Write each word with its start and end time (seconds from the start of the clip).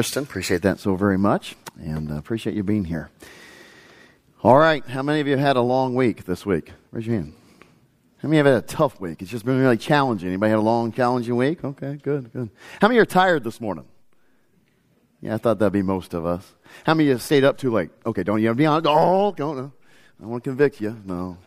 Kristen, 0.00 0.22
appreciate 0.22 0.62
that 0.62 0.78
so 0.78 0.94
very 0.94 1.18
much, 1.18 1.56
and 1.76 2.12
uh, 2.12 2.14
appreciate 2.14 2.54
you 2.54 2.62
being 2.62 2.84
here. 2.84 3.10
All 4.44 4.56
right, 4.56 4.86
how 4.86 5.02
many 5.02 5.18
of 5.18 5.26
you 5.26 5.36
had 5.36 5.56
a 5.56 5.60
long 5.60 5.96
week 5.96 6.24
this 6.24 6.46
week? 6.46 6.70
Raise 6.92 7.04
your 7.04 7.16
hand. 7.16 7.32
How 8.18 8.28
many 8.28 8.36
have 8.36 8.46
had 8.46 8.54
a 8.54 8.62
tough 8.62 9.00
week? 9.00 9.20
It's 9.22 9.30
just 9.32 9.44
been 9.44 9.58
really 9.58 9.76
challenging. 9.76 10.28
Anybody 10.28 10.50
had 10.50 10.60
a 10.60 10.62
long, 10.62 10.92
challenging 10.92 11.34
week? 11.34 11.64
Okay, 11.64 11.98
good, 12.00 12.32
good. 12.32 12.48
How 12.80 12.86
many 12.86 13.00
are 13.00 13.04
tired 13.04 13.42
this 13.42 13.60
morning? 13.60 13.86
Yeah, 15.20 15.34
I 15.34 15.38
thought 15.38 15.58
that'd 15.58 15.72
be 15.72 15.82
most 15.82 16.14
of 16.14 16.24
us. 16.24 16.54
How 16.84 16.94
many 16.94 17.08
have 17.08 17.20
stayed 17.20 17.42
up 17.42 17.58
too 17.58 17.72
late? 17.72 17.90
Okay, 18.06 18.22
don't 18.22 18.40
you 18.40 18.46
have 18.46 18.56
to 18.56 18.58
be 18.58 18.66
honest? 18.66 18.86
Oh, 18.88 19.32
don't 19.32 19.56
know. 19.56 19.72
I 20.22 20.26
want 20.26 20.44
to 20.44 20.50
convict 20.50 20.80
you. 20.80 20.96
No. 21.04 21.38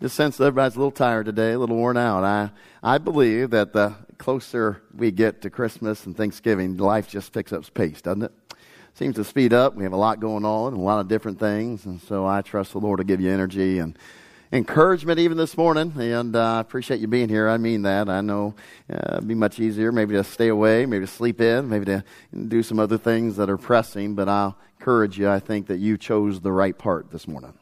Just 0.00 0.14
sense 0.14 0.38
everybody's 0.38 0.76
a 0.76 0.78
little 0.78 0.92
tired 0.92 1.26
today, 1.26 1.50
a 1.54 1.58
little 1.58 1.74
worn 1.74 1.96
out. 1.96 2.22
I, 2.22 2.50
I 2.80 2.98
believe 2.98 3.50
that 3.50 3.72
the 3.72 3.96
closer 4.22 4.80
we 4.94 5.10
get 5.10 5.42
to 5.42 5.50
Christmas 5.50 6.06
and 6.06 6.16
Thanksgiving, 6.16 6.76
life 6.76 7.08
just 7.08 7.32
picks 7.32 7.52
up 7.52 7.64
pace, 7.74 8.00
doesn't 8.00 8.22
it? 8.22 8.32
Seems 8.94 9.16
to 9.16 9.24
speed 9.24 9.52
up. 9.52 9.74
We 9.74 9.82
have 9.82 9.92
a 9.92 9.96
lot 9.96 10.20
going 10.20 10.44
on 10.44 10.74
a 10.74 10.80
lot 10.80 11.00
of 11.00 11.08
different 11.08 11.40
things. 11.40 11.86
And 11.86 12.00
so 12.00 12.24
I 12.24 12.40
trust 12.40 12.70
the 12.70 12.78
Lord 12.78 12.98
to 12.98 13.04
give 13.04 13.20
you 13.20 13.32
energy 13.32 13.80
and 13.80 13.98
encouragement 14.52 15.18
even 15.18 15.36
this 15.36 15.56
morning. 15.56 15.92
And 15.96 16.36
uh, 16.36 16.38
I 16.38 16.58
uh, 16.58 16.60
appreciate 16.60 17.00
you 17.00 17.08
being 17.08 17.28
here. 17.28 17.48
I 17.48 17.56
mean 17.56 17.82
that. 17.82 18.08
I 18.08 18.20
know 18.20 18.54
uh, 18.88 19.16
it'd 19.16 19.26
be 19.26 19.34
much 19.34 19.58
easier 19.58 19.90
maybe 19.90 20.14
to 20.14 20.22
stay 20.22 20.48
away, 20.48 20.86
maybe 20.86 21.04
to 21.04 21.10
sleep 21.10 21.40
in, 21.40 21.68
maybe 21.68 21.86
to 21.86 22.04
do 22.46 22.62
some 22.62 22.78
other 22.78 22.98
things 22.98 23.34
that 23.38 23.50
are 23.50 23.58
pressing. 23.58 24.14
But 24.14 24.28
I'll 24.28 24.56
encourage 24.78 25.18
you. 25.18 25.28
I 25.28 25.40
think 25.40 25.66
that 25.66 25.78
you 25.78 25.98
chose 25.98 26.40
the 26.40 26.52
right 26.52 26.78
part 26.78 27.10
this 27.10 27.26
morning 27.26 27.54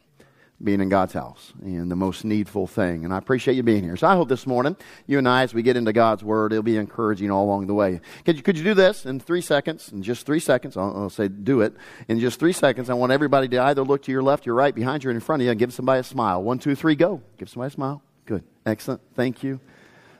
being 0.62 0.80
in 0.80 0.88
God's 0.88 1.14
house 1.14 1.52
and 1.62 1.90
the 1.90 1.96
most 1.96 2.24
needful 2.24 2.66
thing. 2.66 3.04
And 3.04 3.14
I 3.14 3.18
appreciate 3.18 3.54
you 3.54 3.62
being 3.62 3.82
here. 3.82 3.96
So 3.96 4.06
I 4.06 4.14
hope 4.14 4.28
this 4.28 4.46
morning, 4.46 4.76
you 5.06 5.18
and 5.18 5.28
I, 5.28 5.42
as 5.42 5.54
we 5.54 5.62
get 5.62 5.76
into 5.76 5.92
God's 5.92 6.22
Word, 6.22 6.52
it'll 6.52 6.62
be 6.62 6.76
encouraging 6.76 7.30
all 7.30 7.44
along 7.44 7.66
the 7.66 7.74
way. 7.74 8.00
Could 8.24 8.36
you, 8.36 8.42
could 8.42 8.58
you 8.58 8.64
do 8.64 8.74
this 8.74 9.06
in 9.06 9.20
three 9.20 9.40
seconds? 9.40 9.90
In 9.90 10.02
just 10.02 10.26
three 10.26 10.40
seconds, 10.40 10.76
I'll, 10.76 10.94
I'll 10.96 11.10
say 11.10 11.28
do 11.28 11.62
it. 11.62 11.74
In 12.08 12.20
just 12.20 12.38
three 12.38 12.52
seconds, 12.52 12.90
I 12.90 12.94
want 12.94 13.12
everybody 13.12 13.48
to 13.48 13.62
either 13.62 13.82
look 13.82 14.02
to 14.02 14.12
your 14.12 14.22
left, 14.22 14.44
your 14.44 14.54
right, 14.54 14.74
behind 14.74 15.02
you, 15.02 15.10
and 15.10 15.16
in 15.16 15.20
front 15.20 15.40
of 15.40 15.44
you, 15.44 15.50
and 15.50 15.58
give 15.58 15.72
somebody 15.72 16.00
a 16.00 16.04
smile. 16.04 16.42
One, 16.42 16.58
two, 16.58 16.74
three, 16.74 16.94
go. 16.94 17.22
Give 17.38 17.48
somebody 17.48 17.68
a 17.68 17.74
smile. 17.74 18.02
Good. 18.26 18.44
Excellent. 18.66 19.00
Thank 19.14 19.42
you. 19.42 19.60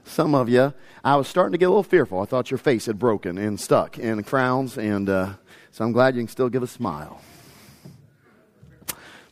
Some 0.05 0.35
of 0.35 0.49
you, 0.49 0.73
I 1.05 1.17
was 1.17 1.29
starting 1.29 1.53
to 1.53 1.59
get 1.59 1.67
a 1.67 1.69
little 1.69 1.83
fearful. 1.83 2.21
I 2.21 2.25
thought 2.25 2.51
your 2.51 2.59
face 2.59 2.87
had 2.87 2.99
broken 2.99 3.37
and 3.37 3.61
stuck 3.61 3.99
and 3.99 4.27
frowns, 4.27 4.79
and 4.79 5.09
uh, 5.09 5.35
so 5.71 5.85
I'm 5.85 5.93
glad 5.93 6.17
you 6.17 6.23
can 6.23 6.29
still 6.29 6.49
give 6.49 6.63
a 6.63 6.67
smile. 6.67 7.21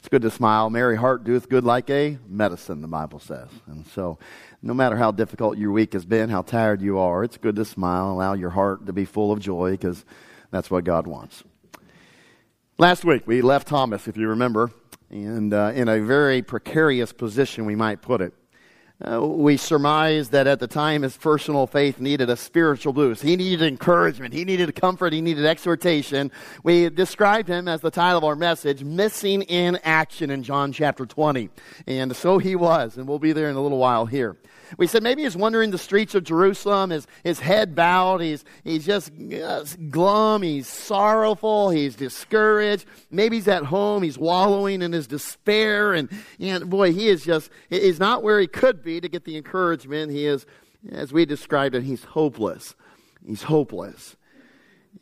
It's 0.09 0.13
good 0.13 0.23
to 0.23 0.31
smile. 0.31 0.71
Merry 0.71 0.97
heart 0.97 1.25
doeth 1.25 1.51
good 1.51 1.65
like 1.65 1.91
a 1.91 2.17
medicine, 2.27 2.81
the 2.81 2.89
Bible 2.89 3.19
says. 3.19 3.51
And 3.67 3.87
so, 3.89 4.19
no 4.63 4.73
matter 4.73 4.97
how 4.97 5.11
difficult 5.11 5.59
your 5.59 5.71
week 5.71 5.93
has 5.93 6.07
been, 6.07 6.31
how 6.31 6.41
tired 6.41 6.81
you 6.81 6.97
are, 6.97 7.23
it's 7.23 7.37
good 7.37 7.57
to 7.57 7.67
smile. 7.67 8.13
Allow 8.13 8.33
your 8.33 8.49
heart 8.49 8.87
to 8.87 8.95
be 8.95 9.05
full 9.05 9.31
of 9.33 9.39
joy 9.39 9.73
because 9.73 10.07
that's 10.51 10.71
what 10.71 10.85
God 10.85 11.07
wants. 11.07 11.45
Last 12.79 13.05
week, 13.05 13.27
we 13.27 13.43
left 13.43 13.69
Thomas, 13.69 14.09
if 14.09 14.17
you 14.17 14.29
remember, 14.29 14.71
and 15.11 15.53
uh, 15.53 15.73
in 15.75 15.91
a 15.91 16.01
very 16.01 16.41
precarious 16.41 17.13
position, 17.13 17.67
we 17.67 17.77
might 17.77 18.01
put 18.01 18.23
it. 18.23 18.33
Uh, 19.01 19.25
we 19.25 19.57
surmise 19.57 20.31
that 20.31 20.49
at 20.49 20.59
the 20.59 20.67
time 20.67 21.03
his 21.03 21.17
personal 21.17 21.69
faith 21.69 22.01
needed 22.01 22.29
a 22.29 22.37
spiritual 22.37 22.93
boost. 22.93 23.23
He 23.23 23.37
needed 23.37 23.63
encouragement. 23.63 24.35
He 24.35 24.45
needed 24.45 24.75
comfort. 24.75 25.13
He 25.13 25.21
needed 25.21 25.47
exhortation. 25.47 26.33
We 26.65 26.91
described 26.91 27.49
him 27.49 27.69
as 27.69 27.81
the 27.81 27.93
title 27.93 28.19
of 28.19 28.25
our 28.25 28.35
message, 28.35 28.83
Missing 28.83 29.43
in 29.43 29.79
Action 29.85 30.31
in 30.31 30.43
John 30.43 30.73
chapter 30.73 31.07
20. 31.07 31.49
And 31.87 32.17
so 32.17 32.39
he 32.39 32.57
was, 32.57 32.97
and 32.97 33.07
we'll 33.07 33.21
be 33.21 33.33
there 33.33 33.49
in 33.49 33.55
a 33.55 33.63
little 33.63 33.79
while 33.79 34.07
here. 34.07 34.37
We 34.77 34.87
said 34.87 35.03
maybe 35.03 35.23
he's 35.23 35.37
wandering 35.37 35.71
the 35.71 35.79
streets 35.79 36.15
of 36.15 36.25
Jerusalem, 36.25 36.91
his, 36.91 37.07
his 37.23 37.41
head 37.41 37.75
bowed, 37.75 38.21
he's, 38.21 38.45
he's 38.65 38.85
just 38.85 39.13
uh, 39.33 39.65
glum, 39.89 40.43
he's 40.43 40.69
sorrowful, 40.69 41.71
he's 41.71 41.95
discouraged. 41.95 42.85
Maybe 43.11 43.37
he's 43.37 43.49
at 43.49 43.65
home, 43.65 44.03
he's 44.03 44.19
wallowing 44.19 44.83
in 44.83 44.93
his 44.93 45.07
despair, 45.07 45.95
and, 45.95 46.11
and 46.39 46.69
boy, 46.69 46.93
he 46.93 47.09
is 47.09 47.25
just, 47.25 47.51
he's 47.71 47.99
not 47.99 48.23
where 48.23 48.41
he 48.41 48.47
could 48.47 48.83
be 48.83 48.88
to 48.89 49.09
get 49.09 49.25
the 49.25 49.37
encouragement. 49.37 50.13
He 50.13 50.27
is, 50.27 50.47
as 50.91 51.13
we 51.13 51.25
described 51.25 51.75
it, 51.75 51.83
he's 51.83 52.05
hopeless. 52.05 52.75
He's 53.27 53.45
hopeless. 53.45 54.17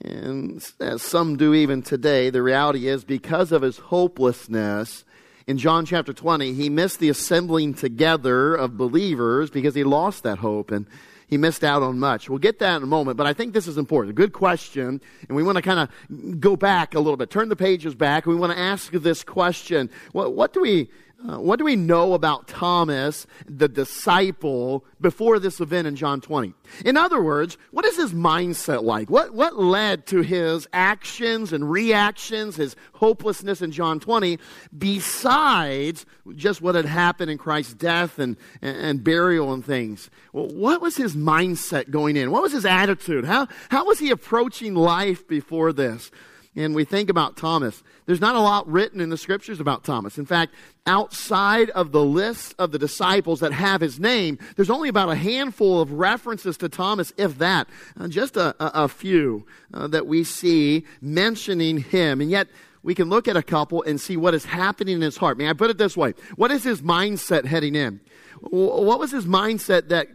And 0.00 0.64
as 0.80 1.02
some 1.02 1.36
do 1.36 1.54
even 1.54 1.82
today, 1.82 2.30
the 2.30 2.42
reality 2.42 2.88
is 2.88 3.04
because 3.04 3.52
of 3.52 3.62
his 3.62 3.78
hopelessness, 3.78 5.04
in 5.46 5.58
John 5.58 5.86
chapter 5.86 6.12
20, 6.12 6.54
he 6.54 6.68
missed 6.68 6.98
the 6.98 7.08
assembling 7.08 7.74
together 7.74 8.54
of 8.54 8.76
believers 8.76 9.48
because 9.48 9.74
he 9.74 9.84
lost 9.84 10.24
that 10.24 10.38
hope 10.38 10.70
and 10.72 10.86
he 11.28 11.36
missed 11.36 11.64
out 11.64 11.82
on 11.82 11.98
much. 11.98 12.28
We'll 12.28 12.38
get 12.38 12.58
that 12.60 12.76
in 12.76 12.82
a 12.82 12.86
moment, 12.86 13.16
but 13.16 13.26
I 13.26 13.32
think 13.32 13.52
this 13.52 13.66
is 13.66 13.78
important. 13.78 14.10
A 14.10 14.14
good 14.14 14.32
question, 14.32 15.00
and 15.28 15.36
we 15.36 15.42
want 15.42 15.56
to 15.56 15.62
kind 15.62 15.80
of 15.80 16.40
go 16.40 16.56
back 16.56 16.94
a 16.94 17.00
little 17.00 17.16
bit, 17.16 17.30
turn 17.30 17.48
the 17.48 17.56
pages 17.56 17.94
back, 17.94 18.26
and 18.26 18.34
we 18.34 18.40
want 18.40 18.52
to 18.52 18.58
ask 18.58 18.92
this 18.92 19.24
question. 19.24 19.90
What, 20.12 20.34
what 20.34 20.52
do 20.52 20.60
we 20.60 20.90
uh, 21.28 21.38
what 21.40 21.58
do 21.58 21.64
we 21.64 21.74
know 21.74 22.12
about 22.14 22.46
Thomas, 22.46 23.26
the 23.46 23.68
disciple, 23.68 24.84
before 25.00 25.38
this 25.38 25.60
event 25.60 25.88
in 25.88 25.96
John 25.96 26.20
20? 26.20 26.54
In 26.84 26.96
other 26.96 27.20
words, 27.20 27.58
what 27.72 27.84
is 27.84 27.96
his 27.96 28.12
mindset 28.12 28.84
like? 28.84 29.10
What, 29.10 29.34
what 29.34 29.56
led 29.56 30.06
to 30.06 30.20
his 30.20 30.68
actions 30.72 31.52
and 31.52 31.68
reactions, 31.68 32.56
his 32.56 32.76
hopelessness 32.94 33.60
in 33.60 33.72
John 33.72 33.98
20, 33.98 34.38
besides 34.76 36.06
just 36.36 36.62
what 36.62 36.76
had 36.76 36.86
happened 36.86 37.30
in 37.30 37.38
Christ's 37.38 37.74
death 37.74 38.18
and, 38.18 38.36
and, 38.62 38.76
and 38.76 39.04
burial 39.04 39.52
and 39.52 39.64
things? 39.64 40.10
Well, 40.32 40.48
what 40.48 40.80
was 40.80 40.96
his 40.96 41.16
mindset 41.16 41.90
going 41.90 42.16
in? 42.16 42.30
What 42.30 42.42
was 42.42 42.52
his 42.52 42.66
attitude? 42.66 43.24
How, 43.24 43.48
how 43.68 43.84
was 43.86 43.98
he 43.98 44.10
approaching 44.10 44.74
life 44.74 45.26
before 45.26 45.72
this? 45.72 46.10
and 46.56 46.74
we 46.74 46.84
think 46.84 47.10
about 47.10 47.36
Thomas, 47.36 47.82
there's 48.06 48.20
not 48.20 48.36
a 48.36 48.40
lot 48.40 48.68
written 48.68 49.00
in 49.00 49.10
the 49.10 49.16
scriptures 49.16 49.60
about 49.60 49.84
Thomas. 49.84 50.16
In 50.16 50.26
fact, 50.26 50.54
outside 50.86 51.70
of 51.70 51.92
the 51.92 52.02
list 52.02 52.54
of 52.58 52.72
the 52.72 52.78
disciples 52.78 53.40
that 53.40 53.52
have 53.52 53.80
his 53.80 54.00
name, 54.00 54.38
there's 54.54 54.70
only 54.70 54.88
about 54.88 55.10
a 55.10 55.16
handful 55.16 55.80
of 55.80 55.92
references 55.92 56.56
to 56.58 56.68
Thomas, 56.68 57.12
if 57.16 57.38
that. 57.38 57.68
Uh, 57.98 58.08
just 58.08 58.36
a, 58.36 58.54
a, 58.62 58.84
a 58.84 58.88
few 58.88 59.46
uh, 59.74 59.86
that 59.88 60.06
we 60.06 60.24
see 60.24 60.84
mentioning 61.00 61.78
him. 61.78 62.20
And 62.20 62.30
yet, 62.30 62.48
we 62.82 62.94
can 62.94 63.08
look 63.08 63.26
at 63.26 63.36
a 63.36 63.42
couple 63.42 63.82
and 63.82 64.00
see 64.00 64.16
what 64.16 64.32
is 64.32 64.44
happening 64.44 64.94
in 64.94 65.00
his 65.00 65.16
heart. 65.16 65.36
May 65.36 65.48
I 65.48 65.54
put 65.54 65.70
it 65.70 65.76
this 65.76 65.96
way? 65.96 66.14
What 66.36 66.52
is 66.52 66.62
his 66.62 66.82
mindset 66.82 67.44
heading 67.44 67.74
in? 67.74 68.00
What 68.40 69.00
was 69.00 69.10
his 69.10 69.24
mindset 69.24 69.88
that 69.88 70.08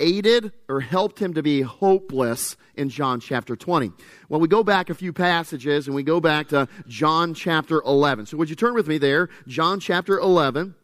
aided 0.00 0.52
or 0.68 0.80
helped 0.80 1.20
him 1.20 1.34
to 1.34 1.42
be 1.42 1.62
hopeless 1.62 2.56
in 2.74 2.88
John 2.88 3.20
chapter 3.20 3.56
20. 3.56 3.92
Well, 4.28 4.40
we 4.40 4.48
go 4.48 4.62
back 4.62 4.90
a 4.90 4.94
few 4.94 5.12
passages 5.12 5.86
and 5.86 5.94
we 5.94 6.02
go 6.02 6.20
back 6.20 6.48
to 6.48 6.68
John 6.86 7.34
chapter 7.34 7.82
11. 7.84 8.26
So 8.26 8.36
would 8.36 8.50
you 8.50 8.56
turn 8.56 8.74
with 8.74 8.86
me 8.86 8.98
there? 8.98 9.28
John 9.46 9.80
chapter 9.80 10.18
11. 10.18 10.74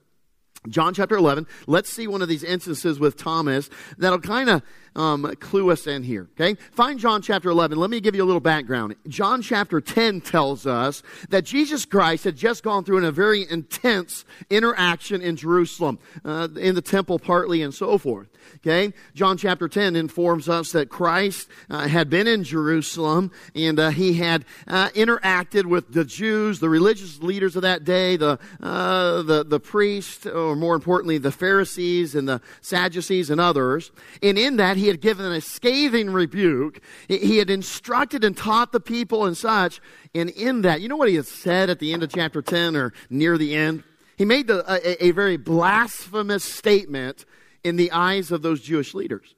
John 0.69 0.94
chapter 0.94 1.16
11. 1.16 1.47
Let's 1.66 1.91
see 1.91 2.06
one 2.06 2.22
of 2.22 2.28
these 2.28 2.42
instances 2.42 2.98
with 2.98 3.16
Thomas 3.16 3.69
that'll 3.98 4.20
kind 4.20 4.48
of 4.48 4.62
um, 4.97 5.32
clue 5.41 5.71
us 5.71 5.87
in 5.87 6.03
here. 6.03 6.28
Okay? 6.38 6.55
Find 6.72 6.99
John 6.99 7.22
chapter 7.22 7.49
11. 7.49 7.78
Let 7.78 7.91
me 7.91 8.00
give 8.00 8.15
you 8.15 8.22
a 8.22 8.27
little 8.27 8.41
background. 8.41 8.97
John 9.09 9.43
chapter 9.43 9.81
10 9.81 10.21
tells 10.21 10.66
us 10.66 11.03
that 11.28 11.44
Jesus 11.44 11.84
Christ 11.84 12.25
had 12.25 12.37
just 12.37 12.62
gone 12.62 12.84
through 12.84 12.99
in 12.99 13.04
a 13.04 13.12
very 13.12 13.49
intense 13.49 14.25
interaction 14.50 15.21
in 15.21 15.37
Jerusalem, 15.37 15.99
uh, 16.25 16.49
in 16.56 16.75
the 16.75 16.83
temple 16.83 17.19
partly 17.19 17.62
and 17.62 17.75
so 17.75 17.99
forth. 17.99 18.28
Okay? 18.56 18.93
John 19.15 19.37
chapter 19.37 19.69
10 19.69 19.97
informs 19.97 20.49
us 20.49 20.72
that 20.72 20.88
Christ 20.88 21.49
uh, 21.69 21.88
had 21.88 22.09
been 22.09 22.27
in 22.27 22.44
Jerusalem 22.44 23.31
and 23.54 23.78
uh, 23.78 23.91
he 23.91 24.15
had 24.15 24.44
uh, 24.66 24.88
interacted 24.91 25.65
with 25.65 25.93
the 25.93 26.04
Jews, 26.04 26.60
the 26.60 26.69
religious 26.69 27.21
leaders 27.21 27.56
of 27.56 27.62
that 27.62 27.84
day, 27.84 28.16
the, 28.16 28.38
uh, 28.62 29.22
the, 29.22 29.44
the 29.44 29.60
priests, 29.60 30.27
or 30.27 30.56
more 30.56 30.75
importantly, 30.75 31.19
the 31.19 31.33
Pharisees 31.33 32.15
and 32.15 32.28
the 32.28 32.41
Sadducees 32.60 33.31
and 33.31 33.41
others. 33.41 33.91
And 34.22 34.38
in 34.38 34.57
that, 34.57 34.77
he 34.77 34.84
had 34.89 35.01
given 35.01 35.31
a 35.33 35.41
scathing 35.41 36.10
rebuke. 36.10 36.81
He 37.09 37.39
had 37.39 37.51
instructed 37.51 38.25
and 38.25 38.36
taught 38.36 38.72
the 38.72 38.81
people 38.81 39.25
and 39.25 39.36
such. 39.36 39.81
And 40.15 40.31
in 40.31 40.63
that, 40.63 40.81
you 40.81 40.89
know 40.89 40.97
what 40.97 41.09
he 41.09 41.16
had 41.16 41.27
said 41.27 41.71
at 41.71 41.78
the 41.78 41.92
end 41.92 42.03
of 42.03 42.13
chapter 42.13 42.42
10 42.42 42.77
or 42.77 42.92
near 43.10 43.39
the 43.39 43.54
end? 43.54 43.83
He 44.16 44.25
made 44.25 44.47
the, 44.47 44.65
a, 44.71 45.07
a 45.07 45.10
very 45.10 45.36
blasphemous 45.36 46.45
statement 46.45 47.25
in 47.63 47.77
the 47.77 47.91
eyes 47.91 48.31
of 48.31 48.42
those 48.42 48.60
Jewish 48.60 48.95
leaders. 48.95 49.34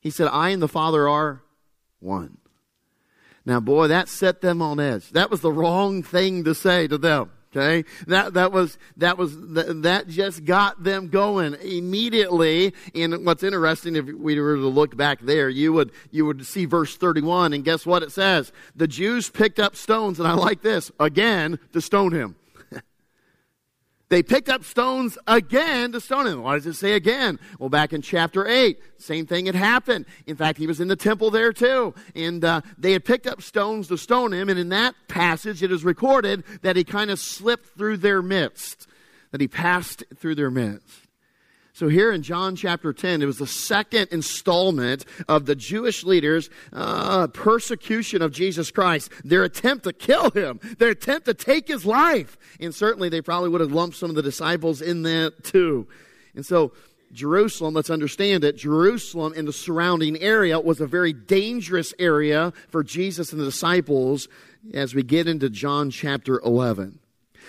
He 0.00 0.10
said, 0.10 0.28
I 0.28 0.50
and 0.50 0.62
the 0.62 0.68
Father 0.68 1.08
are 1.08 1.42
one. 1.98 2.38
Now, 3.44 3.60
boy, 3.60 3.88
that 3.88 4.08
set 4.08 4.40
them 4.40 4.62
on 4.62 4.78
edge. 4.78 5.10
That 5.10 5.30
was 5.30 5.40
the 5.40 5.52
wrong 5.52 6.02
thing 6.02 6.44
to 6.44 6.54
say 6.54 6.86
to 6.88 6.98
them. 6.98 7.30
Okay, 7.52 7.84
that 8.06 8.34
that 8.34 8.52
was 8.52 8.78
that 8.96 9.18
was 9.18 9.36
that 9.36 10.04
just 10.06 10.44
got 10.44 10.84
them 10.84 11.08
going 11.08 11.54
immediately. 11.54 12.72
And 12.94 13.26
what's 13.26 13.42
interesting, 13.42 13.96
if 13.96 14.04
we 14.04 14.38
were 14.38 14.54
to 14.54 14.68
look 14.68 14.96
back 14.96 15.20
there, 15.20 15.48
you 15.48 15.72
would 15.72 15.90
you 16.12 16.24
would 16.26 16.46
see 16.46 16.64
verse 16.64 16.96
thirty-one, 16.96 17.52
and 17.52 17.64
guess 17.64 17.84
what 17.84 18.04
it 18.04 18.12
says? 18.12 18.52
The 18.76 18.86
Jews 18.86 19.30
picked 19.30 19.58
up 19.58 19.74
stones, 19.74 20.20
and 20.20 20.28
I 20.28 20.34
like 20.34 20.62
this 20.62 20.92
again 21.00 21.58
to 21.72 21.80
stone 21.80 22.12
him. 22.12 22.36
They 24.10 24.24
picked 24.24 24.48
up 24.48 24.64
stones 24.64 25.16
again 25.28 25.92
to 25.92 26.00
stone 26.00 26.26
him. 26.26 26.42
Why 26.42 26.56
does 26.56 26.66
it 26.66 26.74
say 26.74 26.94
again? 26.94 27.38
Well, 27.60 27.68
back 27.68 27.92
in 27.92 28.02
chapter 28.02 28.46
8, 28.46 28.76
same 28.98 29.24
thing 29.24 29.46
had 29.46 29.54
happened. 29.54 30.04
In 30.26 30.34
fact, 30.34 30.58
he 30.58 30.66
was 30.66 30.80
in 30.80 30.88
the 30.88 30.96
temple 30.96 31.30
there 31.30 31.52
too. 31.52 31.94
And 32.16 32.44
uh, 32.44 32.62
they 32.76 32.92
had 32.92 33.04
picked 33.04 33.28
up 33.28 33.40
stones 33.40 33.86
to 33.86 33.96
stone 33.96 34.32
him. 34.32 34.48
And 34.48 34.58
in 34.58 34.70
that 34.70 34.96
passage, 35.06 35.62
it 35.62 35.70
is 35.70 35.84
recorded 35.84 36.42
that 36.62 36.74
he 36.74 36.82
kind 36.82 37.08
of 37.12 37.20
slipped 37.20 37.78
through 37.78 37.98
their 37.98 38.20
midst, 38.20 38.88
that 39.30 39.40
he 39.40 39.46
passed 39.46 40.02
through 40.16 40.34
their 40.34 40.50
midst. 40.50 41.06
So, 41.80 41.88
here 41.88 42.12
in 42.12 42.20
John 42.22 42.56
chapter 42.56 42.92
10, 42.92 43.22
it 43.22 43.24
was 43.24 43.38
the 43.38 43.46
second 43.46 44.08
installment 44.12 45.06
of 45.26 45.46
the 45.46 45.56
Jewish 45.56 46.04
leaders' 46.04 46.50
uh, 46.74 47.28
persecution 47.28 48.20
of 48.20 48.32
Jesus 48.32 48.70
Christ, 48.70 49.10
their 49.24 49.44
attempt 49.44 49.84
to 49.84 49.94
kill 49.94 50.30
him, 50.30 50.60
their 50.76 50.90
attempt 50.90 51.24
to 51.24 51.32
take 51.32 51.68
his 51.68 51.86
life. 51.86 52.36
And 52.60 52.74
certainly 52.74 53.08
they 53.08 53.22
probably 53.22 53.48
would 53.48 53.62
have 53.62 53.72
lumped 53.72 53.96
some 53.96 54.10
of 54.10 54.16
the 54.16 54.22
disciples 54.22 54.82
in 54.82 55.04
that 55.04 55.42
too. 55.42 55.88
And 56.34 56.44
so, 56.44 56.72
Jerusalem, 57.12 57.72
let's 57.72 57.88
understand 57.88 58.44
it, 58.44 58.58
Jerusalem 58.58 59.32
and 59.34 59.48
the 59.48 59.52
surrounding 59.54 60.20
area 60.20 60.60
was 60.60 60.82
a 60.82 60.86
very 60.86 61.14
dangerous 61.14 61.94
area 61.98 62.52
for 62.68 62.84
Jesus 62.84 63.32
and 63.32 63.40
the 63.40 63.46
disciples 63.46 64.28
as 64.74 64.94
we 64.94 65.02
get 65.02 65.26
into 65.26 65.48
John 65.48 65.90
chapter 65.90 66.40
11. 66.40 66.99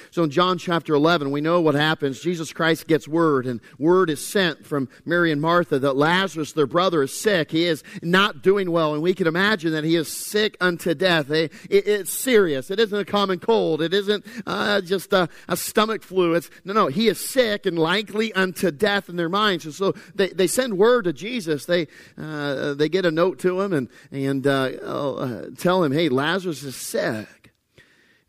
So 0.10 0.24
in 0.24 0.32
John 0.32 0.58
chapter 0.58 0.94
11, 0.94 1.32
we 1.32 1.42
know 1.42 1.62
what 1.62 1.76
happens. 1.76 2.20
Jesus 2.20 2.52
Christ 2.52 2.88
gets 2.88 3.08
word, 3.08 3.46
and 3.46 3.62
word 3.78 4.10
is 4.10 4.26
sent 4.26 4.66
from 4.66 4.90
Mary 5.06 5.32
and 5.32 5.42
Martha 5.42 5.80
that 5.80 5.96
Lazarus, 5.96 6.54
their 6.54 6.68
brother, 6.68 7.04
is 7.04 7.20
sick. 7.20 7.52
He 7.52 7.66
is 7.66 7.84
not 8.02 8.42
doing 8.42 8.72
well, 8.72 8.94
and 8.94 9.04
we 9.04 9.14
can 9.14 9.28
imagine 9.28 9.72
that 9.74 9.84
he 9.84 9.96
is 9.96 10.08
sick 10.08 10.58
unto 10.60 10.94
death. 10.94 11.30
It, 11.30 11.52
it's 11.70 12.12
serious. 12.12 12.72
It 12.72 12.80
isn't 12.80 12.98
a 12.98 13.06
common 13.06 13.40
cold. 13.40 13.82
It 13.82 13.94
isn't 13.94 14.26
uh, 14.46 14.82
just 14.82 15.14
a, 15.14 15.30
a, 15.48 15.58
stomach 15.58 16.04
flu. 16.04 16.34
It's, 16.34 16.50
no, 16.66 16.74
no, 16.74 16.88
he 16.88 17.08
is 17.08 17.24
sick 17.24 17.66
and 17.66 17.78
likely 17.78 18.34
unto 18.34 18.72
death 18.72 19.10
in 19.10 19.16
their 19.16 19.30
minds. 19.30 19.66
And 19.66 19.74
so 19.74 19.94
they, 20.16 20.30
they 20.30 20.48
send 20.48 20.78
word 20.78 21.04
to 21.04 21.14
Jesus. 21.14 21.66
They, 21.66 21.88
uh, 22.18 22.74
they 22.74 22.90
get 22.90 23.06
a 23.06 23.12
note 23.12 23.40
to 23.40 23.62
him 23.62 23.74
and, 23.74 23.90
and 24.12 24.48
uh, 24.48 24.52
uh 24.52 25.46
tell 25.58 25.84
him, 25.84 25.92
hey, 25.92 26.10
Lazarus 26.10 26.64
is 26.64 26.76
sick. 26.76 27.41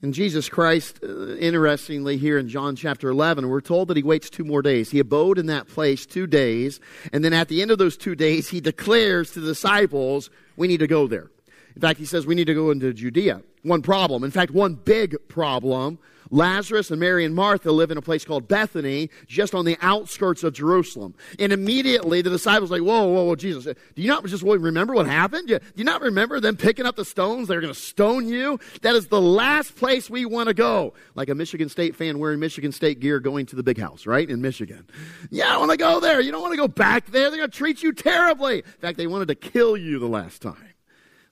And 0.02 0.12
Jesus 0.12 0.48
Christ, 0.48 0.98
uh, 1.04 1.36
interestingly, 1.36 2.16
here 2.16 2.36
in 2.36 2.48
John 2.48 2.74
chapter 2.74 3.08
11, 3.08 3.48
we're 3.48 3.60
told 3.60 3.86
that 3.86 3.96
he 3.96 4.02
waits 4.02 4.28
two 4.28 4.44
more 4.44 4.60
days. 4.60 4.90
He 4.90 4.98
abode 4.98 5.38
in 5.38 5.46
that 5.46 5.68
place 5.68 6.06
two 6.06 6.26
days, 6.26 6.80
and 7.12 7.24
then 7.24 7.32
at 7.32 7.46
the 7.46 7.62
end 7.62 7.70
of 7.70 7.78
those 7.78 7.96
two 7.96 8.16
days, 8.16 8.48
he 8.48 8.60
declares 8.60 9.30
to 9.32 9.40
the 9.40 9.46
disciples, 9.46 10.28
we 10.56 10.66
need 10.66 10.80
to 10.80 10.88
go 10.88 11.06
there. 11.06 11.30
In 11.76 11.80
fact, 11.80 12.00
he 12.00 12.04
says 12.04 12.26
we 12.26 12.34
need 12.34 12.48
to 12.48 12.54
go 12.54 12.72
into 12.72 12.92
Judea. 12.92 13.42
One 13.62 13.82
problem, 13.82 14.24
in 14.24 14.30
fact, 14.30 14.50
one 14.50 14.74
big 14.74 15.16
problem 15.28 15.98
Lazarus 16.32 16.90
and 16.90 16.98
Mary 16.98 17.26
and 17.26 17.34
Martha 17.34 17.70
live 17.70 17.90
in 17.90 17.98
a 17.98 18.02
place 18.02 18.24
called 18.24 18.48
Bethany, 18.48 19.10
just 19.26 19.54
on 19.54 19.66
the 19.66 19.76
outskirts 19.82 20.42
of 20.42 20.54
Jerusalem. 20.54 21.14
And 21.38 21.52
immediately 21.52 22.22
the 22.22 22.30
disciples 22.30 22.70
are 22.70 22.78
like, 22.78 22.82
whoa, 22.82 23.04
whoa, 23.04 23.24
whoa, 23.24 23.36
Jesus, 23.36 23.66
uh, 23.66 23.74
do 23.94 24.00
you 24.00 24.08
not 24.08 24.24
just 24.24 24.42
remember 24.42 24.94
what 24.94 25.06
happened? 25.06 25.48
Do 25.48 25.60
you 25.76 25.84
not 25.84 26.00
remember 26.00 26.40
them 26.40 26.56
picking 26.56 26.86
up 26.86 26.96
the 26.96 27.04
stones? 27.04 27.48
They're 27.48 27.60
going 27.60 27.72
to 27.72 27.78
stone 27.78 28.28
you. 28.28 28.58
That 28.80 28.96
is 28.96 29.08
the 29.08 29.20
last 29.20 29.76
place 29.76 30.08
we 30.08 30.24
want 30.24 30.48
to 30.48 30.54
go. 30.54 30.94
Like 31.14 31.28
a 31.28 31.34
Michigan 31.34 31.68
State 31.68 31.94
fan 31.94 32.18
wearing 32.18 32.40
Michigan 32.40 32.72
State 32.72 32.98
gear 32.98 33.20
going 33.20 33.44
to 33.46 33.56
the 33.56 33.62
big 33.62 33.78
house, 33.78 34.06
right? 34.06 34.28
In 34.28 34.40
Michigan. 34.40 34.88
Yeah, 35.30 35.54
I 35.54 35.58
want 35.58 35.70
to 35.70 35.76
go 35.76 36.00
there. 36.00 36.22
You 36.22 36.32
don't 36.32 36.40
want 36.40 36.54
to 36.54 36.58
go 36.58 36.68
back 36.68 37.10
there. 37.10 37.28
They're 37.28 37.40
going 37.40 37.50
to 37.50 37.56
treat 37.56 37.82
you 37.82 37.92
terribly. 37.92 38.58
In 38.60 38.80
fact, 38.80 38.96
they 38.96 39.06
wanted 39.06 39.28
to 39.28 39.34
kill 39.34 39.76
you 39.76 39.98
the 39.98 40.08
last 40.08 40.40
time. 40.40 40.71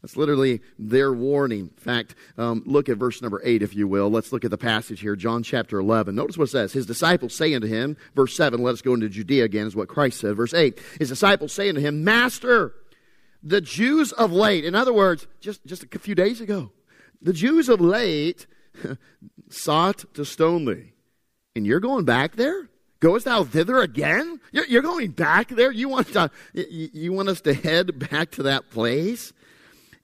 That's 0.02 0.16
literally 0.16 0.60
their 0.78 1.12
warning. 1.12 1.60
In 1.60 1.82
fact, 1.82 2.14
um, 2.38 2.62
look 2.64 2.88
at 2.88 2.96
verse 2.96 3.20
number 3.20 3.40
8, 3.44 3.62
if 3.62 3.74
you 3.74 3.86
will. 3.86 4.10
Let's 4.10 4.32
look 4.32 4.44
at 4.44 4.50
the 4.50 4.58
passage 4.58 5.00
here, 5.00 5.14
John 5.14 5.42
chapter 5.42 5.78
11. 5.78 6.14
Notice 6.14 6.38
what 6.38 6.48
it 6.48 6.52
says. 6.52 6.72
His 6.72 6.86
disciples 6.86 7.34
say 7.34 7.54
unto 7.54 7.66
him, 7.66 7.96
verse 8.14 8.34
7, 8.34 8.62
let 8.62 8.72
us 8.72 8.82
go 8.82 8.94
into 8.94 9.08
Judea 9.08 9.44
again, 9.44 9.66
is 9.66 9.76
what 9.76 9.88
Christ 9.88 10.20
said. 10.20 10.36
Verse 10.36 10.54
8, 10.54 10.78
his 10.98 11.10
disciples 11.10 11.52
say 11.52 11.68
unto 11.68 11.80
him, 11.80 12.02
Master, 12.02 12.74
the 13.42 13.60
Jews 13.60 14.12
of 14.12 14.32
late, 14.32 14.64
in 14.64 14.74
other 14.74 14.92
words, 14.92 15.26
just, 15.40 15.64
just 15.66 15.84
a 15.94 15.98
few 15.98 16.14
days 16.14 16.40
ago, 16.40 16.72
the 17.20 17.32
Jews 17.32 17.68
of 17.68 17.80
late 17.80 18.46
sought 19.50 20.04
to 20.14 20.24
stone 20.24 20.64
thee. 20.64 20.92
And 21.54 21.66
you're 21.66 21.80
going 21.80 22.04
back 22.04 22.36
there? 22.36 22.68
Goest 23.00 23.24
thou 23.24 23.44
thither 23.44 23.78
again? 23.78 24.40
You're, 24.52 24.66
you're 24.66 24.82
going 24.82 25.10
back 25.10 25.48
there? 25.48 25.72
You 25.72 25.88
want, 25.88 26.12
to, 26.12 26.30
you 26.54 27.12
want 27.12 27.28
us 27.28 27.40
to 27.42 27.54
head 27.54 27.98
back 28.10 28.30
to 28.32 28.44
that 28.44 28.70
place? 28.70 29.32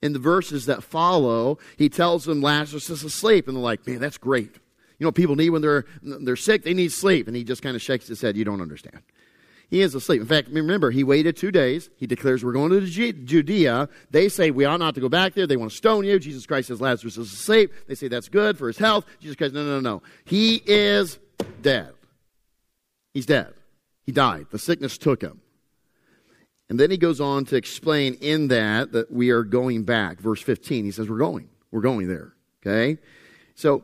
In 0.01 0.13
the 0.13 0.19
verses 0.19 0.65
that 0.67 0.83
follow, 0.83 1.57
he 1.77 1.89
tells 1.89 2.25
them 2.25 2.41
Lazarus 2.41 2.89
is 2.89 3.03
asleep, 3.03 3.47
and 3.47 3.57
they're 3.57 3.63
like, 3.63 3.85
man, 3.87 3.99
that's 3.99 4.17
great. 4.17 4.55
You 4.99 5.05
know, 5.05 5.11
people 5.11 5.35
need 5.35 5.49
when 5.51 5.61
they're, 5.61 5.85
they're 6.01 6.35
sick, 6.35 6.63
they 6.63 6.73
need 6.73 6.91
sleep. 6.91 7.27
And 7.27 7.35
he 7.35 7.43
just 7.43 7.61
kind 7.61 7.75
of 7.75 7.81
shakes 7.81 8.07
his 8.07 8.21
head, 8.21 8.35
you 8.35 8.45
don't 8.45 8.61
understand. 8.61 9.01
He 9.69 9.81
is 9.81 9.93
asleep. 9.95 10.21
In 10.21 10.27
fact, 10.27 10.47
remember, 10.49 10.91
he 10.91 11.03
waited 11.03 11.35
two 11.35 11.51
days. 11.51 11.89
He 11.97 12.07
declares, 12.07 12.43
We're 12.43 12.53
going 12.53 12.71
to 12.71 12.85
Judea. 12.85 13.89
They 14.09 14.29
say, 14.29 14.49
We 14.49 14.63
ought 14.63 14.77
not 14.77 14.95
to 14.95 15.01
go 15.01 15.09
back 15.09 15.33
there. 15.33 15.45
They 15.45 15.57
want 15.57 15.71
to 15.71 15.77
stone 15.77 16.05
you. 16.05 16.17
Jesus 16.19 16.45
Christ 16.45 16.69
says, 16.69 16.79
Lazarus 16.79 17.17
is 17.17 17.33
asleep. 17.33 17.73
They 17.87 17.95
say, 17.95 18.07
That's 18.07 18.29
good 18.29 18.57
for 18.57 18.67
his 18.67 18.77
health. 18.77 19.05
Jesus 19.19 19.35
Christ, 19.35 19.53
no, 19.53 19.65
No, 19.65 19.79
no, 19.81 19.97
no. 19.97 20.03
He 20.23 20.63
is 20.65 21.19
dead. 21.61 21.91
He's 23.13 23.25
dead. 23.25 23.53
He 24.05 24.13
died. 24.13 24.47
The 24.51 24.59
sickness 24.59 24.97
took 24.97 25.21
him. 25.21 25.41
And 26.69 26.79
then 26.79 26.91
he 26.91 26.97
goes 26.97 27.21
on 27.21 27.45
to 27.45 27.55
explain 27.55 28.15
in 28.15 28.49
that 28.49 28.91
that 28.91 29.11
we 29.11 29.29
are 29.29 29.43
going 29.43 29.83
back. 29.83 30.19
Verse 30.19 30.41
15, 30.41 30.85
he 30.85 30.91
says, 30.91 31.09
We're 31.09 31.17
going. 31.17 31.49
We're 31.71 31.81
going 31.81 32.07
there. 32.07 32.33
Okay? 32.65 32.99
So, 33.55 33.83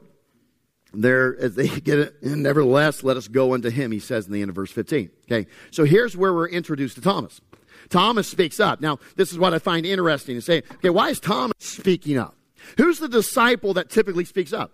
there, 0.94 1.38
as 1.40 1.56
they 1.56 1.68
get 1.80 2.00
it, 2.00 2.24
nevertheless, 2.24 3.04
let 3.04 3.18
us 3.18 3.28
go 3.28 3.54
unto 3.54 3.70
him, 3.70 3.92
he 3.92 4.00
says 4.00 4.28
in 4.28 4.34
the 4.34 4.42
end 4.42 4.50
of 4.50 4.56
verse 4.56 4.72
15. 4.72 5.10
Okay? 5.26 5.50
So 5.72 5.84
here's 5.84 6.16
where 6.16 6.34
we're 6.34 6.50
introduced 6.50 6.96
to 6.96 7.02
Thomas. 7.02 7.42
Thomas 7.90 8.28
speaks 8.28 8.60
up. 8.60 8.82
Now, 8.82 9.00
this 9.16 9.32
is 9.32 9.40
what 9.40 9.54
I 9.54 9.60
find 9.60 9.86
interesting 9.86 10.36
to 10.36 10.42
say. 10.42 10.64
Okay, 10.76 10.90
why 10.90 11.10
is 11.10 11.20
Thomas 11.20 11.56
speaking 11.60 12.18
up? 12.18 12.36
Who's 12.78 13.00
the 13.00 13.10
disciple 13.10 13.74
that 13.74 13.90
typically 13.90 14.26
speaks 14.26 14.54
up? 14.54 14.72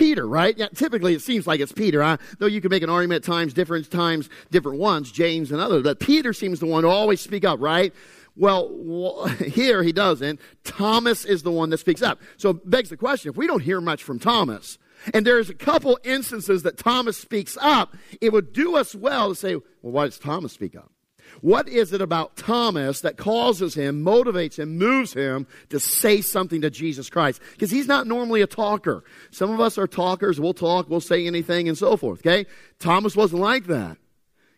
Peter, 0.00 0.26
right? 0.26 0.56
Yeah, 0.56 0.68
typically 0.68 1.12
it 1.12 1.20
seems 1.20 1.46
like 1.46 1.60
it's 1.60 1.72
Peter. 1.72 2.02
Huh? 2.02 2.16
Though 2.38 2.46
you 2.46 2.62
can 2.62 2.70
make 2.70 2.82
an 2.82 2.88
argument 2.88 3.22
at 3.22 3.30
times, 3.30 3.52
different 3.52 3.90
times, 3.90 4.30
different 4.50 4.78
ones, 4.78 5.12
James 5.12 5.52
and 5.52 5.60
others. 5.60 5.82
But 5.82 6.00
Peter 6.00 6.32
seems 6.32 6.58
the 6.58 6.64
one 6.64 6.84
to 6.84 6.88
always 6.88 7.20
speak 7.20 7.44
up, 7.44 7.60
right? 7.60 7.92
Well, 8.34 9.26
here 9.44 9.82
he 9.82 9.92
doesn't. 9.92 10.40
Thomas 10.64 11.26
is 11.26 11.42
the 11.42 11.50
one 11.50 11.68
that 11.68 11.78
speaks 11.78 12.00
up. 12.00 12.18
So 12.38 12.50
it 12.50 12.70
begs 12.70 12.88
the 12.88 12.96
question, 12.96 13.28
if 13.28 13.36
we 13.36 13.46
don't 13.46 13.60
hear 13.60 13.82
much 13.82 14.02
from 14.02 14.18
Thomas, 14.18 14.78
and 15.12 15.26
there's 15.26 15.50
a 15.50 15.54
couple 15.54 15.98
instances 16.02 16.62
that 16.62 16.78
Thomas 16.78 17.18
speaks 17.18 17.58
up, 17.60 17.94
it 18.22 18.32
would 18.32 18.54
do 18.54 18.76
us 18.76 18.94
well 18.94 19.28
to 19.28 19.34
say, 19.34 19.56
well, 19.56 19.92
why 19.92 20.06
does 20.06 20.18
Thomas 20.18 20.52
speak 20.52 20.74
up? 20.76 20.90
What 21.40 21.68
is 21.68 21.92
it 21.92 22.00
about 22.00 22.36
Thomas 22.36 23.00
that 23.00 23.16
causes 23.16 23.74
him, 23.74 24.04
motivates 24.04 24.58
him, 24.58 24.76
moves 24.76 25.12
him 25.14 25.46
to 25.70 25.80
say 25.80 26.20
something 26.20 26.60
to 26.62 26.70
Jesus 26.70 27.08
Christ? 27.10 27.40
Because 27.52 27.70
he's 27.70 27.86
not 27.86 28.06
normally 28.06 28.42
a 28.42 28.46
talker. 28.46 29.04
Some 29.30 29.50
of 29.50 29.60
us 29.60 29.78
are 29.78 29.86
talkers. 29.86 30.40
We'll 30.40 30.54
talk, 30.54 30.88
we'll 30.88 31.00
say 31.00 31.26
anything, 31.26 31.68
and 31.68 31.76
so 31.76 31.96
forth. 31.96 32.20
Okay? 32.20 32.46
Thomas 32.78 33.16
wasn't 33.16 33.42
like 33.42 33.66
that. 33.66 33.96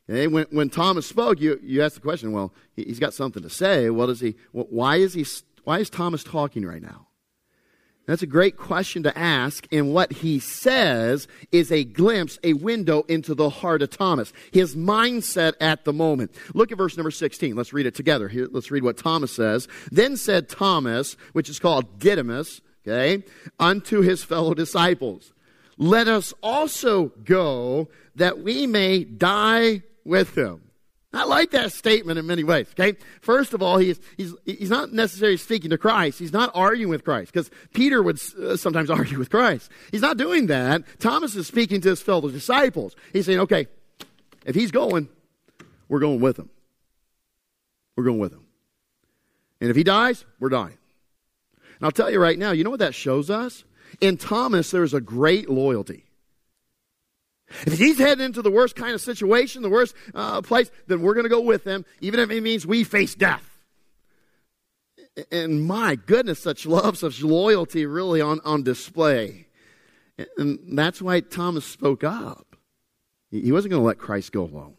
Okay? 0.09 0.26
When, 0.26 0.47
when 0.50 0.71
Thomas 0.71 1.07
spoke, 1.07 1.41
you, 1.41 1.59
you 1.62 1.83
ask 1.83 1.95
the 1.95 2.00
question, 2.00 2.33
well, 2.33 2.52
he's 2.75 2.99
got 2.99 3.14
something 3.14 3.43
to 3.43 3.50
say. 3.50 3.91
What 3.91 4.09
is 4.09 4.21
he, 4.21 4.37
why 4.52 4.97
is 4.97 5.14
he, 5.14 5.25
why 5.64 5.79
is 5.79 5.91
Thomas 5.91 6.25
talking 6.25 6.64
right 6.64 6.83
now? 6.83 7.09
That's 8.07 8.23
a 8.23 8.27
great 8.27 8.57
question 8.57 9.05
to 9.05 9.17
ask, 9.17 9.67
and 9.71 9.95
what 9.95 10.13
he 10.13 10.41
says 10.41 11.29
is 11.53 11.71
a 11.71 11.85
glimpse, 11.85 12.37
a 12.43 12.55
window 12.55 13.03
into 13.03 13.35
the 13.35 13.49
heart 13.49 13.81
of 13.81 13.91
Thomas, 13.91 14.33
his 14.51 14.75
mindset 14.75 15.53
at 15.61 15.85
the 15.85 15.93
moment. 15.93 16.35
Look 16.53 16.73
at 16.73 16.79
verse 16.79 16.97
number 16.97 17.13
16. 17.13 17.55
Let's 17.55 17.73
read 17.73 17.87
it 17.87 17.95
together. 17.95 18.29
Here, 18.29 18.49
let's 18.51 18.73
read 18.73 18.83
what 18.83 18.97
Thomas 18.97 19.33
says. 19.33 19.69
Then 19.93 20.17
said 20.17 20.49
Thomas, 20.49 21.17
which 21.33 21.49
is 21.49 21.61
called 21.61 22.01
Didymus, 22.01 22.61
okay, 22.85 23.23
unto 23.61 24.01
his 24.01 24.25
fellow 24.25 24.55
disciples, 24.55 25.33
Let 25.79 26.09
us 26.09 26.35
also 26.43 27.13
go 27.25 27.89
that 28.17 28.41
we 28.41 28.67
may 28.67 29.05
die 29.05 29.83
with 30.05 30.37
him. 30.37 30.72
I 31.14 31.25
like 31.25 31.50
that 31.50 31.73
statement 31.73 32.19
in 32.19 32.26
many 32.26 32.42
ways, 32.42 32.69
okay? 32.73 32.97
First 33.21 33.52
of 33.52 33.62
all, 33.62 33.76
he's, 33.76 34.00
he's, 34.16 34.35
he's 34.47 34.71
not 34.71 34.92
necessarily 34.92 35.37
speaking 35.37 35.69
to 35.71 35.78
Christ. 35.78 36.19
He's 36.19 36.33
not 36.33 36.50
arguing 36.54 36.88
with 36.88 37.04
Christ, 37.04 37.33
because 37.33 37.50
Peter 37.75 38.02
would 38.02 38.19
uh, 38.40 38.57
sometimes 38.57 38.88
argue 38.90 39.19
with 39.19 39.28
Christ. 39.28 39.71
He's 39.90 40.00
not 40.00 40.16
doing 40.16 40.47
that. 40.47 40.85
Thomas 41.00 41.37
is 41.37 41.47
speaking 41.47 41.83
to 41.83 41.90
his 41.90 42.00
fellow 42.00 42.31
disciples. 42.31 42.97
He's 43.12 43.26
saying, 43.26 43.40
okay, 43.40 43.66
if 44.47 44.54
he's 44.54 44.71
going, 44.71 45.09
we're 45.88 46.00
going 46.00 46.21
with 46.21 46.38
him. 46.38 46.49
We're 47.97 48.04
going 48.04 48.19
with 48.19 48.33
him. 48.33 48.47
And 49.61 49.69
if 49.69 49.76
he 49.76 49.85
dies, 49.85 50.25
we're 50.40 50.49
dying. 50.49 50.78
And 51.78 51.87
I'll 51.87 51.92
tell 51.92 52.11
you 52.11 52.21
right 52.21 52.38
now, 52.38 52.52
you 52.52 52.64
know 52.64 52.71
what 52.71 52.78
that 52.78 52.95
shows 52.95 53.28
us? 53.28 53.64
In 54.00 54.16
Thomas, 54.16 54.71
there's 54.71 54.95
a 54.95 55.00
great 55.00 55.50
loyalty. 55.50 56.04
If 57.67 57.79
he's 57.79 57.99
heading 57.99 58.25
into 58.25 58.43
the 58.43 58.51
worst 58.51 58.77
kind 58.77 58.95
of 58.95 59.01
situation, 59.01 59.63
the 59.63 59.71
worst 59.71 59.95
uh, 60.15 60.43
place, 60.43 60.71
then 60.87 61.03
we're 61.03 61.15
going 61.15 61.25
to 61.25 61.31
go 61.31 61.41
with 61.41 61.65
him, 61.65 61.85
even 62.01 62.21
if 62.21 62.31
it 62.31 62.41
means 62.43 62.67
we 62.67 62.85
face 62.85 63.15
death. 63.15 63.49
And 65.31 65.65
my 65.65 65.97
goodness, 65.97 66.39
such 66.39 66.65
love, 66.67 66.97
such 66.97 67.23
loyalty 67.23 67.85
really 67.87 68.21
on, 68.21 68.41
on 68.45 68.63
display. 68.63 69.49
And 70.39 70.79
that's 70.79 71.03
why 71.03 71.21
Thomas 71.21 71.65
spoke 71.65 72.05
up. 72.05 72.57
He 73.31 73.53
wasn't 73.53 73.73
going 73.73 73.83
to 73.83 73.87
let 73.87 73.99
Christ 73.99 74.33
go 74.33 74.45
alone. 74.45 74.75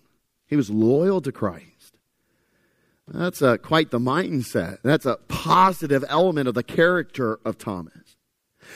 He 0.48 0.56
was 0.56 0.70
loyal 0.70 1.22
to 1.22 1.32
Christ. 1.32 1.98
That's 3.08 3.42
a, 3.42 3.58
quite 3.58 3.92
the 3.92 4.00
mindset. 4.00 4.77
That's 4.84 5.06
a 5.06 5.18
positive 5.27 6.06
element 6.08 6.48
of 6.48 6.53
the 6.53 6.63
character 6.63 7.39
of 7.44 7.58
Thomas. 7.58 8.02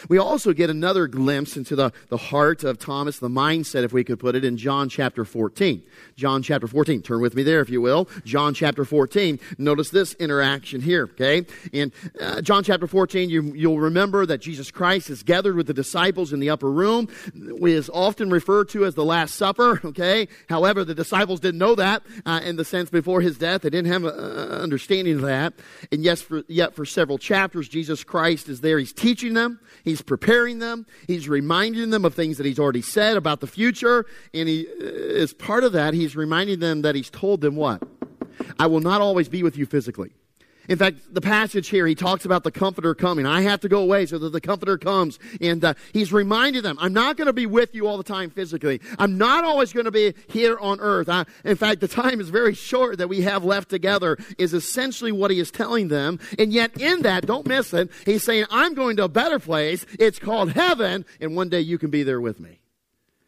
We 0.10 0.18
also 0.18 0.54
get 0.54 0.70
another 0.70 1.08
glimpse 1.08 1.58
into 1.58 1.76
the, 1.76 1.92
the 2.10 2.18
heart 2.18 2.64
of 2.64 2.80
Thomas, 2.80 3.20
the 3.20 3.30
mindset, 3.30 3.84
if 3.84 3.94
we 3.94 4.04
could 4.04 4.20
put 4.20 4.36
it, 4.36 4.44
in 4.44 4.58
John 4.58 4.90
chapter 4.90 5.26
14. 5.26 5.84
John 6.16 6.42
chapter 6.42 6.68
14. 6.68 7.02
Turn 7.02 7.22
with 7.22 7.36
me 7.36 7.44
there, 7.44 7.62
if 7.62 7.70
you 7.70 7.82
will. 7.82 8.08
John 8.26 8.54
chapter 8.54 8.86
14. 8.86 9.40
Notice 9.58 9.90
this 9.90 10.14
interaction 10.16 10.82
here, 10.82 11.04
okay? 11.04 11.46
In 11.72 11.92
uh, 12.20 12.42
John 12.42 12.64
chapter 12.64 12.88
14, 12.88 13.30
you, 13.30 13.54
you'll 13.54 13.80
remember 13.80 14.26
that 14.26 14.40
Jesus 14.40 14.72
Christ 14.72 15.10
is 15.10 15.24
gathered 15.24 15.56
with 15.56 15.68
the 15.68 15.74
disciples 15.74 16.34
in 16.34 16.40
the 16.40 16.50
upper 16.50 16.72
room. 16.72 17.08
It 17.36 17.62
is 17.70 17.90
often 17.94 18.30
referred 18.30 18.70
to 18.70 18.86
as 18.86 18.96
the 18.96 19.06
Last 19.06 19.36
Supper, 19.36 19.82
okay? 19.86 20.28
However, 20.50 20.84
the 20.84 20.96
disciples 20.96 21.40
didn't 21.40 21.60
know 21.60 21.76
that 21.76 22.04
uh, 22.26 22.42
in 22.44 22.56
the 22.56 22.66
sense 22.66 22.90
before 22.90 23.22
his 23.22 23.38
death. 23.38 23.62
They 23.62 23.70
didn't 23.70 23.92
have 23.92 24.04
an 24.04 24.20
understanding 24.50 25.16
of 25.16 25.22
that. 25.22 25.54
And 25.92 26.04
yes, 26.04 26.22
for, 26.22 26.44
yet 26.48 26.76
for 26.76 26.86
several 26.86 27.18
chapters, 27.18 27.68
Jesus 27.68 28.04
Christ 28.04 28.50
is 28.50 28.62
there. 28.62 28.80
He's 28.80 28.94
teaching 28.94 29.34
them. 29.34 29.60
He's 29.88 30.02
preparing 30.02 30.60
them. 30.60 30.86
He's 31.08 31.30
reminding 31.30 31.92
them 31.92 32.04
of 32.04 32.14
things 32.14 32.36
that 32.38 32.46
he's 32.46 32.60
already 32.60 32.82
said 32.82 33.16
about 33.16 33.40
the 33.40 33.48
future. 33.48 34.06
And 34.34 34.50
he, 34.50 34.68
uh, 34.82 34.84
as 34.84 35.34
part 35.34 35.64
of 35.64 35.72
that, 35.72 35.94
he's 35.94 36.14
reminding 36.14 36.60
them 36.60 36.82
that 36.82 36.94
he's 36.94 37.10
told 37.10 37.40
them 37.40 37.56
what? 37.56 37.82
I 38.60 38.68
will 38.68 38.82
not 38.82 39.00
always 39.00 39.30
be 39.30 39.44
with 39.44 39.58
you 39.58 39.66
physically. 39.66 40.12
In 40.68 40.78
fact, 40.78 41.14
the 41.14 41.22
passage 41.22 41.70
here, 41.70 41.88
he 41.88 41.96
talks 41.96 42.26
about 42.26 42.44
the 42.44 42.52
Comforter 42.52 42.94
coming. 42.94 43.26
I 43.26 43.42
have 43.42 43.62
to 43.62 43.70
go 43.70 43.82
away 43.82 44.06
so 44.06 44.18
that 44.20 44.32
the 44.32 44.42
Comforter 44.42 44.78
comes. 44.78 45.20
And 45.40 45.64
uh, 45.64 45.74
he's 45.94 46.12
reminding 46.12 46.64
them, 46.64 46.78
I'm 46.80 46.94
not 46.94 47.18
going 47.18 47.28
to 47.28 47.34
be 47.34 47.46
with 47.46 47.74
you 47.74 47.88
all 47.88 47.98
the 47.98 48.04
time 48.04 48.30
physically. 48.30 48.82
I'm 49.00 49.18
not 49.18 49.44
always 49.44 49.74
going 49.74 49.86
to 49.86 49.92
be 49.92 50.14
here 50.28 50.58
on 50.60 50.80
earth. 50.80 51.10
I, 51.10 51.26
in 51.44 51.56
fact, 51.56 51.82
the 51.82 51.88
time 51.88 52.20
is 52.20 52.30
very 52.30 52.54
short 52.54 52.98
that 52.98 53.08
we 53.08 53.22
have 53.22 53.44
left 53.44 53.70
together, 53.70 54.18
is 54.38 54.54
essentially 54.54 55.12
what 55.12 55.32
he 55.32 55.40
is 55.40 55.52
telling 55.52 55.88
them. 55.88 56.20
And 56.38 56.52
yet, 56.52 56.80
in 56.80 57.04
that, 57.04 57.26
don't 57.26 57.48
miss 57.48 57.74
it, 57.74 57.90
he's 58.06 58.24
saying, 58.24 58.46
I'm 58.50 58.74
going 58.74 58.98
to 58.98 59.06
a 59.06 59.10
better 59.10 59.40
place. 59.40 59.86
It's 60.00 60.20
called 60.20 60.52
heaven, 60.52 61.06
and 61.22 61.36
one 61.36 61.50
day 61.50 61.62
you 61.62 61.78
can 61.78 61.90
be 61.90 62.04
there 62.04 62.22
with 62.22 62.40
me. 62.40 62.60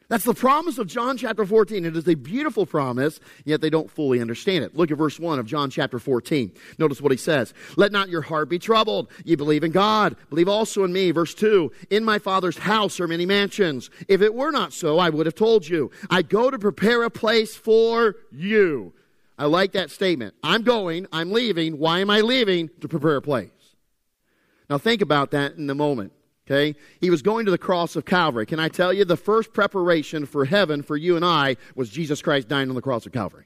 That's 0.10 0.25
the 0.25 0.34
promise 0.34 0.80
of 0.80 0.88
John 0.88 1.18
chapter 1.18 1.46
14. 1.46 1.86
It 1.86 1.96
is 1.96 2.08
a 2.08 2.16
beautiful 2.16 2.66
promise, 2.66 3.20
yet 3.46 3.62
they 3.62 3.70
don't 3.70 3.92
fully 3.92 4.20
understand 4.20 4.63
it. 4.63 4.75
Look 4.75 4.89
at 4.89 4.98
verse 4.98 5.20
1 5.20 5.38
of 5.38 5.46
John 5.46 5.70
chapter 5.70 6.00
14. 6.00 6.51
Notice 6.80 7.00
what 7.00 7.12
he 7.12 7.18
says. 7.18 7.54
Let 7.75 7.92
not 7.92 8.10
your 8.10 8.24
heart 8.24 8.50
be 8.50 8.58
troubled. 8.58 9.12
You 9.24 9.38
believe 9.38 9.63
in 9.63 9.72
God. 9.72 10.16
Believe 10.32 10.50
also 10.50 10.84
in 10.84 10.92
me. 10.92 11.12
Verse 11.12 11.36
2. 11.36 11.72
In 11.92 12.04
my 12.04 12.18
Father's 12.18 12.58
house 12.58 13.00
are 13.00 13.08
many 13.08 13.28
mansions. 13.28 13.92
If 14.08 14.24
it 14.24 14.34
were 14.34 14.50
not 14.50 14.74
so, 14.74 14.98
I 14.98 15.12
would 15.12 15.28
have 15.28 15.36
told 15.36 15.68
you. 15.68 15.92
I 16.10 16.24
go 16.24 16.50
to 16.50 16.58
prepare 16.58 17.04
a 17.04 17.12
place 17.12 17.56
for 17.56 18.16
you. 18.32 18.94
I 19.38 19.46
like 19.46 19.74
that 19.74 19.92
statement. 19.92 20.34
I'm 20.42 20.63
going. 20.63 21.06
I'm 21.13 21.32
leaving. 21.32 21.78
Why 21.78 22.00
am 22.00 22.10
I 22.10 22.22
leaving? 22.22 22.72
To 22.82 22.88
prepare 22.88 23.18
a 23.18 23.22
place. 23.22 23.51
Now 24.72 24.80
think 24.80 25.04
about 25.04 25.30
that 25.32 25.54
in 25.54 25.70
a 25.70 25.75
moment. 25.75 26.13
Okay? 26.50 26.75
He 27.00 27.10
was 27.10 27.22
going 27.22 27.46
to 27.46 27.51
the 27.51 27.58
cross 27.58 27.96
of 27.96 28.06
Calvary. 28.06 28.46
Can 28.46 28.60
I 28.60 28.70
tell 28.70 28.91
you, 28.91 29.06
the 29.06 29.18
first 29.18 29.53
preparation 29.53 30.25
for 30.25 30.46
heaven 30.46 30.82
for 30.82 30.98
you 30.98 31.15
and 31.15 31.24
I 31.24 31.58
was 31.75 31.89
Jesus 31.89 32.22
Christ 32.22 32.48
dying 32.48 32.70
on 32.70 32.75
the 32.75 32.82
cross 32.82 33.06
of 33.06 33.12
Calvary. 33.12 33.46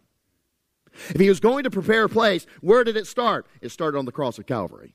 If 1.10 1.20
he 1.20 1.28
was 1.28 1.40
going 1.40 1.64
to 1.64 1.72
prepare 1.72 2.06
a 2.06 2.10
place, 2.10 2.46
where 2.62 2.84
did 2.84 2.96
it 2.96 3.08
start? 3.08 3.48
It 3.62 3.70
started 3.70 3.98
on 3.98 4.06
the 4.06 4.12
cross 4.12 4.38
of 4.38 4.46
Calvary, 4.46 4.94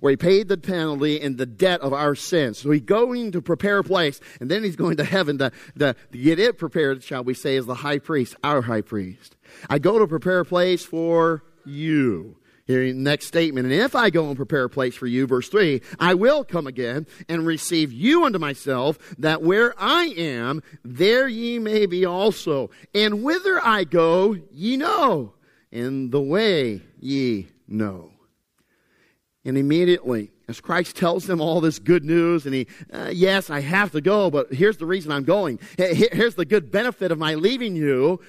where 0.00 0.10
he 0.10 0.16
paid 0.16 0.48
the 0.48 0.58
penalty 0.58 1.20
and 1.20 1.38
the 1.38 1.46
debt 1.46 1.80
of 1.80 1.92
our 1.92 2.14
sins. 2.14 2.58
So 2.58 2.70
he's 2.70 2.82
going 2.82 3.32
to 3.32 3.40
prepare 3.40 3.78
a 3.78 3.84
place, 3.84 4.20
and 4.40 4.50
then 4.50 4.64
he's 4.64 4.76
going 4.76 4.96
to 4.96 5.04
heaven 5.04 5.38
to, 5.38 5.52
to, 5.78 5.94
to 5.94 6.18
get 6.18 6.40
it 6.40 6.58
prepared, 6.58 7.04
shall 7.04 7.22
we 7.22 7.34
say, 7.34 7.56
as 7.56 7.66
the 7.66 7.76
high 7.76 7.98
priest, 7.98 8.34
our 8.42 8.62
high 8.62 8.80
priest. 8.80 9.36
I 9.70 9.78
go 9.78 9.98
to 9.98 10.06
prepare 10.08 10.40
a 10.40 10.44
place 10.44 10.84
for 10.84 11.44
you. 11.64 12.36
Here, 12.68 12.92
next 12.92 13.26
statement. 13.28 13.64
And 13.64 13.74
if 13.74 13.96
I 13.96 14.10
go 14.10 14.28
and 14.28 14.36
prepare 14.36 14.64
a 14.64 14.68
place 14.68 14.94
for 14.94 15.06
you, 15.06 15.26
verse 15.26 15.48
3, 15.48 15.80
I 15.98 16.12
will 16.12 16.44
come 16.44 16.66
again 16.66 17.06
and 17.26 17.46
receive 17.46 17.94
you 17.94 18.26
unto 18.26 18.38
myself, 18.38 18.98
that 19.16 19.40
where 19.40 19.74
I 19.78 20.12
am, 20.18 20.62
there 20.84 21.26
ye 21.26 21.58
may 21.58 21.86
be 21.86 22.04
also. 22.04 22.68
And 22.94 23.22
whither 23.24 23.58
I 23.64 23.84
go, 23.84 24.36
ye 24.52 24.76
know, 24.76 25.32
and 25.72 26.12
the 26.12 26.20
way 26.20 26.82
ye 27.00 27.48
know. 27.66 28.12
And 29.46 29.56
immediately, 29.56 30.30
as 30.46 30.60
Christ 30.60 30.94
tells 30.94 31.26
them 31.26 31.40
all 31.40 31.62
this 31.62 31.78
good 31.78 32.04
news, 32.04 32.44
and 32.44 32.54
he, 32.54 32.66
uh, 32.92 33.10
yes, 33.10 33.48
I 33.48 33.60
have 33.60 33.92
to 33.92 34.02
go, 34.02 34.30
but 34.30 34.52
here's 34.52 34.76
the 34.76 34.84
reason 34.84 35.10
I'm 35.10 35.24
going. 35.24 35.58
Here's 35.78 36.34
the 36.34 36.44
good 36.44 36.70
benefit 36.70 37.12
of 37.12 37.18
my 37.18 37.34
leaving 37.34 37.76
you 37.76 38.20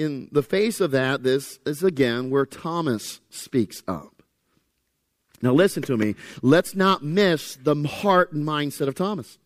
in 0.00 0.28
the 0.32 0.42
face 0.42 0.80
of 0.80 0.92
that, 0.92 1.22
this 1.22 1.58
is 1.66 1.82
again 1.82 2.30
where 2.30 2.46
Thomas 2.46 3.20
speaks 3.28 3.82
up. 3.86 4.22
Now, 5.42 5.52
listen 5.52 5.82
to 5.84 5.96
me. 5.96 6.14
Let's 6.42 6.74
not 6.74 7.02
miss 7.02 7.56
the 7.56 7.74
heart 7.86 8.32
and 8.32 8.46
mindset 8.46 8.88
of 8.88 8.94
Thomas. 8.94 9.38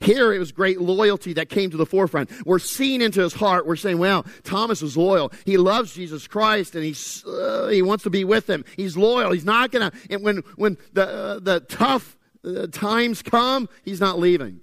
Here 0.00 0.32
it 0.32 0.38
was 0.38 0.52
great 0.52 0.80
loyalty 0.80 1.32
that 1.32 1.48
came 1.48 1.70
to 1.70 1.76
the 1.76 1.86
forefront. 1.86 2.30
We're 2.46 2.58
seeing 2.58 3.00
into 3.00 3.20
his 3.20 3.32
heart. 3.32 3.66
We're 3.66 3.76
saying, 3.76 3.98
well, 3.98 4.24
Thomas 4.44 4.80
is 4.82 4.96
loyal. 4.96 5.32
He 5.44 5.56
loves 5.56 5.94
Jesus 5.94 6.28
Christ 6.28 6.74
and 6.74 6.84
he's, 6.84 7.24
uh, 7.24 7.68
he 7.68 7.82
wants 7.82 8.04
to 8.04 8.10
be 8.10 8.24
with 8.24 8.48
him. 8.48 8.64
He's 8.76 8.96
loyal. 8.96 9.32
He's 9.32 9.44
not 9.44 9.72
going 9.72 9.90
to, 9.90 9.98
and 10.08 10.22
when, 10.22 10.38
when 10.56 10.78
the, 10.92 11.08
uh, 11.08 11.38
the 11.40 11.60
tough 11.60 12.16
uh, 12.44 12.68
times 12.68 13.22
come, 13.22 13.68
he's 13.82 14.00
not 14.00 14.18
leaving. 14.18 14.60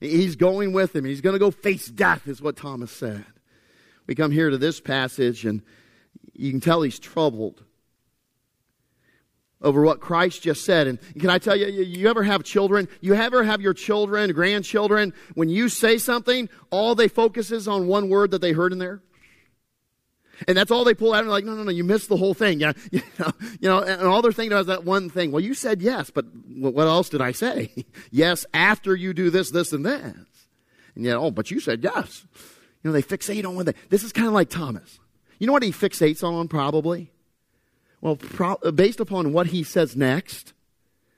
He's 0.00 0.36
going 0.36 0.72
with 0.72 0.96
him. 0.96 1.04
He's 1.04 1.20
going 1.20 1.34
to 1.34 1.38
go 1.38 1.50
face 1.50 1.86
death, 1.86 2.26
is 2.26 2.42
what 2.42 2.56
Thomas 2.56 2.90
said. 2.90 3.24
We 4.06 4.14
come 4.14 4.30
here 4.30 4.50
to 4.50 4.58
this 4.58 4.80
passage, 4.80 5.44
and 5.44 5.62
you 6.32 6.50
can 6.50 6.60
tell 6.60 6.82
he's 6.82 6.98
troubled 6.98 7.62
over 9.62 9.82
what 9.82 10.00
Christ 10.00 10.42
just 10.42 10.64
said. 10.64 10.86
And 10.86 10.98
can 11.18 11.30
I 11.30 11.38
tell 11.38 11.56
you, 11.56 11.66
you 11.66 12.08
ever 12.08 12.22
have 12.22 12.42
children? 12.42 12.88
You 13.00 13.14
ever 13.14 13.44
have 13.44 13.60
your 13.60 13.74
children, 13.74 14.32
grandchildren, 14.32 15.12
when 15.34 15.48
you 15.48 15.68
say 15.68 15.98
something, 15.98 16.48
all 16.70 16.94
they 16.94 17.08
focus 17.08 17.50
is 17.50 17.68
on 17.68 17.86
one 17.86 18.08
word 18.08 18.30
that 18.30 18.40
they 18.40 18.52
heard 18.52 18.72
in 18.72 18.78
there? 18.78 19.02
And 20.48 20.56
that's 20.56 20.70
all 20.70 20.84
they 20.84 20.94
pull 20.94 21.12
out 21.12 21.20
and 21.20 21.28
like, 21.28 21.44
no, 21.44 21.54
no, 21.54 21.64
no, 21.64 21.70
you 21.70 21.84
missed 21.84 22.08
the 22.08 22.16
whole 22.16 22.32
thing. 22.32 22.60
Yeah, 22.60 22.72
you 22.90 23.02
know, 23.18 23.32
you 23.60 23.68
know, 23.68 23.80
and 23.80 24.02
all 24.02 24.22
they're 24.22 24.32
thinking 24.32 24.52
about 24.52 24.62
is 24.62 24.66
that 24.68 24.84
one 24.84 25.10
thing. 25.10 25.32
Well, 25.32 25.42
you 25.42 25.52
said 25.52 25.82
yes, 25.82 26.10
but 26.10 26.24
what 26.48 26.86
else 26.86 27.10
did 27.10 27.20
I 27.20 27.32
say? 27.32 27.84
yes, 28.10 28.46
after 28.54 28.96
you 28.96 29.12
do 29.12 29.28
this, 29.28 29.50
this, 29.50 29.72
and 29.72 29.84
this. 29.84 30.14
And 30.94 31.04
yet, 31.04 31.16
oh, 31.16 31.30
but 31.30 31.50
you 31.50 31.60
said 31.60 31.84
yes. 31.84 32.24
You 32.82 32.90
know, 32.90 32.92
they 32.92 33.02
fixate 33.02 33.46
on 33.46 33.56
one 33.56 33.66
thing. 33.66 33.74
This 33.88 34.02
is 34.02 34.12
kind 34.12 34.26
of 34.26 34.32
like 34.32 34.48
Thomas. 34.48 34.98
You 35.38 35.46
know 35.46 35.52
what 35.52 35.62
he 35.62 35.72
fixates 35.72 36.22
on, 36.22 36.48
probably? 36.48 37.10
Well, 38.00 38.16
pro- 38.16 38.56
based 38.72 39.00
upon 39.00 39.32
what 39.32 39.48
he 39.48 39.62
says 39.62 39.96
next, 39.96 40.52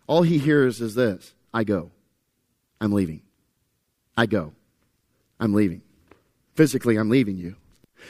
all 0.07 0.23
he 0.23 0.39
hears 0.39 0.81
is 0.81 0.95
this 0.95 1.35
I 1.55 1.65
go. 1.65 1.91
I'm 2.81 2.93
leaving. 2.93 3.23
I 4.17 4.27
go. 4.27 4.53
I'm 5.39 5.55
leaving. 5.55 5.83
Physically, 6.55 6.97
I'm 6.97 7.09
leaving 7.09 7.37
you. 7.37 7.57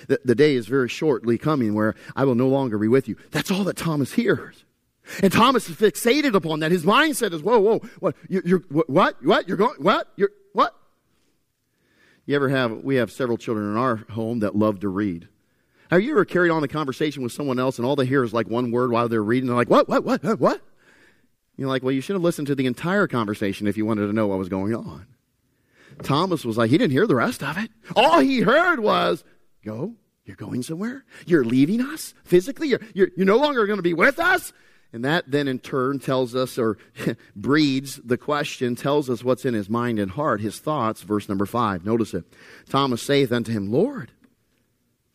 The, 0.08 0.20
the 0.24 0.34
day 0.34 0.54
is 0.54 0.66
very 0.66 0.88
shortly 0.88 1.36
coming 1.36 1.74
where 1.74 1.94
I 2.16 2.24
will 2.24 2.34
no 2.34 2.48
longer 2.48 2.78
be 2.78 2.88
with 2.88 3.08
you. 3.08 3.16
That's 3.30 3.50
all 3.50 3.64
that 3.64 3.76
Thomas 3.76 4.12
hears. 4.12 4.64
And 5.22 5.32
Thomas 5.32 5.68
is 5.68 5.76
fixated 5.76 6.34
upon 6.34 6.60
that. 6.60 6.70
His 6.70 6.84
mindset 6.84 7.32
is, 7.32 7.42
whoa, 7.42 7.58
whoa, 7.58 7.78
what? 7.98 8.16
You're, 8.28 8.42
you're 8.44 8.62
what? 8.68 9.22
What? 9.22 9.48
You're 9.48 9.56
going, 9.56 9.74
what? 9.82 10.08
You're? 10.16 10.30
You 12.26 12.36
ever 12.36 12.48
have, 12.48 12.84
we 12.84 12.96
have 12.96 13.10
several 13.10 13.36
children 13.36 13.70
in 13.70 13.76
our 13.76 13.96
home 13.96 14.40
that 14.40 14.54
love 14.54 14.80
to 14.80 14.88
read. 14.88 15.28
Have 15.90 16.02
you 16.02 16.12
ever 16.12 16.24
carried 16.24 16.50
on 16.50 16.64
a 16.64 16.68
conversation 16.68 17.22
with 17.22 17.32
someone 17.32 17.58
else 17.58 17.78
and 17.78 17.86
all 17.86 17.96
they 17.96 18.06
hear 18.06 18.24
is 18.24 18.32
like 18.32 18.48
one 18.48 18.70
word 18.70 18.90
while 18.90 19.08
they're 19.08 19.22
reading? 19.22 19.48
They're 19.48 19.56
like, 19.56 19.68
what, 19.68 19.88
what, 19.88 20.04
what, 20.04 20.22
what? 20.40 20.62
You're 21.56 21.68
like, 21.68 21.82
well, 21.82 21.92
you 21.92 22.00
should 22.00 22.14
have 22.14 22.22
listened 22.22 22.46
to 22.46 22.54
the 22.54 22.66
entire 22.66 23.06
conversation 23.06 23.66
if 23.66 23.76
you 23.76 23.84
wanted 23.84 24.06
to 24.06 24.12
know 24.12 24.26
what 24.26 24.38
was 24.38 24.48
going 24.48 24.74
on. 24.74 25.06
Thomas 26.02 26.44
was 26.44 26.56
like, 26.56 26.70
he 26.70 26.78
didn't 26.78 26.92
hear 26.92 27.06
the 27.06 27.14
rest 27.14 27.42
of 27.42 27.58
it. 27.58 27.70
All 27.94 28.20
he 28.20 28.40
heard 28.40 28.80
was, 28.80 29.22
go, 29.64 29.94
you're 30.24 30.36
going 30.36 30.62
somewhere? 30.62 31.04
You're 31.26 31.44
leaving 31.44 31.82
us 31.82 32.14
physically? 32.24 32.68
You're, 32.68 32.80
you're, 32.94 33.08
you're 33.16 33.26
no 33.26 33.36
longer 33.36 33.66
going 33.66 33.78
to 33.78 33.82
be 33.82 33.94
with 33.94 34.18
us? 34.18 34.52
And 34.92 35.04
that 35.04 35.30
then 35.30 35.48
in 35.48 35.58
turn 35.58 35.98
tells 35.98 36.34
us 36.34 36.58
or 36.58 36.76
breeds 37.36 37.96
the 38.04 38.18
question, 38.18 38.76
tells 38.76 39.08
us 39.08 39.24
what's 39.24 39.44
in 39.44 39.54
his 39.54 39.70
mind 39.70 39.98
and 39.98 40.10
heart, 40.10 40.40
his 40.40 40.58
thoughts. 40.58 41.02
Verse 41.02 41.28
number 41.28 41.46
five. 41.46 41.84
Notice 41.84 42.12
it. 42.12 42.24
Thomas 42.68 43.02
saith 43.02 43.32
unto 43.32 43.52
him, 43.52 43.72
Lord, 43.72 44.12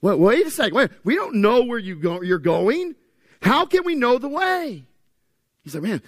wait, 0.02 0.18
wait 0.18 0.48
a 0.48 0.52
second. 0.52 0.76
Wait, 0.76 0.92
we 1.04 1.16
don't 1.16 1.36
know 1.36 1.64
where 1.64 1.80
you 1.80 1.96
go, 1.96 2.22
you're 2.22 2.40
going. 2.40 2.96
How 3.42 3.66
can 3.66 3.84
we 3.86 3.94
know 3.94 4.18
the 4.18 4.30
way? 4.30 4.86
He 5.64 5.70
said, 5.70 5.84
Man, 5.84 6.02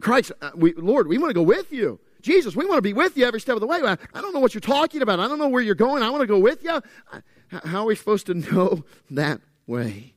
Christ, 0.00 0.32
uh, 0.40 0.50
we, 0.54 0.74
Lord, 0.74 1.08
we 1.08 1.18
want 1.18 1.30
to 1.30 1.34
go 1.34 1.42
with 1.42 1.72
you. 1.72 1.98
Jesus, 2.20 2.56
we 2.56 2.64
want 2.64 2.78
to 2.78 2.82
be 2.82 2.92
with 2.92 3.16
you 3.16 3.26
every 3.26 3.40
step 3.40 3.54
of 3.54 3.60
the 3.60 3.66
way. 3.66 3.80
I 3.82 3.96
don't 4.20 4.32
know 4.32 4.40
what 4.40 4.54
you're 4.54 4.60
talking 4.60 5.02
about. 5.02 5.20
I 5.20 5.28
don't 5.28 5.38
know 5.38 5.48
where 5.48 5.62
you're 5.62 5.74
going. 5.74 6.02
I 6.02 6.10
want 6.10 6.22
to 6.22 6.26
go 6.26 6.38
with 6.38 6.62
you. 6.62 6.80
How 7.48 7.82
are 7.82 7.84
we 7.84 7.96
supposed 7.96 8.26
to 8.26 8.34
know 8.52 8.84
that 9.10 9.40
way? 9.66 10.13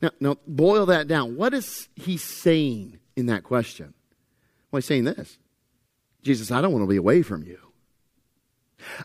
Now, 0.00 0.10
now, 0.20 0.36
boil 0.46 0.86
that 0.86 1.08
down. 1.08 1.36
What 1.36 1.54
is 1.54 1.88
he 1.96 2.16
saying 2.16 2.98
in 3.16 3.26
that 3.26 3.42
question? 3.42 3.94
Well, 4.70 4.78
he's 4.78 4.86
saying 4.86 5.04
this 5.04 5.38
Jesus, 6.22 6.50
I 6.50 6.60
don't 6.60 6.72
want 6.72 6.84
to 6.84 6.88
be 6.88 6.96
away 6.96 7.22
from 7.22 7.42
you. 7.42 7.58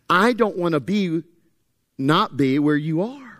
I 0.10 0.34
don't 0.34 0.58
want 0.58 0.74
to 0.74 0.80
be 0.80 1.24
not 1.98 2.38
be 2.38 2.60
where 2.60 2.76
you 2.76 3.02
are. 3.02 3.33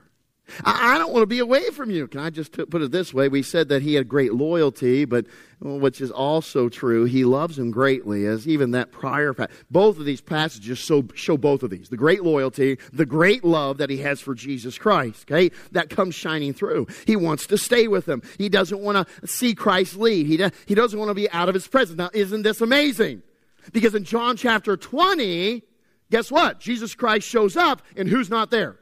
I, 0.66 0.98
don't 0.98 1.12
want 1.12 1.24
to 1.24 1.28
be 1.28 1.40
away 1.40 1.70
from 1.70 1.90
you. 1.90 2.08
Can 2.08 2.20
I 2.20 2.30
just 2.30 2.52
put 2.52 2.82
it 2.82 2.92
this 2.92 3.14
way? 3.14 3.28
We 3.30 3.42
said 3.42 3.70
that 3.70 3.82
he 3.82 3.96
had 3.96 4.08
great 4.08 4.34
loyalty, 4.34 5.06
but 5.06 5.26
which 5.62 6.02
is 6.02 6.12
also 6.12 6.68
true, 6.68 7.06
he 7.06 7.24
loves 7.24 7.58
him 7.58 7.72
greatly, 7.72 8.26
as 8.26 8.48
even 8.48 8.72
that 8.72 8.92
prior, 8.92 9.34
both 9.72 9.98
of 9.98 10.06
these 10.06 10.20
passages 10.20 10.78
show, 10.78 11.06
show 11.16 11.38
both 11.38 11.64
of 11.64 11.70
these. 11.70 11.90
The 11.90 11.98
great 11.98 12.24
loyalty, 12.24 12.78
the 12.92 13.06
great 13.06 13.46
love 13.46 13.78
that 13.78 13.90
he 13.90 13.98
has 13.98 14.20
for 14.20 14.36
Jesus 14.36 14.78
Christ, 14.78 15.32
okay? 15.32 15.56
That 15.72 15.90
comes 15.90 16.16
shining 16.16 16.54
through. 16.54 16.88
He 17.08 17.16
wants 17.16 17.48
to 17.48 17.58
stay 17.58 17.88
with 17.88 18.08
him. 18.08 18.22
He 18.38 18.50
doesn't 18.50 18.80
want 18.80 19.08
to 19.08 19.28
see 19.28 19.56
Christ 19.56 19.96
leave. 19.96 20.28
He, 20.28 20.46
he 20.66 20.76
doesn't 20.76 21.00
want 21.00 21.10
to 21.10 21.16
be 21.16 21.32
out 21.32 21.48
of 21.48 21.56
his 21.56 21.68
presence. 21.68 21.98
Now, 21.98 22.10
isn't 22.14 22.42
this 22.42 22.60
amazing? 22.60 23.24
Because 23.72 23.96
in 23.96 24.04
John 24.04 24.36
chapter 24.36 24.76
20, 24.76 25.64
guess 26.12 26.30
what? 26.30 26.60
Jesus 26.60 26.94
Christ 26.94 27.28
shows 27.28 27.56
up, 27.56 27.82
and 27.96 28.10
who's 28.10 28.30
not 28.30 28.52
there? 28.52 28.78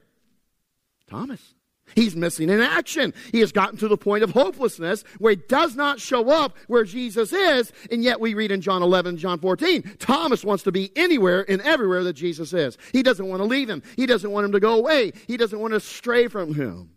Thomas. 1.11 1.55
He's 1.93 2.15
missing 2.15 2.49
in 2.49 2.61
action. 2.61 3.13
He 3.33 3.41
has 3.41 3.51
gotten 3.51 3.77
to 3.79 3.89
the 3.89 3.97
point 3.97 4.23
of 4.23 4.31
hopelessness 4.31 5.03
where 5.19 5.31
he 5.31 5.41
does 5.49 5.75
not 5.75 5.99
show 5.99 6.29
up 6.29 6.55
where 6.67 6.85
Jesus 6.85 7.33
is, 7.33 7.73
and 7.91 8.01
yet 8.01 8.21
we 8.21 8.33
read 8.33 8.49
in 8.49 8.61
John 8.61 8.81
11, 8.81 9.17
John 9.17 9.39
14, 9.39 9.97
Thomas 9.99 10.45
wants 10.45 10.63
to 10.63 10.71
be 10.71 10.91
anywhere 10.95 11.45
and 11.49 11.61
everywhere 11.63 12.05
that 12.05 12.13
Jesus 12.13 12.53
is. 12.53 12.77
He 12.93 13.03
doesn't 13.03 13.27
want 13.27 13.41
to 13.41 13.45
leave 13.45 13.69
him. 13.69 13.83
He 13.97 14.05
doesn't 14.05 14.31
want 14.31 14.45
him 14.45 14.53
to 14.53 14.61
go 14.61 14.77
away. 14.77 15.11
He 15.27 15.35
doesn't 15.35 15.59
want 15.59 15.73
to 15.73 15.81
stray 15.81 16.29
from 16.29 16.53
him. 16.53 16.91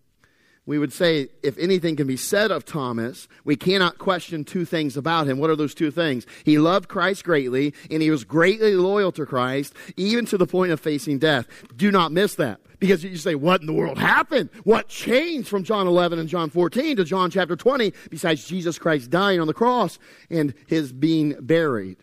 We 0.67 0.79
would 0.79 0.93
say, 0.93 1.29
if 1.43 1.59
anything 1.59 1.97
can 1.97 2.07
be 2.07 2.17
said 2.17 2.51
of 2.51 2.65
Thomas, 2.65 3.29
we 3.45 3.55
cannot 3.55 3.99
question 3.99 4.45
two 4.45 4.65
things 4.65 4.97
about 4.97 5.27
him. 5.27 5.39
What 5.39 5.51
are 5.51 5.57
those 5.57 5.75
two 5.75 5.91
things? 5.91 6.27
He 6.45 6.59
loved 6.59 6.89
Christ 6.89 7.25
greatly, 7.25 7.75
and 7.91 8.01
he 8.01 8.11
was 8.11 8.25
greatly 8.25 8.75
loyal 8.75 9.13
to 9.13 9.27
Christ, 9.27 9.75
even 9.97 10.25
to 10.27 10.39
the 10.39 10.47
point 10.47 10.73
of 10.73 10.81
facing 10.81 11.19
death. 11.19 11.47
Do 11.77 11.91
not 11.91 12.13
miss 12.13 12.37
that. 12.37 12.61
Because 12.79 13.05
you 13.05 13.17
say, 13.17 13.35
what 13.35 13.61
in 13.61 13.67
the 13.67 13.75
world 13.75 13.99
happened? 13.99 14.51
What 14.65 14.89
changed 14.89 15.49
from 15.49 15.65
John 15.65 15.87
11 15.87 16.19
and 16.19 16.29
John 16.29 16.51
14 16.51 16.97
to 16.97 17.05
John 17.05 17.31
chapter 17.31 17.57
20 17.57 17.93
besides 18.11 18.47
Jesus 18.47 18.79
Christ 18.79 19.11
dying 19.11 19.41
on 19.41 19.47
the 19.47 19.55
cross 19.55 19.99
and 20.31 20.55
his 20.67 20.93
being 20.93 21.37
buried? 21.41 21.99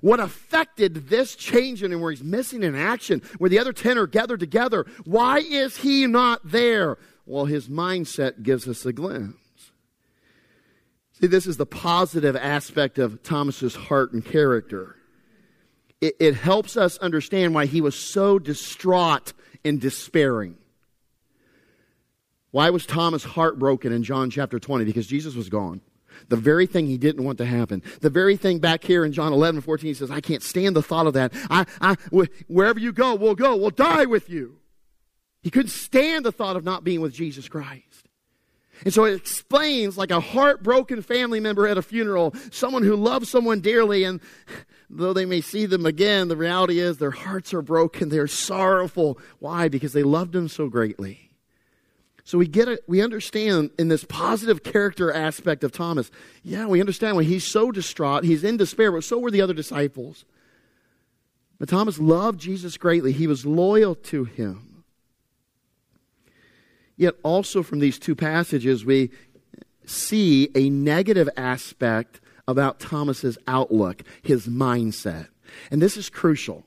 What 0.00 0.20
affected 0.20 1.08
this 1.08 1.36
change 1.36 1.82
in 1.82 1.92
him 1.92 2.00
where 2.00 2.10
he's 2.10 2.24
missing 2.24 2.62
in 2.62 2.74
action, 2.74 3.22
where 3.38 3.50
the 3.50 3.58
other 3.58 3.72
10 3.72 3.98
are 3.98 4.06
gathered 4.06 4.40
together? 4.40 4.86
Why 5.04 5.38
is 5.38 5.76
he 5.76 6.06
not 6.06 6.40
there? 6.44 6.98
Well, 7.26 7.44
his 7.46 7.68
mindset 7.68 8.42
gives 8.42 8.68
us 8.68 8.86
a 8.86 8.92
glimpse. 8.92 9.72
See, 11.20 11.26
this 11.26 11.46
is 11.46 11.56
the 11.56 11.66
positive 11.66 12.36
aspect 12.36 12.98
of 12.98 13.22
Thomas's 13.22 13.74
heart 13.74 14.12
and 14.12 14.24
character. 14.24 14.96
It, 16.00 16.14
it 16.20 16.34
helps 16.34 16.76
us 16.76 16.98
understand 16.98 17.54
why 17.54 17.66
he 17.66 17.80
was 17.80 17.98
so 17.98 18.38
distraught 18.38 19.32
and 19.64 19.80
despairing. 19.80 20.56
Why 22.52 22.70
was 22.70 22.86
Thomas 22.86 23.24
heartbroken 23.24 23.92
in 23.92 24.02
John 24.02 24.30
chapter 24.30 24.58
20? 24.58 24.84
Because 24.84 25.06
Jesus 25.06 25.34
was 25.34 25.48
gone. 25.48 25.80
The 26.28 26.36
very 26.36 26.66
thing 26.66 26.86
he 26.86 26.96
didn't 26.96 27.24
want 27.24 27.38
to 27.38 27.44
happen. 27.44 27.82
The 28.00 28.10
very 28.10 28.36
thing 28.36 28.58
back 28.60 28.84
here 28.84 29.04
in 29.04 29.12
John 29.12 29.32
11, 29.32 29.62
14, 29.62 29.88
he 29.88 29.94
says, 29.94 30.10
I 30.10 30.20
can't 30.20 30.42
stand 30.42 30.76
the 30.76 30.82
thought 30.82 31.06
of 31.06 31.14
that. 31.14 31.32
I, 31.50 31.66
I, 31.80 31.96
wherever 32.46 32.78
you 32.78 32.92
go, 32.92 33.14
we'll 33.14 33.34
go. 33.34 33.56
We'll 33.56 33.70
die 33.70 34.06
with 34.06 34.30
you. 34.30 34.58
He 35.46 35.50
couldn't 35.52 35.70
stand 35.70 36.24
the 36.24 36.32
thought 36.32 36.56
of 36.56 36.64
not 36.64 36.82
being 36.82 37.00
with 37.00 37.14
Jesus 37.14 37.48
Christ. 37.48 38.08
And 38.84 38.92
so 38.92 39.04
it 39.04 39.14
explains 39.14 39.96
like 39.96 40.10
a 40.10 40.18
heartbroken 40.18 41.02
family 41.02 41.38
member 41.38 41.68
at 41.68 41.78
a 41.78 41.82
funeral, 41.82 42.34
someone 42.50 42.82
who 42.82 42.96
loves 42.96 43.30
someone 43.30 43.60
dearly, 43.60 44.02
and 44.02 44.20
though 44.90 45.12
they 45.12 45.24
may 45.24 45.40
see 45.40 45.64
them 45.64 45.86
again, 45.86 46.26
the 46.26 46.36
reality 46.36 46.80
is 46.80 46.98
their 46.98 47.12
hearts 47.12 47.54
are 47.54 47.62
broken. 47.62 48.08
They're 48.08 48.26
sorrowful. 48.26 49.20
Why? 49.38 49.68
Because 49.68 49.92
they 49.92 50.02
loved 50.02 50.34
him 50.34 50.48
so 50.48 50.68
greatly. 50.68 51.30
So 52.24 52.38
we 52.38 52.48
get 52.48 52.66
it, 52.66 52.82
we 52.88 53.00
understand 53.00 53.70
in 53.78 53.86
this 53.86 54.02
positive 54.02 54.64
character 54.64 55.12
aspect 55.12 55.62
of 55.62 55.70
Thomas, 55.70 56.10
yeah, 56.42 56.66
we 56.66 56.80
understand 56.80 57.14
why 57.14 57.22
he's 57.22 57.44
so 57.44 57.70
distraught, 57.70 58.24
he's 58.24 58.42
in 58.42 58.56
despair, 58.56 58.90
but 58.90 59.04
so 59.04 59.20
were 59.20 59.30
the 59.30 59.42
other 59.42 59.54
disciples. 59.54 60.24
But 61.60 61.68
Thomas 61.68 62.00
loved 62.00 62.40
Jesus 62.40 62.76
greatly. 62.76 63.12
He 63.12 63.28
was 63.28 63.46
loyal 63.46 63.94
to 63.94 64.24
him. 64.24 64.65
Yet 66.96 67.14
also 67.22 67.62
from 67.62 67.78
these 67.78 67.98
two 67.98 68.14
passages, 68.14 68.84
we 68.84 69.10
see 69.84 70.50
a 70.54 70.70
negative 70.70 71.28
aspect 71.36 72.20
about 72.48 72.80
Thomas's 72.80 73.38
outlook, 73.46 74.02
his 74.22 74.46
mindset. 74.46 75.28
And 75.70 75.82
this 75.82 75.96
is 75.96 76.08
crucial 76.08 76.64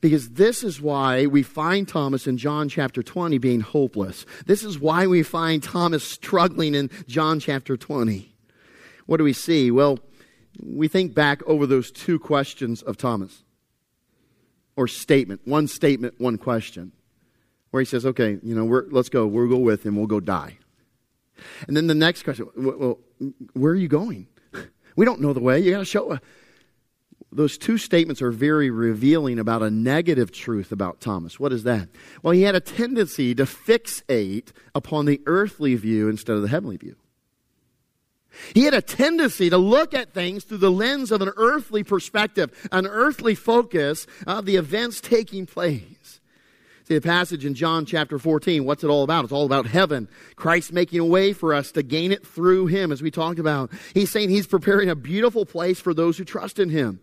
because 0.00 0.30
this 0.30 0.64
is 0.64 0.80
why 0.80 1.26
we 1.26 1.42
find 1.42 1.86
Thomas 1.86 2.26
in 2.26 2.38
John 2.38 2.68
chapter 2.68 3.02
20 3.02 3.38
being 3.38 3.60
hopeless. 3.60 4.26
This 4.46 4.64
is 4.64 4.78
why 4.78 5.06
we 5.06 5.22
find 5.22 5.62
Thomas 5.62 6.04
struggling 6.04 6.74
in 6.74 6.90
John 7.06 7.40
chapter 7.40 7.76
20. 7.76 8.34
What 9.06 9.18
do 9.18 9.24
we 9.24 9.32
see? 9.32 9.70
Well, 9.70 9.98
we 10.62 10.88
think 10.88 11.14
back 11.14 11.42
over 11.46 11.66
those 11.66 11.90
two 11.90 12.18
questions 12.18 12.82
of 12.82 12.96
Thomas 12.96 13.44
or 14.74 14.88
statement, 14.88 15.40
one 15.44 15.68
statement, 15.68 16.14
one 16.18 16.38
question, 16.38 16.92
where 17.76 17.82
he 17.82 17.86
says, 17.86 18.06
okay, 18.06 18.38
you 18.42 18.54
know, 18.54 18.64
let's 18.90 19.10
go, 19.10 19.26
we'll 19.26 19.50
go 19.50 19.58
with 19.58 19.84
him, 19.84 19.96
we'll 19.96 20.06
go 20.06 20.18
die. 20.18 20.56
And 21.68 21.76
then 21.76 21.88
the 21.88 21.94
next 21.94 22.22
question, 22.22 22.48
well, 22.56 22.98
where 23.52 23.72
are 23.72 23.76
you 23.76 23.88
going? 23.88 24.28
We 24.96 25.04
don't 25.04 25.20
know 25.20 25.34
the 25.34 25.40
way. 25.40 25.60
You 25.60 25.72
got 25.72 25.80
to 25.80 25.84
show. 25.84 26.12
Uh, 26.12 26.18
those 27.30 27.58
two 27.58 27.76
statements 27.76 28.22
are 28.22 28.30
very 28.30 28.70
revealing 28.70 29.38
about 29.38 29.62
a 29.62 29.68
negative 29.68 30.32
truth 30.32 30.72
about 30.72 31.02
Thomas. 31.02 31.38
What 31.38 31.52
is 31.52 31.64
that? 31.64 31.90
Well, 32.22 32.32
he 32.32 32.40
had 32.40 32.54
a 32.54 32.60
tendency 32.60 33.34
to 33.34 33.44
fixate 33.44 34.52
upon 34.74 35.04
the 35.04 35.20
earthly 35.26 35.74
view 35.74 36.08
instead 36.08 36.34
of 36.34 36.40
the 36.40 36.48
heavenly 36.48 36.78
view. 36.78 36.96
He 38.54 38.62
had 38.62 38.72
a 38.72 38.80
tendency 38.80 39.50
to 39.50 39.58
look 39.58 39.92
at 39.92 40.14
things 40.14 40.44
through 40.44 40.58
the 40.58 40.70
lens 40.70 41.12
of 41.12 41.20
an 41.20 41.32
earthly 41.36 41.84
perspective, 41.84 42.50
an 42.72 42.86
earthly 42.86 43.34
focus 43.34 44.06
of 44.26 44.46
the 44.46 44.56
events 44.56 45.02
taking 45.02 45.44
place. 45.44 45.95
See, 46.86 46.94
the 46.94 47.00
passage 47.00 47.44
in 47.44 47.54
John 47.54 47.84
chapter 47.84 48.16
14, 48.16 48.64
what's 48.64 48.84
it 48.84 48.86
all 48.86 49.02
about? 49.02 49.24
It's 49.24 49.32
all 49.32 49.44
about 49.44 49.66
heaven. 49.66 50.08
Christ 50.36 50.72
making 50.72 51.00
a 51.00 51.04
way 51.04 51.32
for 51.32 51.52
us 51.52 51.72
to 51.72 51.82
gain 51.82 52.12
it 52.12 52.24
through 52.24 52.66
Him, 52.66 52.92
as 52.92 53.02
we 53.02 53.10
talked 53.10 53.40
about. 53.40 53.72
He's 53.92 54.08
saying 54.08 54.30
He's 54.30 54.46
preparing 54.46 54.88
a 54.88 54.94
beautiful 54.94 55.44
place 55.44 55.80
for 55.80 55.92
those 55.92 56.16
who 56.16 56.24
trust 56.24 56.60
in 56.60 56.68
Him. 56.68 57.00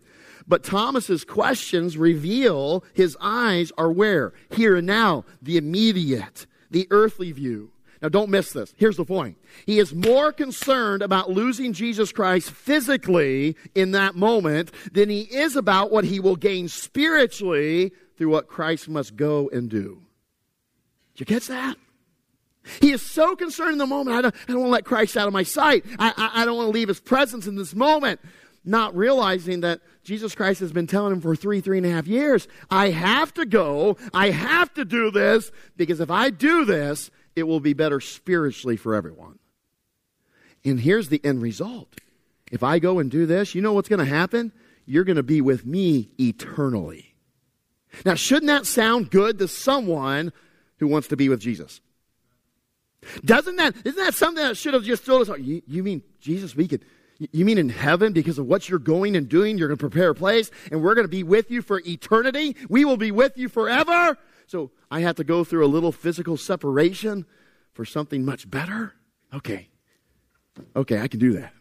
But 0.48 0.64
Thomas's 0.64 1.24
questions 1.24 1.98
reveal 1.98 2.82
his 2.94 3.16
eyes 3.20 3.72
are 3.76 3.92
where? 3.92 4.32
Here 4.50 4.76
and 4.76 4.86
now, 4.86 5.24
the 5.42 5.58
immediate, 5.58 6.46
the 6.70 6.86
earthly 6.90 7.32
view. 7.32 7.70
Now, 8.02 8.08
don't 8.10 8.30
miss 8.30 8.52
this. 8.52 8.74
Here's 8.76 8.98
the 8.98 9.04
point. 9.04 9.38
He 9.64 9.78
is 9.78 9.94
more 9.94 10.32
concerned 10.32 11.02
about 11.02 11.30
losing 11.30 11.72
Jesus 11.72 12.12
Christ 12.12 12.50
physically 12.50 13.56
in 13.74 13.92
that 13.92 14.14
moment 14.14 14.72
than 14.92 15.08
he 15.08 15.22
is 15.22 15.56
about 15.56 15.90
what 15.90 16.04
he 16.04 16.20
will 16.20 16.36
gain 16.36 16.68
spiritually 16.68 17.92
through 18.16 18.28
what 18.28 18.48
Christ 18.48 18.88
must 18.88 19.16
go 19.16 19.48
and 19.52 19.68
do. 19.68 20.02
Did 21.14 21.20
you 21.20 21.26
catch 21.26 21.46
that? 21.48 21.76
He 22.80 22.92
is 22.92 23.02
so 23.02 23.36
concerned 23.36 23.72
in 23.72 23.78
the 23.78 23.86
moment. 23.86 24.16
I 24.16 24.22
don't, 24.22 24.34
I 24.48 24.52
don't 24.52 24.60
want 24.60 24.68
to 24.68 24.72
let 24.72 24.84
Christ 24.84 25.16
out 25.16 25.26
of 25.26 25.32
my 25.32 25.42
sight. 25.42 25.84
I, 25.98 26.12
I, 26.16 26.42
I 26.42 26.44
don't 26.44 26.56
want 26.56 26.68
to 26.68 26.72
leave 26.72 26.88
his 26.88 27.00
presence 27.00 27.46
in 27.46 27.56
this 27.56 27.74
moment. 27.74 28.20
Not 28.64 28.96
realizing 28.96 29.60
that 29.60 29.80
Jesus 30.04 30.34
Christ 30.34 30.60
has 30.60 30.72
been 30.72 30.86
telling 30.86 31.12
him 31.12 31.20
for 31.20 31.36
three, 31.36 31.60
three 31.60 31.76
and 31.76 31.86
a 31.86 31.90
half 31.90 32.06
years, 32.06 32.48
I 32.70 32.90
have 32.90 33.34
to 33.34 33.44
go. 33.44 33.98
I 34.14 34.30
have 34.30 34.72
to 34.74 34.86
do 34.86 35.10
this 35.10 35.52
because 35.76 36.00
if 36.00 36.10
I 36.10 36.30
do 36.30 36.64
this, 36.64 37.10
it 37.36 37.42
will 37.42 37.60
be 37.60 37.74
better 37.74 38.00
spiritually 38.00 38.78
for 38.78 38.94
everyone. 38.94 39.38
And 40.64 40.80
here's 40.80 41.10
the 41.10 41.20
end 41.22 41.42
result. 41.42 41.94
If 42.50 42.62
I 42.62 42.78
go 42.78 42.98
and 42.98 43.10
do 43.10 43.26
this, 43.26 43.54
you 43.54 43.60
know 43.60 43.74
what's 43.74 43.88
going 43.88 43.98
to 43.98 44.04
happen? 44.06 44.52
You're 44.86 45.04
going 45.04 45.16
to 45.16 45.22
be 45.22 45.42
with 45.42 45.66
me 45.66 46.12
eternally. 46.18 47.13
Now, 48.04 48.14
shouldn't 48.14 48.46
that 48.46 48.66
sound 48.66 49.10
good 49.10 49.38
to 49.38 49.48
someone 49.48 50.32
who 50.78 50.86
wants 50.86 51.08
to 51.08 51.16
be 51.16 51.28
with 51.28 51.40
Jesus? 51.40 51.80
Doesn't 53.24 53.56
that, 53.56 53.74
isn't 53.84 54.02
that 54.02 54.14
something 54.14 54.42
that 54.42 54.56
should 54.56 54.74
have 54.74 54.84
just 54.84 55.04
told 55.04 55.28
us, 55.28 55.38
you, 55.38 55.62
you 55.66 55.82
mean, 55.82 56.02
Jesus, 56.20 56.56
we 56.56 56.66
could, 56.66 56.84
you 57.18 57.44
mean 57.44 57.58
in 57.58 57.68
heaven 57.68 58.12
because 58.12 58.38
of 58.38 58.46
what 58.46 58.68
you're 58.68 58.78
going 58.78 59.16
and 59.16 59.28
doing, 59.28 59.58
you're 59.58 59.68
going 59.68 59.78
to 59.78 59.88
prepare 59.88 60.10
a 60.10 60.14
place 60.14 60.50
and 60.70 60.82
we're 60.82 60.94
going 60.94 61.04
to 61.04 61.10
be 61.10 61.22
with 61.22 61.50
you 61.50 61.62
for 61.62 61.80
eternity? 61.86 62.56
We 62.68 62.84
will 62.84 62.96
be 62.96 63.10
with 63.10 63.36
you 63.36 63.48
forever? 63.48 64.16
So 64.46 64.70
I 64.90 65.00
have 65.00 65.16
to 65.16 65.24
go 65.24 65.44
through 65.44 65.64
a 65.64 65.68
little 65.68 65.92
physical 65.92 66.36
separation 66.36 67.26
for 67.72 67.84
something 67.84 68.24
much 68.24 68.50
better? 68.50 68.94
Okay. 69.32 69.68
Okay, 70.76 71.00
I 71.00 71.08
can 71.08 71.20
do 71.20 71.32
that. 71.34 71.52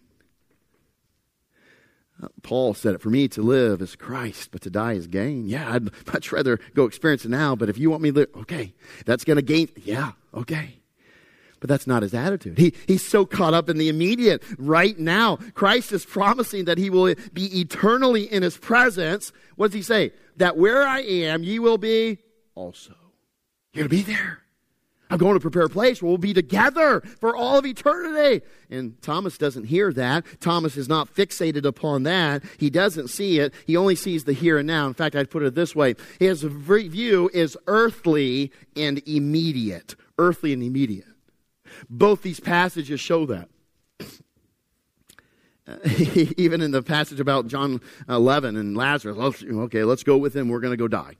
Paul 2.42 2.74
said 2.74 2.96
it 2.96 3.02
for 3.02 3.10
me 3.10 3.28
to 3.30 3.42
live 3.42 3.82
is 3.82 3.96
Christ, 3.96 4.50
but 4.52 4.62
to 4.62 4.70
die 4.70 4.94
is 4.94 5.08
gain. 5.08 5.46
Yeah, 5.48 5.74
I'd 5.74 5.90
much 6.14 6.32
rather 6.32 6.60
go 6.74 6.86
experience 6.86 7.26
it 7.26 7.32
now, 7.32 7.56
but 7.56 7.70
if 7.70 7.78
you 7.78 7.90
want 7.90 8.04
me 8.04 8.12
to 8.12 8.20
live, 8.20 8.30
okay, 8.36 8.74
that's 9.06 9.24
going 9.24 9.38
to 9.38 9.42
gain. 9.42 9.70
Yeah, 9.84 10.12
okay. 10.34 10.80
But 11.60 11.70
that's 11.70 11.88
not 11.88 12.04
his 12.04 12.14
attitude. 12.14 12.58
He, 12.58 12.74
he's 12.88 13.06
so 13.06 13.26
caught 13.26 13.54
up 13.54 13.70
in 13.70 13.78
the 13.78 13.88
immediate 13.88 14.44
right 14.58 15.00
now. 15.00 15.38
Christ 15.54 15.94
is 15.94 16.06
promising 16.06 16.66
that 16.66 16.78
he 16.78 16.90
will 16.90 17.16
be 17.32 17.62
eternally 17.62 18.24
in 18.24 18.44
his 18.44 18.58
presence. 18.58 19.32
What 19.56 19.68
does 19.68 19.76
he 19.76 19.82
say? 19.82 20.12
That 20.38 20.58
where 20.58 20.86
I 20.86 21.00
am, 21.00 21.42
ye 21.44 21.60
will 21.60 21.78
be 21.78 22.18
also. 22.54 22.96
You're 23.72 23.88
going 23.88 24.02
to 24.02 24.06
be 24.06 24.14
there. 24.14 24.43
I'm 25.14 25.20
going 25.20 25.36
to 25.36 25.40
prepare 25.40 25.66
a 25.66 25.70
place 25.70 26.02
where 26.02 26.10
we'll 26.10 26.18
be 26.18 26.34
together 26.34 27.02
for 27.02 27.36
all 27.36 27.60
of 27.60 27.68
eternity. 27.68 28.44
And 28.72 29.00
Thomas 29.04 29.38
doesn't 29.38 29.66
hear 29.66 29.94
that. 29.94 30.26
Thomas 30.40 30.76
is 30.76 30.90
not 30.90 31.14
fixated 31.14 31.66
upon 31.66 32.02
that. 32.02 32.42
He 32.58 32.72
doesn't 32.72 33.10
see 33.10 33.38
it. 33.38 33.54
He 33.68 33.78
only 33.78 33.94
sees 33.94 34.24
the 34.24 34.34
here 34.34 34.58
and 34.58 34.66
now. 34.66 34.88
In 34.88 34.96
fact, 34.96 35.16
I'd 35.16 35.30
put 35.30 35.44
it 35.44 35.54
this 35.54 35.76
way 35.76 35.94
his 36.18 36.42
view 36.42 37.30
is 37.32 37.56
earthly 37.68 38.52
and 38.76 39.08
immediate. 39.08 39.96
Earthly 40.18 40.52
and 40.52 40.64
immediate. 40.64 41.06
Both 41.88 42.24
these 42.24 42.40
passages 42.40 43.00
show 43.00 43.28
that. 43.28 43.50
even 46.38 46.60
in 46.60 46.72
the 46.72 46.82
passage 46.82 47.20
about 47.20 47.46
John 47.46 47.82
11 48.10 48.58
and 48.58 48.76
Lazarus, 48.76 49.16
oh, 49.20 49.62
okay, 49.66 49.84
let's 49.84 50.02
go 50.02 50.18
with 50.18 50.36
him. 50.36 50.50
We're 50.50 50.60
going 50.60 50.74
to 50.74 50.78
go 50.78 50.88
die. 50.88 51.18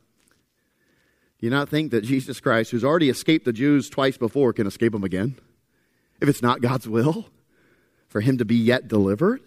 You 1.44 1.50
not 1.50 1.68
think 1.68 1.92
that 1.92 2.06
Jesus 2.06 2.40
Christ, 2.40 2.72
who's 2.72 2.86
already 2.86 3.10
escaped 3.10 3.44
the 3.44 3.52
Jews 3.52 3.90
twice 3.90 4.16
before, 4.16 4.54
can 4.54 4.66
escape 4.66 4.94
them 4.94 5.04
again? 5.04 5.36
If 6.22 6.30
it's 6.30 6.42
not 6.42 6.62
God's 6.62 6.88
will 6.88 7.26
for 8.08 8.22
him 8.22 8.38
to 8.38 8.46
be 8.46 8.56
yet 8.56 8.88
delivered? 8.88 9.42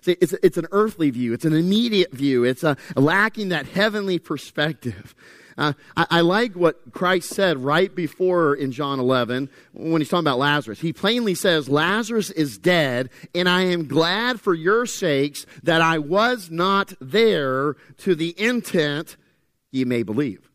See, 0.00 0.16
it's, 0.20 0.32
it's 0.44 0.58
an 0.58 0.68
earthly 0.70 1.10
view. 1.10 1.32
It's 1.32 1.44
an 1.44 1.52
immediate 1.52 2.12
view. 2.12 2.44
It's 2.44 2.62
a, 2.62 2.76
lacking 2.94 3.48
that 3.48 3.66
heavenly 3.66 4.20
perspective. 4.20 5.12
Uh, 5.58 5.72
I, 5.96 6.06
I, 6.08 6.20
like 6.20 6.54
what 6.54 6.92
Christ 6.92 7.30
said 7.30 7.58
right 7.58 7.92
before 7.92 8.54
in 8.54 8.70
John 8.70 9.00
11 9.00 9.50
when 9.72 10.00
he's 10.00 10.08
talking 10.08 10.22
about 10.22 10.38
Lazarus. 10.38 10.78
He 10.78 10.92
plainly 10.92 11.34
says, 11.34 11.68
Lazarus 11.68 12.30
is 12.30 12.58
dead, 12.58 13.10
and 13.34 13.48
I 13.48 13.62
am 13.62 13.88
glad 13.88 14.40
for 14.40 14.54
your 14.54 14.86
sakes 14.86 15.46
that 15.64 15.82
I 15.82 15.98
was 15.98 16.48
not 16.48 16.92
there 17.00 17.74
to 17.98 18.14
the 18.14 18.40
intent 18.40 19.16
ye 19.72 19.84
may 19.84 20.04
believe. 20.04 20.49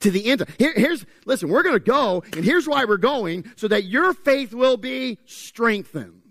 To 0.00 0.10
the 0.10 0.26
end. 0.26 0.44
Here, 0.58 0.72
here's, 0.74 1.04
listen, 1.26 1.48
we're 1.48 1.62
going 1.62 1.76
to 1.76 1.80
go, 1.80 2.22
and 2.32 2.44
here's 2.44 2.66
why 2.66 2.84
we're 2.86 2.96
going, 2.96 3.44
so 3.56 3.68
that 3.68 3.84
your 3.84 4.14
faith 4.14 4.54
will 4.54 4.76
be 4.76 5.18
strengthened. 5.26 6.22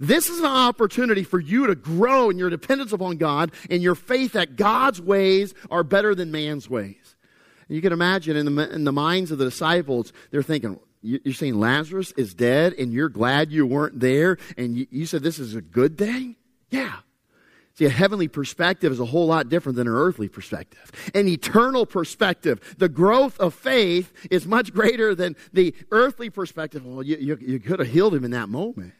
This 0.00 0.30
is 0.30 0.38
an 0.40 0.46
opportunity 0.46 1.22
for 1.24 1.38
you 1.38 1.66
to 1.66 1.74
grow 1.74 2.30
in 2.30 2.38
your 2.38 2.48
dependence 2.48 2.92
upon 2.92 3.18
God 3.18 3.52
and 3.68 3.82
your 3.82 3.94
faith 3.94 4.32
that 4.32 4.56
God's 4.56 5.00
ways 5.00 5.54
are 5.70 5.84
better 5.84 6.14
than 6.14 6.32
man's 6.32 6.70
ways. 6.70 7.16
You 7.68 7.82
can 7.82 7.92
imagine 7.92 8.36
in 8.36 8.56
the, 8.56 8.74
in 8.74 8.84
the 8.84 8.92
minds 8.92 9.30
of 9.30 9.38
the 9.38 9.44
disciples, 9.44 10.12
they're 10.30 10.42
thinking, 10.42 10.80
you're 11.02 11.34
saying 11.34 11.60
Lazarus 11.60 12.12
is 12.16 12.34
dead 12.34 12.72
and 12.72 12.92
you're 12.92 13.08
glad 13.08 13.52
you 13.52 13.66
weren't 13.66 14.00
there 14.00 14.38
and 14.56 14.76
you, 14.76 14.86
you 14.90 15.06
said 15.06 15.22
this 15.22 15.38
is 15.38 15.54
a 15.54 15.62
good 15.62 15.96
thing? 15.96 16.36
Yeah. 16.70 16.96
See, 17.74 17.86
a 17.86 17.90
heavenly 17.90 18.28
perspective 18.28 18.92
is 18.92 19.00
a 19.00 19.06
whole 19.06 19.26
lot 19.26 19.48
different 19.48 19.76
than 19.76 19.86
an 19.86 19.94
earthly 19.94 20.28
perspective. 20.28 20.90
An 21.14 21.28
eternal 21.28 21.86
perspective. 21.86 22.74
The 22.78 22.88
growth 22.88 23.38
of 23.40 23.54
faith 23.54 24.12
is 24.30 24.46
much 24.46 24.74
greater 24.74 25.14
than 25.14 25.36
the 25.52 25.74
earthly 25.90 26.30
perspective. 26.30 26.84
Well, 26.84 27.02
you, 27.02 27.16
you, 27.16 27.38
you 27.40 27.60
could 27.60 27.78
have 27.78 27.88
healed 27.88 28.14
him 28.14 28.24
in 28.24 28.32
that 28.32 28.48
moment. 28.48 28.92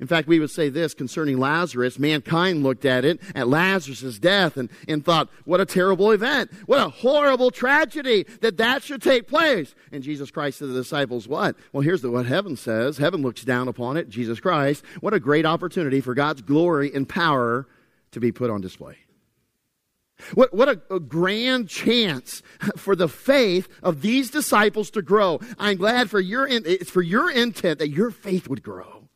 In 0.00 0.06
fact, 0.06 0.28
we 0.28 0.38
would 0.38 0.50
say 0.50 0.68
this 0.68 0.94
concerning 0.94 1.38
Lazarus. 1.38 1.98
Mankind 1.98 2.62
looked 2.62 2.84
at 2.84 3.04
it, 3.04 3.20
at 3.34 3.48
Lazarus' 3.48 4.18
death, 4.18 4.56
and, 4.56 4.70
and 4.86 5.04
thought, 5.04 5.28
what 5.44 5.60
a 5.60 5.66
terrible 5.66 6.12
event. 6.12 6.52
What 6.66 6.80
a 6.80 6.88
horrible 6.88 7.50
tragedy 7.50 8.24
that 8.40 8.58
that 8.58 8.84
should 8.84 9.02
take 9.02 9.26
place. 9.26 9.74
And 9.90 10.02
Jesus 10.02 10.30
Christ 10.30 10.58
to 10.58 10.66
the 10.66 10.78
disciples, 10.80 11.26
what? 11.26 11.56
Well, 11.72 11.82
here's 11.82 12.02
the, 12.02 12.10
what 12.10 12.26
heaven 12.26 12.56
says. 12.56 12.98
Heaven 12.98 13.22
looks 13.22 13.44
down 13.44 13.66
upon 13.66 13.96
it. 13.96 14.08
Jesus 14.08 14.38
Christ. 14.38 14.84
What 15.00 15.14
a 15.14 15.20
great 15.20 15.44
opportunity 15.44 16.00
for 16.00 16.14
God's 16.14 16.42
glory 16.42 16.92
and 16.94 17.08
power 17.08 17.66
to 18.12 18.20
be 18.20 18.32
put 18.32 18.50
on 18.50 18.60
display. 18.60 18.96
What, 20.34 20.52
what 20.52 20.68
a, 20.68 20.80
a, 20.90 20.98
grand 20.98 21.68
chance 21.68 22.42
for 22.76 22.96
the 22.96 23.08
faith 23.08 23.68
of 23.82 24.02
these 24.02 24.30
disciples 24.30 24.90
to 24.90 25.02
grow. 25.02 25.40
I'm 25.58 25.76
glad 25.76 26.10
for 26.10 26.18
your, 26.18 26.46
it's 26.48 26.90
for 26.90 27.02
your 27.02 27.30
intent 27.30 27.78
that 27.78 27.90
your 27.90 28.10
faith 28.10 28.48
would 28.48 28.62
grow. 28.62 29.08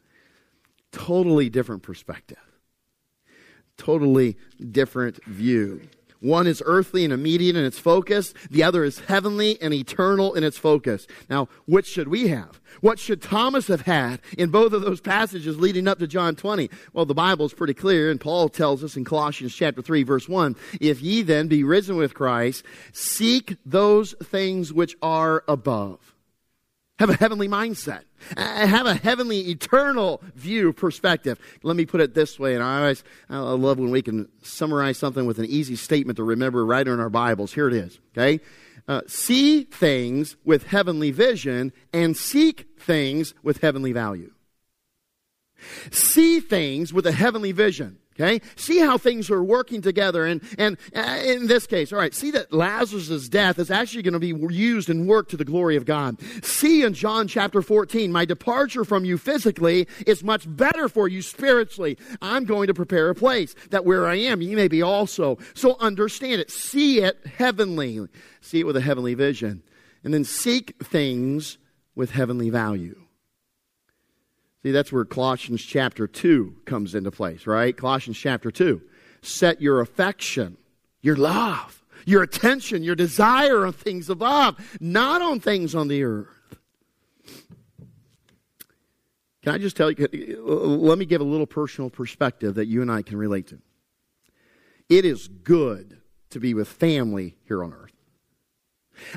Totally 0.92 1.50
different 1.50 1.82
perspective. 1.82 2.38
Totally 3.76 4.36
different 4.70 5.24
view. 5.24 5.80
One 6.22 6.46
is 6.46 6.62
earthly 6.64 7.04
and 7.04 7.12
immediate 7.12 7.56
in 7.56 7.64
its 7.64 7.78
focus. 7.78 8.32
The 8.50 8.62
other 8.62 8.84
is 8.84 9.00
heavenly 9.00 9.60
and 9.60 9.74
eternal 9.74 10.34
in 10.34 10.44
its 10.44 10.56
focus. 10.56 11.06
Now, 11.28 11.48
which 11.66 11.86
should 11.86 12.08
we 12.08 12.28
have? 12.28 12.60
What 12.80 13.00
should 13.00 13.20
Thomas 13.20 13.66
have 13.66 13.82
had 13.82 14.20
in 14.38 14.50
both 14.50 14.72
of 14.72 14.82
those 14.82 15.00
passages 15.00 15.58
leading 15.58 15.88
up 15.88 15.98
to 15.98 16.06
John 16.06 16.36
20? 16.36 16.70
Well, 16.92 17.06
the 17.06 17.12
Bible 17.12 17.46
is 17.46 17.52
pretty 17.52 17.74
clear, 17.74 18.10
and 18.10 18.20
Paul 18.20 18.48
tells 18.48 18.84
us 18.84 18.96
in 18.96 19.04
Colossians 19.04 19.54
chapter 19.54 19.82
3, 19.82 20.04
verse 20.04 20.28
1, 20.28 20.56
if 20.80 21.02
ye 21.02 21.22
then 21.22 21.48
be 21.48 21.64
risen 21.64 21.96
with 21.96 22.14
Christ, 22.14 22.64
seek 22.92 23.56
those 23.66 24.14
things 24.22 24.72
which 24.72 24.96
are 25.02 25.42
above 25.48 26.12
have 27.02 27.10
a 27.10 27.16
heavenly 27.16 27.48
mindset. 27.48 28.02
Have 28.36 28.86
a 28.86 28.94
heavenly, 28.94 29.50
eternal 29.50 30.22
view 30.36 30.72
perspective. 30.72 31.36
Let 31.64 31.74
me 31.74 31.84
put 31.84 32.00
it 32.00 32.14
this 32.14 32.38
way, 32.38 32.54
and 32.54 32.62
I 32.62 32.78
always 32.78 33.02
I 33.28 33.38
love 33.38 33.80
when 33.80 33.90
we 33.90 34.02
can 34.02 34.28
summarize 34.42 34.98
something 34.98 35.26
with 35.26 35.40
an 35.40 35.46
easy 35.46 35.74
statement 35.74 36.18
to 36.18 36.22
remember 36.22 36.64
right 36.64 36.86
in 36.86 37.00
our 37.00 37.10
Bibles. 37.10 37.52
Here 37.52 37.66
it 37.66 37.74
is. 37.74 37.98
Okay, 38.12 38.40
uh, 38.86 39.00
see 39.08 39.64
things 39.64 40.36
with 40.44 40.68
heavenly 40.68 41.10
vision 41.10 41.72
and 41.92 42.16
seek 42.16 42.68
things 42.78 43.34
with 43.42 43.62
heavenly 43.62 43.90
value. 43.90 44.32
See 45.90 46.38
things 46.38 46.92
with 46.92 47.04
a 47.06 47.12
heavenly 47.12 47.50
vision. 47.50 47.98
Okay? 48.22 48.40
See 48.56 48.78
how 48.78 48.98
things 48.98 49.30
are 49.30 49.42
working 49.42 49.82
together. 49.82 50.24
And, 50.24 50.42
and 50.56 50.76
uh, 50.94 51.20
in 51.24 51.48
this 51.48 51.66
case, 51.66 51.92
all 51.92 51.98
right, 51.98 52.14
see 52.14 52.30
that 52.32 52.52
Lazarus' 52.52 53.28
death 53.28 53.58
is 53.58 53.70
actually 53.70 54.02
going 54.02 54.12
to 54.12 54.20
be 54.20 54.34
used 54.54 54.88
and 54.88 55.08
worked 55.08 55.30
to 55.30 55.36
the 55.36 55.44
glory 55.44 55.76
of 55.76 55.84
God. 55.84 56.18
See 56.44 56.84
in 56.84 56.94
John 56.94 57.26
chapter 57.26 57.62
14, 57.62 58.12
my 58.12 58.24
departure 58.24 58.84
from 58.84 59.04
you 59.04 59.18
physically 59.18 59.88
is 60.06 60.22
much 60.22 60.44
better 60.46 60.88
for 60.88 61.08
you 61.08 61.20
spiritually. 61.20 61.98
I'm 62.20 62.44
going 62.44 62.68
to 62.68 62.74
prepare 62.74 63.10
a 63.10 63.14
place 63.14 63.54
that 63.70 63.84
where 63.84 64.06
I 64.06 64.14
am, 64.16 64.40
you 64.40 64.56
may 64.56 64.68
be 64.68 64.82
also. 64.82 65.38
So 65.54 65.76
understand 65.80 66.40
it. 66.40 66.50
See 66.50 67.00
it 67.00 67.18
heavenly. 67.26 68.06
See 68.40 68.60
it 68.60 68.66
with 68.66 68.76
a 68.76 68.80
heavenly 68.80 69.14
vision. 69.14 69.62
And 70.04 70.14
then 70.14 70.24
seek 70.24 70.76
things 70.82 71.58
with 71.94 72.12
heavenly 72.12 72.50
value. 72.50 73.01
See, 74.62 74.70
that's 74.70 74.92
where 74.92 75.04
Colossians 75.04 75.62
chapter 75.62 76.06
2 76.06 76.56
comes 76.64 76.94
into 76.94 77.10
place, 77.10 77.46
right? 77.46 77.76
Colossians 77.76 78.16
chapter 78.16 78.50
2. 78.50 78.80
Set 79.22 79.60
your 79.60 79.80
affection, 79.80 80.56
your 81.00 81.16
love, 81.16 81.82
your 82.06 82.22
attention, 82.22 82.82
your 82.82 82.94
desire 82.94 83.66
on 83.66 83.72
things 83.72 84.08
above, 84.08 84.56
not 84.80 85.20
on 85.20 85.40
things 85.40 85.74
on 85.74 85.88
the 85.88 86.04
earth. 86.04 86.28
Can 89.42 89.54
I 89.54 89.58
just 89.58 89.76
tell 89.76 89.90
you, 89.90 90.06
uh, 90.46 90.52
let 90.52 90.98
me 90.98 91.04
give 91.04 91.20
a 91.20 91.24
little 91.24 91.46
personal 91.46 91.90
perspective 91.90 92.54
that 92.54 92.66
you 92.66 92.80
and 92.80 92.90
I 92.92 93.02
can 93.02 93.18
relate 93.18 93.48
to. 93.48 93.58
It 94.88 95.04
is 95.04 95.26
good 95.26 96.00
to 96.30 96.38
be 96.38 96.54
with 96.54 96.68
family 96.68 97.36
here 97.46 97.64
on 97.64 97.72
earth. 97.72 97.81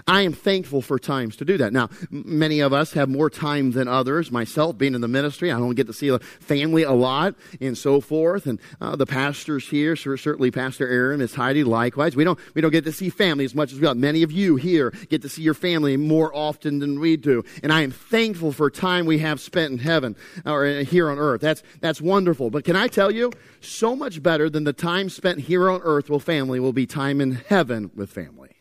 I 0.08 0.22
am 0.22 0.34
thankful 0.34 0.82
for 0.82 1.00
times 1.00 1.36
to 1.38 1.46
do 1.46 1.58
that. 1.58 1.74
Now, 1.74 1.90
many 2.10 2.60
of 2.60 2.74
us 2.74 2.94
have 2.94 3.10
more 3.10 3.30
time 3.30 3.72
than 3.72 3.88
others. 3.88 4.32
Myself, 4.32 4.78
being 4.78 4.96
in 4.96 5.02
the 5.02 5.08
ministry, 5.08 5.52
I 5.52 5.58
don't 5.58 5.76
get 5.76 5.88
to 5.88 5.94
see 5.94 6.10
the 6.10 6.20
family 6.20 6.84
a 6.84 6.92
lot 6.92 7.36
and 7.62 7.78
so 7.78 8.02
forth. 8.02 8.46
And 8.46 8.60
uh, 8.82 8.96
the 8.96 9.06
pastors 9.06 9.68
here, 9.68 9.96
certainly 9.96 10.52
Pastor 10.52 10.88
Aaron, 10.88 11.20
Miss 11.20 11.36
Heidi, 11.36 11.64
likewise. 11.64 12.16
We 12.16 12.24
don't 12.24 12.40
we 12.54 12.62
don't 12.62 12.72
get 12.72 12.86
to 12.86 12.92
see 12.92 13.10
family 13.10 13.46
as 13.46 13.56
much 13.56 13.72
as 13.72 13.80
we 13.80 13.82
got. 13.82 13.98
Many 13.98 14.24
of 14.24 14.32
you 14.32 14.56
here 14.56 14.92
get 15.10 15.22
to 15.22 15.30
see 15.30 15.42
your 15.42 15.54
family 15.54 15.98
more 15.98 16.36
often 16.36 16.80
than 16.80 17.00
we 17.00 17.18
do. 17.18 17.44
And 17.64 17.72
I 17.72 17.82
am 17.82 17.92
thankful 17.92 18.52
for 18.52 18.70
time 18.70 19.06
we 19.06 19.20
have 19.20 19.40
spent 19.40 19.72
in 19.72 19.78
heaven 19.80 20.16
or 20.46 20.66
uh, 20.66 20.84
here 20.84 21.10
on 21.10 21.18
earth. 21.18 21.42
That's 21.42 21.64
that's 21.82 22.02
wonderful. 22.02 22.50
But 22.50 22.64
can 22.66 22.76
I 22.76 22.88
tell 22.88 23.12
you, 23.12 23.32
so 23.62 23.96
much 23.96 24.22
better 24.22 24.50
than 24.50 24.64
the 24.64 24.74
time 24.74 25.10
spent 25.10 25.42
here 25.42 25.70
on 25.70 25.82
earth 25.84 26.10
with 26.10 26.24
family 26.24 26.60
will 26.60 26.74
be 26.74 26.86
time 26.86 27.22
in 27.22 27.34
heaven 27.34 27.92
with 27.96 28.10
family. 28.10 28.55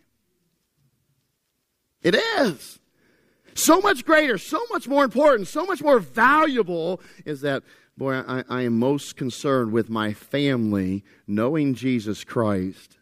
It 2.05 2.15
is. 2.15 2.79
So 3.55 3.81
much 3.81 4.05
greater, 4.05 4.37
so 4.37 4.61
much 4.71 4.87
more 4.87 5.05
important, 5.05 5.49
so 5.49 5.65
much 5.65 5.83
more 5.83 5.99
valuable 5.99 7.01
is 7.25 7.41
that, 7.41 7.63
boy, 7.97 8.15
I, 8.15 8.45
I 8.49 8.63
am 8.63 8.79
most 8.79 9.17
concerned 9.17 9.73
with 9.73 9.89
my 9.89 10.13
family 10.13 11.03
knowing 11.27 11.75
Jesus 11.75 12.25
Christ, 12.25 12.99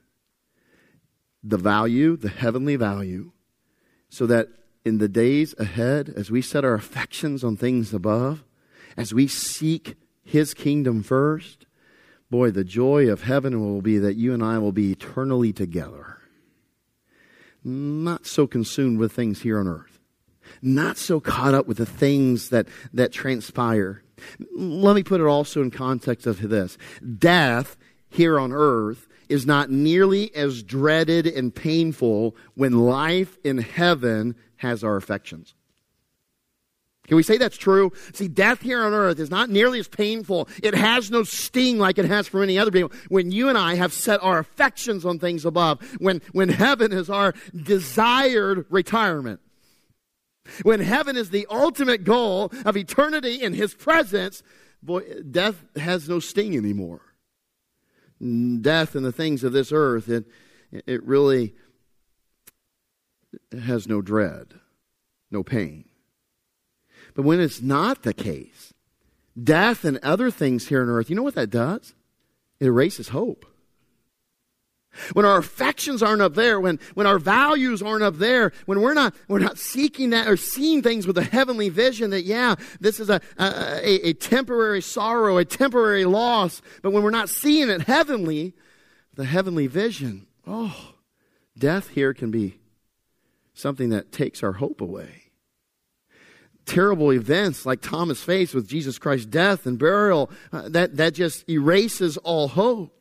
the 1.43 1.57
value, 1.57 2.17
the 2.17 2.29
heavenly 2.29 2.77
value, 2.77 3.33
so 4.09 4.27
that 4.27 4.49
in 4.85 4.99
the 4.99 5.09
days 5.09 5.55
ahead, 5.59 6.13
as 6.15 6.31
we 6.31 6.43
set 6.43 6.65
our 6.65 6.75
affections 6.75 7.43
on 7.43 7.57
things 7.57 7.93
above, 7.93 8.45
as 8.97 9.13
we 9.15 9.27
seek 9.27 9.97
His 10.23 10.55
kingdom 10.55 11.03
first, 11.03 11.67
boy, 12.31 12.51
the 12.51 12.65
joy 12.65 13.09
of 13.09 13.23
heaven 13.23 13.61
will 13.61 13.83
be 13.83 13.99
that 13.99 14.17
you 14.17 14.35
and 14.35 14.45
I 14.45 14.59
will 14.59 14.73
be 14.73 14.93
eternally 14.93 15.53
together 15.53 16.19
not 17.65 18.27
so 18.27 18.47
consumed 18.47 18.99
with 18.99 19.13
things 19.13 19.43
here 19.43 19.59
on 19.59 19.69
earth, 19.69 19.99
not 20.61 20.97
so 20.97 21.21
caught 21.21 21.55
up 21.55 21.67
with 21.67 21.77
the 21.77 21.87
things 21.87 22.51
that, 22.51 22.67
that 22.93 23.13
transpire. 23.13 24.03
Let 24.55 24.95
me 24.95 25.03
put 25.03 25.21
it 25.21 25.27
also 25.27 25.63
in 25.63 25.71
context 25.71 26.27
of 26.27 26.49
this 26.49 26.79
death 27.19 27.77
here 28.09 28.39
on 28.39 28.53
earth 28.53 29.09
is 29.29 29.47
not 29.47 29.71
nearly 29.71 30.35
as 30.35 30.63
dreaded 30.63 31.27
and 31.27 31.55
painful 31.55 32.37
when 32.55 32.81
life 32.81 33.39
in 33.43 33.59
heaven 33.59 34.37
has 34.57 34.85
our 34.85 34.97
affections. 34.97 35.55
Can 37.09 37.17
we 37.17 37.23
say 37.23 37.37
that's 37.37 37.57
true? 37.57 37.93
See, 38.13 38.29
death 38.29 38.63
here 38.63 38.83
on 38.83 38.93
earth 38.93 39.19
is 39.19 39.31
not 39.31 39.51
nearly 39.51 39.81
as 39.81 39.89
painful. 39.89 40.49
It 40.63 40.75
has 40.75 41.11
no 41.11 41.25
sting 41.25 41.79
like 41.79 41.99
it 41.99 42.05
has 42.05 42.29
for 42.29 42.43
any 42.43 42.59
other 42.59 42.71
people. 42.71 42.93
When 43.09 43.33
you 43.33 43.49
and 43.49 43.59
I 43.59 43.75
have 43.75 43.93
set 43.93 44.23
our 44.23 44.39
affections 44.39 45.05
on 45.05 45.19
things 45.19 45.45
above, 45.45 45.81
when, 45.99 46.23
when 46.33 46.49
heaven 46.49 46.93
is 46.93 47.11
our 47.11 47.35
desired 47.55 48.67
retirement, 48.71 49.41
when 50.63 50.81
heaven 50.81 51.17
is 51.17 51.31
the 51.31 51.47
ultimate 51.51 52.05
goal 52.05 52.53
of 52.65 52.77
eternity 52.77 53.43
in 53.43 53.55
His 53.55 53.75
presence, 53.75 54.43
boy, 54.83 55.03
death 55.29 55.65
has 55.77 56.09
no 56.09 56.21
sting 56.21 56.57
anymore. 56.57 57.01
Death 58.21 58.95
and 58.95 59.05
the 59.05 59.13
things 59.13 59.43
of 59.43 59.53
this 59.53 59.73
earth, 59.73 60.09
it, 60.09 60.27
it 60.71 61.03
really 61.03 61.55
has 63.65 63.89
no 63.89 64.01
dread, 64.01 64.55
no 65.31 65.43
pain. 65.43 65.85
But 67.15 67.23
when 67.23 67.41
it's 67.41 67.61
not 67.61 68.03
the 68.03 68.15
case, 68.15 68.73
death 69.41 69.85
and 69.85 69.99
other 69.99 70.31
things 70.31 70.69
here 70.69 70.83
on 70.83 70.89
earth, 70.89 71.11
you 71.11 71.17
know 71.17 71.23
what 71.23 71.35
that 71.35 71.51
does? 71.51 71.95
It 72.61 72.67
erases 72.67 73.09
hope. 73.09 73.47
When 75.15 75.25
our 75.25 75.39
affections 75.39 76.03
aren't 76.03 76.21
up 76.21 76.35
there, 76.35 76.61
when, 76.61 76.79
when 76.95 77.07
our 77.07 77.19
values 77.19 77.81
aren't 77.81 78.03
up 78.03 78.17
there, 78.17 78.53
when 78.67 78.83
we're 78.83 78.93
not, 78.93 79.15
we're 79.27 79.39
not 79.39 79.59
seeking 79.59 80.11
that 80.11 80.29
or 80.29 80.37
seeing 80.37 80.83
things 80.83 81.07
with 81.07 81.17
a 81.17 81.25
heavenly 81.25 81.71
vision 81.71 82.11
that, 82.11 82.25
yeah, 82.25 82.57
this 82.79 83.01
is 83.01 83.09
a, 83.09 83.21
a, 83.39 84.09
a 84.09 84.13
temporary 84.13 84.83
sorrow, 84.83 85.39
a 85.39 85.47
temporary 85.47 86.05
loss, 86.05 86.61
but 86.83 86.93
when 86.93 87.03
we're 87.03 87.11
not 87.11 87.31
seeing 87.31 87.71
it 87.71 87.83
heavenly, 87.83 88.55
the 89.15 89.25
heavenly 89.25 89.67
vision, 89.67 90.27
oh, 90.47 90.95
death 91.57 91.89
here 91.89 92.13
can 92.13 92.31
be 92.31 92.61
something 93.55 93.89
that 93.91 94.13
takes 94.13 94.43
our 94.43 94.53
hope 94.53 94.83
away 94.83 95.22
terrible 96.67 97.13
events 97.13 97.67
like 97.67 97.81
Thomas 97.81 98.23
faced 98.23 98.55
with 98.55 98.69
Jesus 98.69 98.99
Christ's 98.99 99.27
death 99.27 99.67
and 99.67 99.79
burial, 99.79 100.31
uh, 100.53 100.69
that, 100.69 100.97
that 100.97 101.15
just 101.15 101.49
erases 101.49 102.17
all 102.19 102.49
hope. 102.49 102.99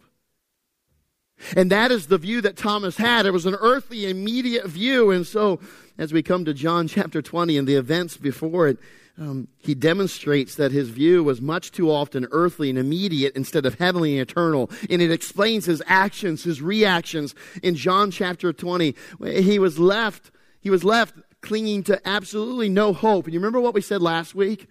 And 1.56 1.72
that 1.72 1.92
is 1.92 2.08
the 2.08 2.18
view 2.18 2.42
that 2.42 2.56
Thomas 2.56 2.98
had. 2.98 3.26
It 3.26 3.32
was 3.32 3.46
an 3.46 3.56
earthly, 3.60 4.10
immediate 4.10 4.68
view. 4.68 5.12
And 5.12 5.26
so, 5.26 5.60
as 5.98 6.14
we 6.14 6.22
come 6.22 6.46
to 6.46 6.54
John 6.54 6.88
chapter 6.90 7.22
20 7.22 7.58
and 7.58 7.68
the 7.68 7.76
events 7.76 8.18
before 8.18 8.68
it, 8.68 8.78
um, 9.18 9.50
he 9.58 9.76
demonstrates 9.76 10.56
that 10.56 10.72
his 10.72 10.90
view 10.90 11.24
was 11.24 11.42
much 11.42 11.72
too 11.72 11.92
often 11.92 12.28
earthly 12.32 12.70
and 12.70 12.80
immediate 12.80 13.36
instead 13.36 13.66
of 13.66 13.76
heavenly 13.76 14.18
and 14.18 14.30
eternal. 14.30 14.70
And 14.90 15.02
it 15.02 15.12
explains 15.12 15.66
his 15.66 15.84
actions, 15.86 16.44
his 16.44 16.62
reactions. 16.62 17.36
In 17.62 17.76
John 17.76 18.10
chapter 18.10 18.54
20, 18.54 18.96
he 19.26 19.60
was 19.60 19.78
left, 19.78 20.32
he 20.62 20.70
was 20.70 20.84
left 20.84 21.16
clinging 21.42 21.84
to 21.84 22.08
absolutely 22.08 22.70
no 22.70 22.94
hope. 22.94 23.26
And 23.26 23.34
you 23.34 23.40
remember 23.40 23.60
what 23.60 23.74
we 23.74 23.82
said 23.82 24.02
last 24.02 24.36
week? 24.36 24.68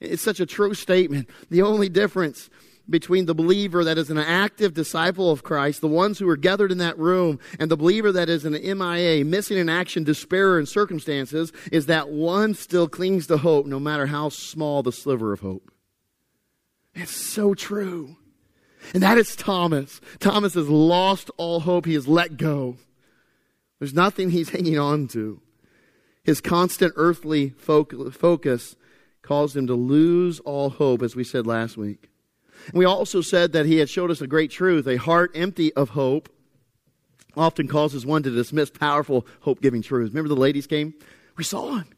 It's 0.00 0.22
such 0.22 0.40
a 0.40 0.46
true 0.46 0.74
statement. 0.74 1.28
The 1.50 1.62
only 1.62 1.88
difference 1.88 2.48
between 2.88 3.26
the 3.26 3.34
believer 3.34 3.84
that 3.84 3.98
is 3.98 4.10
an 4.10 4.18
active 4.18 4.74
disciple 4.74 5.30
of 5.30 5.42
Christ, 5.42 5.80
the 5.80 5.86
ones 5.86 6.18
who 6.18 6.28
are 6.28 6.36
gathered 6.36 6.72
in 6.72 6.78
that 6.78 6.98
room, 6.98 7.38
and 7.58 7.70
the 7.70 7.76
believer 7.76 8.10
that 8.10 8.28
is 8.28 8.44
an 8.44 8.52
MIA, 8.52 9.24
missing 9.24 9.58
in 9.58 9.68
action, 9.68 10.02
despair, 10.02 10.58
and 10.58 10.68
circumstances, 10.68 11.52
is 11.70 11.86
that 11.86 12.10
one 12.10 12.54
still 12.54 12.88
clings 12.88 13.26
to 13.28 13.36
hope 13.36 13.66
no 13.66 13.78
matter 13.78 14.06
how 14.06 14.28
small 14.28 14.82
the 14.82 14.92
sliver 14.92 15.32
of 15.32 15.40
hope. 15.40 15.70
It's 16.94 17.14
so 17.14 17.54
true. 17.54 18.16
And 18.92 19.02
that 19.02 19.18
is 19.18 19.36
Thomas. 19.36 20.00
Thomas 20.18 20.54
has 20.54 20.68
lost 20.68 21.30
all 21.36 21.60
hope. 21.60 21.86
He 21.86 21.94
has 21.94 22.08
let 22.08 22.36
go. 22.36 22.76
There's 23.78 23.94
nothing 23.94 24.30
he's 24.30 24.50
hanging 24.50 24.78
on 24.78 25.06
to. 25.08 25.40
His 26.30 26.40
constant 26.40 26.92
earthly 26.94 27.48
focus 27.48 28.76
caused 29.20 29.56
him 29.56 29.66
to 29.66 29.74
lose 29.74 30.38
all 30.38 30.70
hope, 30.70 31.02
as 31.02 31.16
we 31.16 31.24
said 31.24 31.44
last 31.44 31.76
week. 31.76 32.08
We 32.72 32.84
also 32.84 33.20
said 33.20 33.50
that 33.54 33.66
he 33.66 33.78
had 33.78 33.90
showed 33.90 34.12
us 34.12 34.20
a 34.20 34.28
great 34.28 34.52
truth. 34.52 34.86
A 34.86 34.94
heart 34.94 35.32
empty 35.34 35.72
of 35.72 35.88
hope 35.88 36.28
often 37.36 37.66
causes 37.66 38.06
one 38.06 38.22
to 38.22 38.30
dismiss 38.30 38.70
powerful 38.70 39.26
hope 39.40 39.60
giving 39.60 39.82
truths. 39.82 40.12
Remember 40.14 40.28
the 40.28 40.40
ladies 40.40 40.68
came? 40.68 40.94
We 41.36 41.42
saw 41.42 41.78
him. 41.78 41.88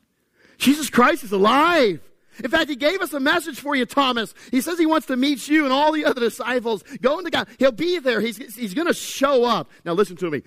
Jesus 0.57 0.89
Christ 0.89 1.25
is 1.25 1.33
alive. 1.33 2.01
In 2.43 2.51
fact, 2.51 2.71
he 2.71 2.77
gave 2.77 3.03
us 3.03 3.13
a 3.13 3.21
message 3.21 3.61
for 3.61 3.77
you, 3.77 3.85
Thomas. 3.85 4.33
He 4.51 4.63
says 4.63 4.79
he 4.79 4.87
wants 4.87 5.09
to 5.09 5.17
meet 5.19 5.47
you 5.47 5.65
and 5.65 5.75
all 5.75 5.93
the 5.93 6.07
other 6.07 6.23
disciples. 6.23 6.85
Go 7.03 7.19
into 7.19 7.31
God. 7.31 7.49
He'll 7.59 7.71
be 7.71 7.99
there. 7.99 8.23
He's, 8.23 8.39
he's 8.57 8.73
going 8.73 8.89
to 8.89 8.95
show 8.95 9.45
up. 9.45 9.71
Now, 9.85 9.93
listen 9.93 10.17
to 10.17 10.31
me. 10.31 10.43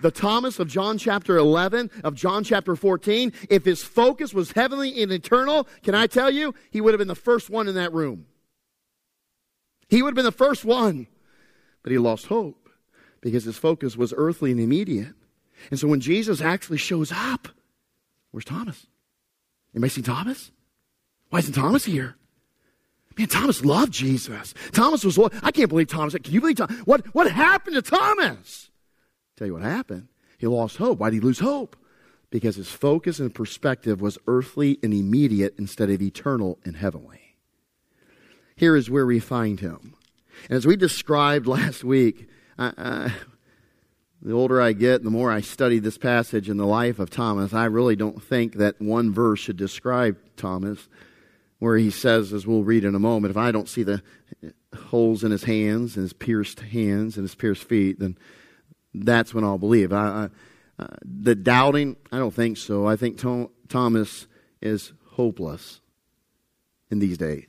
The 0.00 0.10
Thomas 0.10 0.58
of 0.58 0.68
John 0.68 0.98
chapter 0.98 1.36
11, 1.36 1.90
of 2.04 2.14
John 2.14 2.44
chapter 2.44 2.76
14, 2.76 3.32
if 3.50 3.64
his 3.64 3.82
focus 3.82 4.32
was 4.32 4.52
heavenly 4.52 5.02
and 5.02 5.10
eternal, 5.12 5.66
can 5.82 5.94
I 5.94 6.06
tell 6.06 6.30
you, 6.30 6.54
he 6.70 6.80
would 6.80 6.94
have 6.94 6.98
been 6.98 7.08
the 7.08 7.14
first 7.14 7.50
one 7.50 7.68
in 7.68 7.74
that 7.74 7.92
room. 7.92 8.26
He 9.88 10.02
would 10.02 10.10
have 10.10 10.16
been 10.16 10.24
the 10.24 10.32
first 10.32 10.64
one. 10.64 11.06
But 11.82 11.92
he 11.92 11.98
lost 11.98 12.26
hope 12.26 12.68
because 13.20 13.44
his 13.44 13.56
focus 13.56 13.96
was 13.96 14.14
earthly 14.16 14.50
and 14.50 14.60
immediate. 14.60 15.14
And 15.70 15.80
so 15.80 15.88
when 15.88 16.00
Jesus 16.00 16.40
actually 16.40 16.78
shows 16.78 17.10
up, 17.10 17.48
where's 18.30 18.44
Thomas? 18.44 18.86
Anybody 19.74 19.90
see 19.90 20.02
Thomas? 20.02 20.50
Why 21.30 21.40
isn't 21.40 21.54
Thomas 21.54 21.84
here? 21.84 22.16
Man, 23.18 23.26
Thomas 23.26 23.64
loved 23.64 23.92
Jesus. 23.92 24.54
Thomas 24.72 25.04
was, 25.04 25.18
I 25.42 25.50
can't 25.50 25.68
believe 25.68 25.88
Thomas. 25.88 26.14
Can 26.14 26.32
you 26.32 26.40
believe 26.40 26.56
Thomas? 26.56 26.76
What, 26.80 27.06
what 27.14 27.30
happened 27.30 27.74
to 27.74 27.82
Thomas? 27.82 28.70
Tell 29.38 29.46
you 29.46 29.54
what 29.54 29.62
happened. 29.62 30.08
He 30.36 30.48
lost 30.48 30.78
hope. 30.78 30.98
Why 30.98 31.10
did 31.10 31.16
he 31.16 31.20
lose 31.20 31.38
hope? 31.38 31.76
Because 32.28 32.56
his 32.56 32.70
focus 32.70 33.20
and 33.20 33.32
perspective 33.32 34.00
was 34.00 34.18
earthly 34.26 34.78
and 34.82 34.92
immediate 34.92 35.54
instead 35.58 35.90
of 35.90 36.02
eternal 36.02 36.58
and 36.64 36.76
heavenly. 36.76 37.36
Here 38.56 38.74
is 38.74 38.90
where 38.90 39.06
we 39.06 39.20
find 39.20 39.60
him. 39.60 39.94
And 40.48 40.56
as 40.56 40.66
we 40.66 40.74
described 40.74 41.46
last 41.48 41.84
week, 41.84 42.28
I, 42.58 42.72
I, 42.76 43.12
the 44.20 44.32
older 44.32 44.60
I 44.60 44.72
get, 44.72 45.04
the 45.04 45.10
more 45.10 45.30
I 45.30 45.40
study 45.40 45.78
this 45.78 45.98
passage 45.98 46.48
in 46.48 46.56
the 46.56 46.66
life 46.66 46.98
of 46.98 47.08
Thomas, 47.08 47.54
I 47.54 47.66
really 47.66 47.94
don't 47.94 48.20
think 48.20 48.54
that 48.54 48.80
one 48.80 49.14
verse 49.14 49.38
should 49.38 49.56
describe 49.56 50.18
Thomas 50.36 50.88
where 51.60 51.76
he 51.76 51.90
says, 51.90 52.32
as 52.32 52.44
we'll 52.44 52.64
read 52.64 52.84
in 52.84 52.96
a 52.96 53.00
moment, 53.00 53.30
if 53.30 53.36
I 53.36 53.52
don't 53.52 53.68
see 53.68 53.84
the 53.84 54.02
holes 54.76 55.22
in 55.22 55.30
his 55.30 55.44
hands 55.44 55.96
and 55.96 56.02
his 56.02 56.12
pierced 56.12 56.60
hands 56.60 57.16
and 57.16 57.22
his 57.22 57.36
pierced 57.36 57.64
feet, 57.64 58.00
then 58.00 58.16
that's 58.94 59.34
when 59.34 59.44
I'll 59.44 59.58
believe. 59.58 59.92
I, 59.92 60.28
I 60.78 60.82
uh, 60.82 60.86
the 61.02 61.34
doubting, 61.34 61.96
I 62.12 62.18
don't 62.18 62.34
think 62.34 62.56
so. 62.56 62.86
I 62.86 62.94
think 62.94 63.18
Thomas 63.68 64.26
is 64.62 64.92
hopeless 65.10 65.80
in 66.90 67.00
these 67.00 67.18
days. 67.18 67.46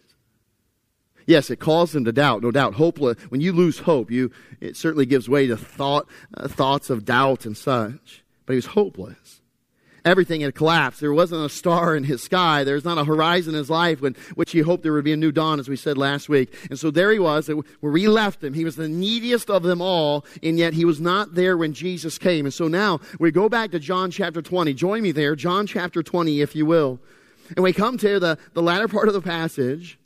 Yes, 1.27 1.51
it 1.51 1.57
caused 1.57 1.95
him 1.95 2.05
to 2.05 2.11
doubt, 2.11 2.41
no 2.41 2.49
doubt. 2.49 2.73
Hopeless. 2.73 3.21
When 3.29 3.39
you 3.39 3.51
lose 3.51 3.77
hope, 3.77 4.09
you 4.09 4.31
it 4.59 4.75
certainly 4.75 5.05
gives 5.05 5.29
way 5.29 5.45
to 5.45 5.55
thought, 5.55 6.07
uh, 6.35 6.47
thoughts 6.47 6.89
of 6.89 7.05
doubt 7.05 7.45
and 7.45 7.55
such. 7.55 8.23
But 8.47 8.53
he 8.53 8.57
was 8.57 8.65
hopeless 8.67 9.38
everything 10.05 10.41
had 10.41 10.55
collapsed. 10.55 10.99
There 10.99 11.13
wasn't 11.13 11.45
a 11.45 11.49
star 11.49 11.95
in 11.95 12.03
his 12.03 12.23
sky. 12.23 12.63
There's 12.63 12.85
not 12.85 12.97
a 12.97 13.03
horizon 13.03 13.53
in 13.53 13.59
his 13.59 13.69
life 13.69 14.01
when, 14.01 14.15
which 14.35 14.51
he 14.51 14.59
hoped 14.59 14.83
there 14.83 14.93
would 14.93 15.03
be 15.03 15.13
a 15.13 15.17
new 15.17 15.31
dawn, 15.31 15.59
as 15.59 15.69
we 15.69 15.75
said 15.75 15.97
last 15.97 16.29
week. 16.29 16.53
And 16.69 16.79
so 16.79 16.91
there 16.91 17.11
he 17.11 17.19
was, 17.19 17.47
where 17.47 17.91
we 17.91 18.07
left 18.07 18.43
him. 18.43 18.53
He 18.53 18.65
was 18.65 18.75
the 18.75 18.89
neediest 18.89 19.49
of 19.49 19.63
them 19.63 19.81
all, 19.81 20.25
and 20.43 20.57
yet 20.57 20.73
he 20.73 20.85
was 20.85 20.99
not 20.99 21.35
there 21.35 21.57
when 21.57 21.73
Jesus 21.73 22.17
came. 22.17 22.45
And 22.45 22.53
so 22.53 22.67
now 22.67 22.99
we 23.19 23.31
go 23.31 23.49
back 23.49 23.71
to 23.71 23.79
John 23.79 24.11
chapter 24.11 24.41
20. 24.41 24.73
Join 24.73 25.03
me 25.03 25.11
there, 25.11 25.35
John 25.35 25.67
chapter 25.67 26.03
20, 26.03 26.41
if 26.41 26.55
you 26.55 26.65
will. 26.65 26.99
And 27.55 27.63
we 27.63 27.73
come 27.73 27.97
to 27.97 28.19
the, 28.19 28.37
the 28.53 28.61
latter 28.61 28.87
part 28.87 29.07
of 29.07 29.13
the 29.13 29.21
passage. 29.21 29.97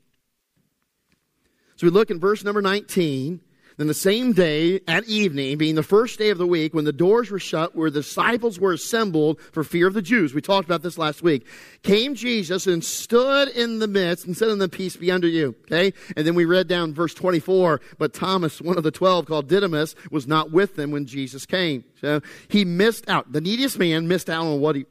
So 1.75 1.87
we 1.87 1.91
look 1.91 2.09
in 2.09 2.19
verse 2.19 2.43
number 2.43 2.61
19. 2.61 3.41
Then 3.77 3.87
the 3.87 3.93
same 3.93 4.33
day 4.33 4.81
at 4.87 5.05
evening, 5.05 5.57
being 5.57 5.75
the 5.75 5.83
first 5.83 6.19
day 6.19 6.29
of 6.29 6.37
the 6.37 6.47
week, 6.47 6.73
when 6.73 6.85
the 6.85 6.93
doors 6.93 7.31
were 7.31 7.39
shut, 7.39 7.75
where 7.75 7.89
the 7.89 8.01
disciples 8.01 8.59
were 8.59 8.73
assembled 8.73 9.39
for 9.51 9.63
fear 9.63 9.87
of 9.87 9.93
the 9.93 10.01
Jews, 10.01 10.33
we 10.33 10.41
talked 10.41 10.65
about 10.65 10.83
this 10.83 10.97
last 10.97 11.23
week, 11.23 11.45
came 11.81 12.15
Jesus 12.15 12.67
and 12.67 12.83
stood 12.83 13.49
in 13.49 13.79
the 13.79 13.87
midst 13.87 14.25
and 14.25 14.37
said 14.37 14.49
unto 14.49 14.59
them, 14.59 14.69
Peace 14.69 14.95
be 14.95 15.11
unto 15.11 15.27
you. 15.27 15.55
Okay? 15.63 15.93
And 16.15 16.27
then 16.27 16.35
we 16.35 16.45
read 16.45 16.67
down 16.67 16.93
verse 16.93 17.13
24, 17.13 17.81
but 17.97 18.13
Thomas, 18.13 18.61
one 18.61 18.77
of 18.77 18.83
the 18.83 18.91
twelve 18.91 19.25
called 19.25 19.47
Didymus, 19.47 19.95
was 20.11 20.27
not 20.27 20.51
with 20.51 20.75
them 20.75 20.91
when 20.91 21.05
Jesus 21.05 21.45
came. 21.45 21.83
So 21.99 22.21
he 22.47 22.65
missed 22.65 23.09
out. 23.09 23.31
The 23.31 23.41
neediest 23.41 23.79
man 23.79 24.07
missed 24.07 24.29
out 24.29 24.45
on 24.45 24.59
what 24.59 24.75
he 24.75 24.85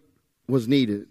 was 0.49 0.67
needed. 0.67 1.07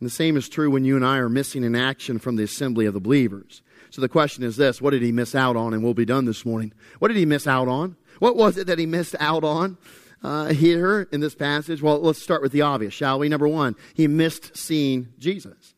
And 0.00 0.06
the 0.06 0.10
same 0.10 0.36
is 0.36 0.48
true 0.48 0.70
when 0.70 0.84
you 0.84 0.96
and 0.96 1.04
I 1.04 1.18
are 1.18 1.28
missing 1.28 1.64
in 1.64 1.74
action 1.74 2.18
from 2.18 2.36
the 2.36 2.44
assembly 2.44 2.86
of 2.86 2.94
the 2.94 3.00
believers. 3.00 3.62
So 3.96 4.02
the 4.02 4.10
question 4.10 4.44
is 4.44 4.58
this 4.58 4.82
what 4.82 4.90
did 4.90 5.00
he 5.00 5.10
miss 5.10 5.34
out 5.34 5.56
on? 5.56 5.72
And 5.72 5.82
we'll 5.82 5.94
be 5.94 6.04
done 6.04 6.26
this 6.26 6.44
morning. 6.44 6.74
What 6.98 7.08
did 7.08 7.16
he 7.16 7.24
miss 7.24 7.46
out 7.46 7.66
on? 7.66 7.96
What 8.18 8.36
was 8.36 8.58
it 8.58 8.66
that 8.66 8.78
he 8.78 8.84
missed 8.84 9.16
out 9.18 9.42
on 9.42 9.78
uh, 10.22 10.48
here 10.48 11.08
in 11.12 11.22
this 11.22 11.34
passage? 11.34 11.80
Well, 11.80 11.98
let's 12.00 12.20
start 12.20 12.42
with 12.42 12.52
the 12.52 12.60
obvious, 12.60 12.92
shall 12.92 13.18
we? 13.18 13.30
Number 13.30 13.48
one, 13.48 13.74
he 13.94 14.06
missed 14.06 14.54
seeing 14.54 15.14
Jesus. 15.18 15.72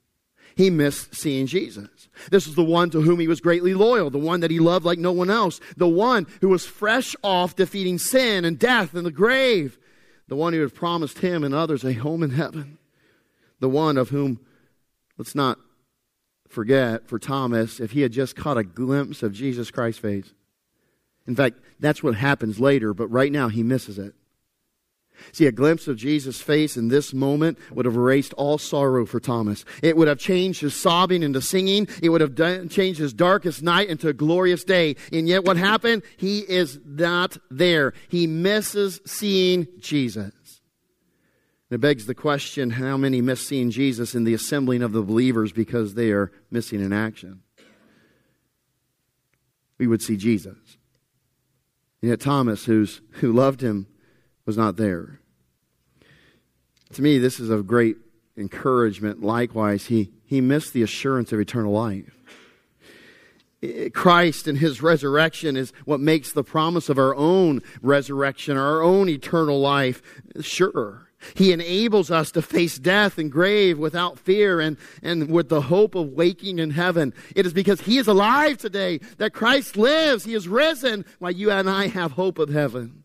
He 0.57 0.69
missed 0.69 1.15
seeing 1.15 1.47
Jesus. 1.47 2.09
This 2.29 2.49
was 2.49 2.57
the 2.57 2.65
one 2.65 2.91
to 2.91 3.03
whom 3.03 3.21
he 3.21 3.29
was 3.29 3.41
greatly 3.41 3.73
loyal, 3.73 4.11
the 4.11 4.19
one 4.19 4.41
that 4.41 4.51
he 4.51 4.59
loved 4.59 4.85
like 4.85 4.99
no 4.99 5.13
one 5.13 5.31
else, 5.31 5.61
the 5.77 5.87
one 5.87 6.27
who 6.41 6.49
was 6.49 6.67
fresh 6.67 7.15
off 7.23 7.55
defeating 7.55 7.99
sin 7.99 8.45
and 8.45 8.59
death 8.59 8.95
and 8.95 9.07
the 9.07 9.13
grave, 9.13 9.79
the 10.27 10.35
one 10.35 10.55
who 10.55 10.61
had 10.61 10.75
promised 10.75 11.21
him 11.21 11.45
and 11.45 11.55
others 11.55 11.85
a 11.85 11.93
home 11.93 12.25
in 12.25 12.31
heaven, 12.31 12.79
the 13.61 13.69
one 13.69 13.97
of 13.97 14.09
whom, 14.09 14.41
let's 15.17 15.37
not 15.37 15.61
forget, 16.49 17.09
for 17.09 17.19
Thomas, 17.19 17.81
if 17.81 17.93
he 17.93 18.01
had 18.01 18.13
just 18.13 18.37
caught 18.37 18.59
a 18.59 18.65
glimpse 18.65 19.23
of 19.23 19.33
Jesus 19.33 19.71
Christ's 19.71 20.01
face. 20.01 20.33
In 21.27 21.37
fact, 21.37 21.59
that's 21.79 22.03
what 22.03 22.15
happens 22.15 22.59
later, 22.59 22.95
but 22.95 23.09
right 23.09 23.31
now 23.31 23.49
he 23.49 23.63
misses 23.63 23.99
it. 23.99 24.15
See, 25.33 25.47
a 25.47 25.53
glimpse 25.53 25.89
of 25.89 25.97
Jesus' 25.97 26.41
face 26.41 26.77
in 26.77 26.89
this 26.89 27.13
moment 27.13 27.59
would 27.73 27.87
have 27.87 27.97
erased 27.97 28.33
all 28.35 28.57
sorrow 28.57 29.05
for 29.05 29.21
Thomas. 29.21 29.65
It 29.83 29.97
would 29.97 30.09
have 30.09 30.19
changed 30.19 30.61
his 30.61 30.75
sobbing 30.75 31.23
into 31.23 31.43
singing. 31.43 31.89
It 32.03 32.11
would 32.11 32.21
have 32.21 32.35
done, 32.35 32.69
changed 32.69 33.01
his 33.01 33.13
darkest 33.13 33.63
night 33.63 33.89
into 33.89 34.09
a 34.09 34.13
glorious 34.13 34.65
day. 34.65 34.97
And 35.13 35.29
yet 35.29 35.45
what 35.45 35.57
happened? 35.57 36.03
He 36.17 36.41
is 36.41 36.79
not 36.85 37.37
there. 37.51 37.95
He 38.09 38.27
misses 38.27 39.01
seeing 39.05 39.67
Jesus. 39.81 40.33
It 41.71 41.81
begs 41.81 42.07
the 42.07 42.15
question, 42.15 42.71
how 42.71 42.97
many 42.97 43.21
miss 43.21 43.47
seeing 43.47 43.71
Jesus 43.71 44.15
in 44.15 44.25
the 44.25 44.33
assembling 44.33 44.83
of 44.83 44.93
the 44.93 45.03
believers 45.03 45.53
because 45.53 45.95
they 45.95 46.11
are 46.13 46.33
missing 46.51 46.81
in 46.81 46.95
action? 46.95 47.43
We 49.77 49.87
would 49.87 50.01
see 50.01 50.17
Jesus. 50.17 50.57
And 52.01 52.11
yet 52.11 52.21
Thomas, 52.21 52.65
who's, 52.65 53.03
who 53.13 53.33
loved 53.33 53.61
him, 53.61 53.87
was 54.47 54.57
not 54.57 54.77
there. 54.77 55.21
To 56.95 57.03
me, 57.03 57.19
this 57.19 57.39
is 57.39 57.51
a 57.51 57.63
great 57.63 57.97
encouragement. 58.37 59.23
Likewise, 59.23 59.87
he, 59.87 60.13
he 60.25 60.41
missed 60.41 60.73
the 60.73 60.83
assurance 60.83 61.33
of 61.33 61.41
eternal 61.41 61.73
life. 61.73 62.15
Christ 63.93 64.47
and 64.47 64.57
his 64.57 64.81
resurrection 64.81 65.57
is 65.57 65.73
what 65.85 66.01
makes 66.01 66.33
the 66.33 66.45
promise 66.45 66.89
of 66.89 66.97
our 66.97 67.15
own 67.15 67.61
resurrection, 67.83 68.57
our 68.57 68.81
own 68.81 69.09
eternal 69.09 69.61
life, 69.61 70.01
sure. 70.41 71.08
He 71.35 71.53
enables 71.53 72.11
us 72.11 72.31
to 72.33 72.43
face 72.43 72.79
death 72.79 73.19
and 73.19 73.31
grave 73.31 73.79
without 73.79 74.19
fear 74.19 74.61
and, 74.61 74.77
and 75.03 75.31
with 75.31 75.49
the 75.49 75.63
hope 75.63 75.95
of 75.95 76.11
waking 76.11 76.59
in 76.59 76.71
heaven. 76.71 77.13
It 77.35 77.47
is 77.47 77.53
because 77.53 77.81
He 77.81 77.99
is 77.99 78.07
alive 78.07 78.59
today 78.59 79.01
that 79.19 79.33
Christ 79.33 79.77
lives. 79.77 80.25
He 80.25 80.35
is 80.35 80.49
risen, 80.49 81.05
why 81.19 81.31
you 81.31 81.51
and 81.51 81.69
I 81.69 81.89
have 81.89 82.13
hope 82.13 82.39
of 82.39 82.51
heaven 82.51 83.05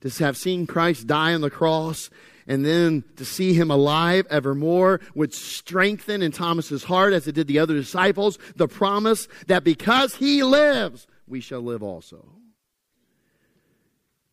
to 0.00 0.24
have 0.24 0.36
seen 0.36 0.66
Christ 0.66 1.06
die 1.06 1.34
on 1.34 1.40
the 1.40 1.50
cross 1.50 2.10
and 2.46 2.64
then 2.64 3.04
to 3.16 3.24
see 3.24 3.54
him 3.54 3.70
alive 3.70 4.26
evermore 4.30 5.00
would 5.14 5.34
strengthen 5.34 6.22
in 6.22 6.32
Thomas's 6.32 6.84
heart, 6.84 7.12
as 7.12 7.26
it 7.26 7.34
did 7.34 7.48
the 7.48 7.58
other 7.58 7.74
disciples, 7.74 8.38
the 8.54 8.68
promise 8.68 9.26
that 9.48 9.64
because 9.64 10.14
he 10.14 10.42
lives, 10.42 11.06
we 11.26 11.40
shall 11.40 11.60
live 11.60 11.82
also. 11.82 12.35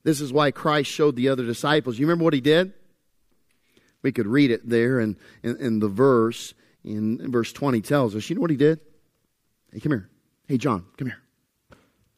This 0.04 0.20
is 0.20 0.34
why 0.34 0.52
Christ 0.52 0.92
showed 0.92 1.16
the 1.16 1.30
other 1.30 1.46
disciples. 1.46 1.98
You 1.98 2.06
remember 2.06 2.26
what 2.26 2.34
he 2.34 2.42
did? 2.42 2.74
We 4.02 4.12
could 4.12 4.28
read 4.28 4.52
it 4.52 4.68
there 4.68 5.00
in, 5.00 5.18
in, 5.42 5.58
in 5.58 5.80
the 5.80 5.88
verse. 5.88 6.54
In, 6.84 7.22
in 7.22 7.32
verse 7.32 7.54
20 7.54 7.82
tells 7.82 8.16
us. 8.16 8.30
You 8.30 8.36
know 8.36 8.42
what 8.42 8.50
he 8.50 8.58
did? 8.58 8.82
Hey, 9.72 9.80
come 9.80 9.94
here. 9.94 10.10
Hey, 10.48 10.58
John, 10.58 10.86
come 10.98 11.08
here. 11.08 11.20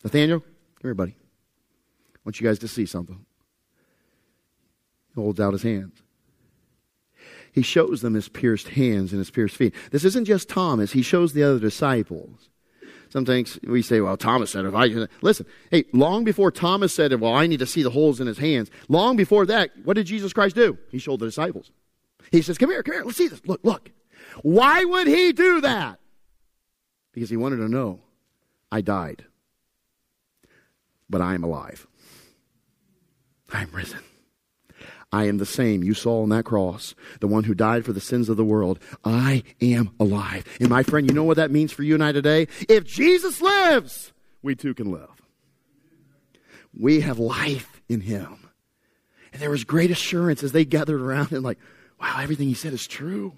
Nathaniel, 0.04 0.40
come 0.40 0.50
here, 0.82 0.94
buddy. 0.96 1.16
I 1.16 2.20
want 2.26 2.40
you 2.40 2.48
guys 2.48 2.60
to 2.60 2.68
see 2.68 2.88
something 2.88 3.24
He 5.14 5.22
holds 5.22 5.40
out 5.40 5.54
his 5.54 5.64
hands. 5.64 6.02
He 7.52 7.62
shows 7.62 8.02
them 8.02 8.16
his 8.16 8.28
pierced 8.28 8.70
hands 8.70 9.12
and 9.12 9.20
his 9.20 9.32
pierced 9.32 9.56
feet. 9.56 9.74
This 9.92 10.04
isn't 10.04 10.26
just 10.26 10.50
Thomas, 10.50 10.92
he 10.92 11.02
shows 11.02 11.34
the 11.34 11.44
other 11.44 11.60
disciples. 11.60 12.50
Sometimes 13.10 13.60
we 13.64 13.82
say, 13.82 14.02
well, 14.02 14.18
Thomas 14.18 14.52
said, 14.52 14.66
if 14.66 14.74
I 14.74 15.08
listen, 15.22 15.46
hey, 15.72 15.86
long 15.94 16.24
before 16.24 16.52
Thomas 16.52 16.94
said, 16.94 17.14
well, 17.20 17.34
I 17.34 17.48
need 17.48 17.60
to 17.60 17.66
see 17.66 17.84
the 17.84 17.90
holes 17.90 18.20
in 18.20 18.28
his 18.28 18.38
hands, 18.38 18.70
long 18.90 19.16
before 19.16 19.46
that, 19.46 19.72
what 19.84 19.96
did 19.96 20.06
Jesus 20.06 20.34
Christ 20.34 20.56
do? 20.56 20.78
He 20.90 20.98
showed 20.98 21.20
the 21.20 21.26
disciples. 21.26 21.72
He 22.32 22.42
says, 22.42 22.58
come 22.58 22.70
here, 22.70 22.84
come 22.84 22.96
here, 22.96 23.04
let's 23.04 23.18
see 23.18 23.28
this. 23.28 23.42
Look, 23.46 23.62
look. 23.64 23.92
Why 24.42 24.84
would 24.84 25.08
he 25.08 25.32
do 25.32 25.62
that? 25.62 26.00
Because 27.14 27.30
he 27.30 27.38
wanted 27.38 27.58
to 27.58 27.70
know, 27.70 28.02
I 28.72 28.82
died, 28.82 29.26
but 31.10 31.22
I 31.22 31.34
am 31.36 31.44
alive. 31.44 31.88
I'm 33.54 33.70
risen. 33.72 34.00
I 35.16 35.28
am 35.28 35.38
the 35.38 35.46
same 35.46 35.82
you 35.82 35.94
saw 35.94 36.24
on 36.24 36.30
that 36.30 36.44
cross, 36.44 36.94
the 37.22 37.28
one 37.28 37.46
who 37.46 37.56
died 37.56 37.86
for 37.86 37.94
the 37.94 38.02
sins 38.02 38.28
of 38.28 38.36
the 38.36 38.44
world. 38.44 38.80
I 39.06 39.44
am 39.62 39.92
alive. 39.98 40.44
And 40.60 40.68
my 40.68 40.84
friend, 40.84 41.08
you 41.08 41.16
know 41.16 41.24
what 41.24 41.38
that 41.38 41.52
means 41.52 41.72
for 41.72 41.84
you 41.84 41.94
and 41.94 42.04
I 42.04 42.12
today? 42.12 42.50
If 42.68 42.84
Jesus 42.84 43.40
lives, 43.40 44.12
we 44.42 44.56
too 44.56 44.74
can 44.74 44.92
live. 44.92 45.22
We 46.78 47.00
have 47.00 47.18
life 47.18 47.82
in 47.88 48.02
him. 48.02 48.50
And 49.32 49.42
there 49.42 49.50
was 49.50 49.64
great 49.64 49.90
assurance 49.90 50.44
as 50.44 50.52
they 50.52 50.66
gathered 50.66 51.00
around 51.00 51.32
and 51.32 51.44
like, 51.44 51.60
wow, 52.02 52.20
everything 52.20 52.50
he 52.50 52.54
said 52.54 52.74
is 52.74 52.86
true. 52.86 53.38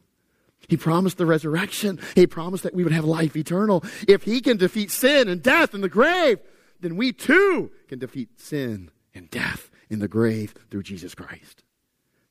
He 0.67 0.77
promised 0.77 1.19
the 1.19 1.27
resurrection. 1.27 1.99
He 2.15 2.25
promised 2.25 2.63
that 2.63 2.73
we 2.73 2.83
would 2.83 2.91
have 2.91 3.05
life 3.05 3.35
eternal. 3.35 3.83
If 4.07 4.23
he 4.23 4.41
can 4.41 4.57
defeat 4.57 4.89
sin 4.89 5.27
and 5.27 5.43
death 5.43 5.75
and 5.75 5.83
the 5.83 5.89
grave, 5.89 6.39
then 6.79 6.95
we 6.95 7.13
too 7.13 7.69
can 7.87 7.99
defeat 7.99 8.39
sin 8.39 8.89
and 9.13 9.29
death 9.29 9.69
in 9.91 9.99
the 9.99 10.07
grave 10.07 10.55
through 10.71 10.83
Jesus 10.83 11.13
Christ. 11.13 11.63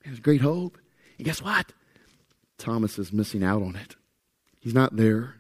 There's 0.07 0.21
great 0.21 0.41
hope. 0.41 0.79
And 1.19 1.25
guess 1.25 1.43
what? 1.43 1.73
Thomas 2.59 2.99
is 2.99 3.13
missing 3.13 3.43
out 3.43 3.63
on 3.63 3.77
it. 3.77 3.97
He's 4.61 4.75
not 4.75 4.97
there. 4.97 5.35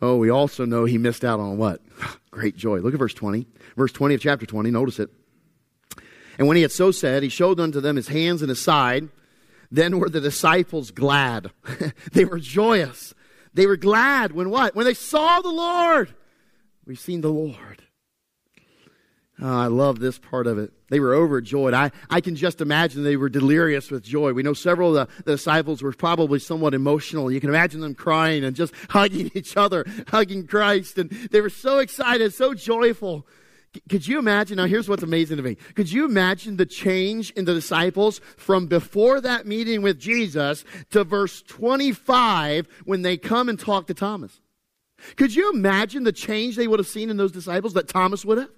Oh, 0.00 0.16
we 0.16 0.30
also 0.30 0.64
know 0.64 0.84
he 0.84 0.98
missed 0.98 1.24
out 1.24 1.40
on 1.40 1.58
what? 1.58 1.80
Great 2.30 2.56
joy. 2.56 2.78
Look 2.78 2.94
at 2.94 2.98
verse 2.98 3.14
20. 3.14 3.46
Verse 3.76 3.92
20 3.92 4.14
of 4.14 4.20
chapter 4.20 4.44
20. 4.44 4.70
Notice 4.70 4.98
it. 4.98 5.10
And 6.38 6.48
when 6.48 6.56
he 6.56 6.62
had 6.62 6.72
so 6.72 6.90
said, 6.90 7.22
he 7.22 7.28
showed 7.28 7.60
unto 7.60 7.80
them 7.80 7.96
his 7.96 8.08
hands 8.08 8.42
and 8.42 8.48
his 8.48 8.60
side. 8.60 9.08
Then 9.70 9.98
were 9.98 10.08
the 10.08 10.20
disciples 10.20 10.90
glad. 10.90 11.50
they 12.12 12.24
were 12.24 12.38
joyous. 12.38 13.14
They 13.54 13.66
were 13.66 13.76
glad 13.76 14.32
when 14.32 14.50
what? 14.50 14.74
When 14.74 14.84
they 14.84 14.94
saw 14.94 15.40
the 15.40 15.50
Lord. 15.50 16.14
We've 16.84 16.98
seen 16.98 17.20
the 17.20 17.28
Lord. 17.28 17.82
Oh, 19.40 19.58
I 19.58 19.66
love 19.66 20.00
this 20.00 20.18
part 20.18 20.46
of 20.46 20.58
it. 20.58 20.72
They 20.94 21.00
were 21.00 21.16
overjoyed. 21.16 21.74
I, 21.74 21.90
I 22.08 22.20
can 22.20 22.36
just 22.36 22.60
imagine 22.60 23.02
they 23.02 23.16
were 23.16 23.28
delirious 23.28 23.90
with 23.90 24.04
joy. 24.04 24.32
We 24.32 24.44
know 24.44 24.52
several 24.52 24.96
of 24.96 25.08
the, 25.08 25.22
the, 25.24 25.32
disciples 25.32 25.82
were 25.82 25.90
probably 25.90 26.38
somewhat 26.38 26.72
emotional. 26.72 27.32
You 27.32 27.40
can 27.40 27.48
imagine 27.48 27.80
them 27.80 27.96
crying 27.96 28.44
and 28.44 28.54
just 28.54 28.72
hugging 28.90 29.28
each 29.34 29.56
other, 29.56 29.84
hugging 30.06 30.46
Christ. 30.46 30.96
And 30.98 31.10
they 31.10 31.40
were 31.40 31.50
so 31.50 31.80
excited, 31.80 32.32
so 32.32 32.54
joyful. 32.54 33.26
Could 33.90 34.06
you 34.06 34.20
imagine? 34.20 34.58
Now, 34.58 34.66
here's 34.66 34.88
what's 34.88 35.02
amazing 35.02 35.38
to 35.38 35.42
me. 35.42 35.56
Could 35.74 35.90
you 35.90 36.04
imagine 36.04 36.58
the 36.58 36.64
change 36.64 37.32
in 37.32 37.44
the 37.44 37.54
disciples 37.54 38.20
from 38.36 38.68
before 38.68 39.20
that 39.20 39.48
meeting 39.48 39.82
with 39.82 39.98
Jesus 39.98 40.64
to 40.90 41.02
verse 41.02 41.42
25 41.42 42.68
when 42.84 43.02
they 43.02 43.16
come 43.16 43.48
and 43.48 43.58
talk 43.58 43.88
to 43.88 43.94
Thomas? 43.94 44.40
Could 45.16 45.34
you 45.34 45.50
imagine 45.50 46.04
the 46.04 46.12
change 46.12 46.54
they 46.54 46.68
would 46.68 46.78
have 46.78 46.86
seen 46.86 47.10
in 47.10 47.16
those 47.16 47.32
disciples 47.32 47.72
that 47.72 47.88
Thomas 47.88 48.24
would 48.24 48.38
have? 48.38 48.50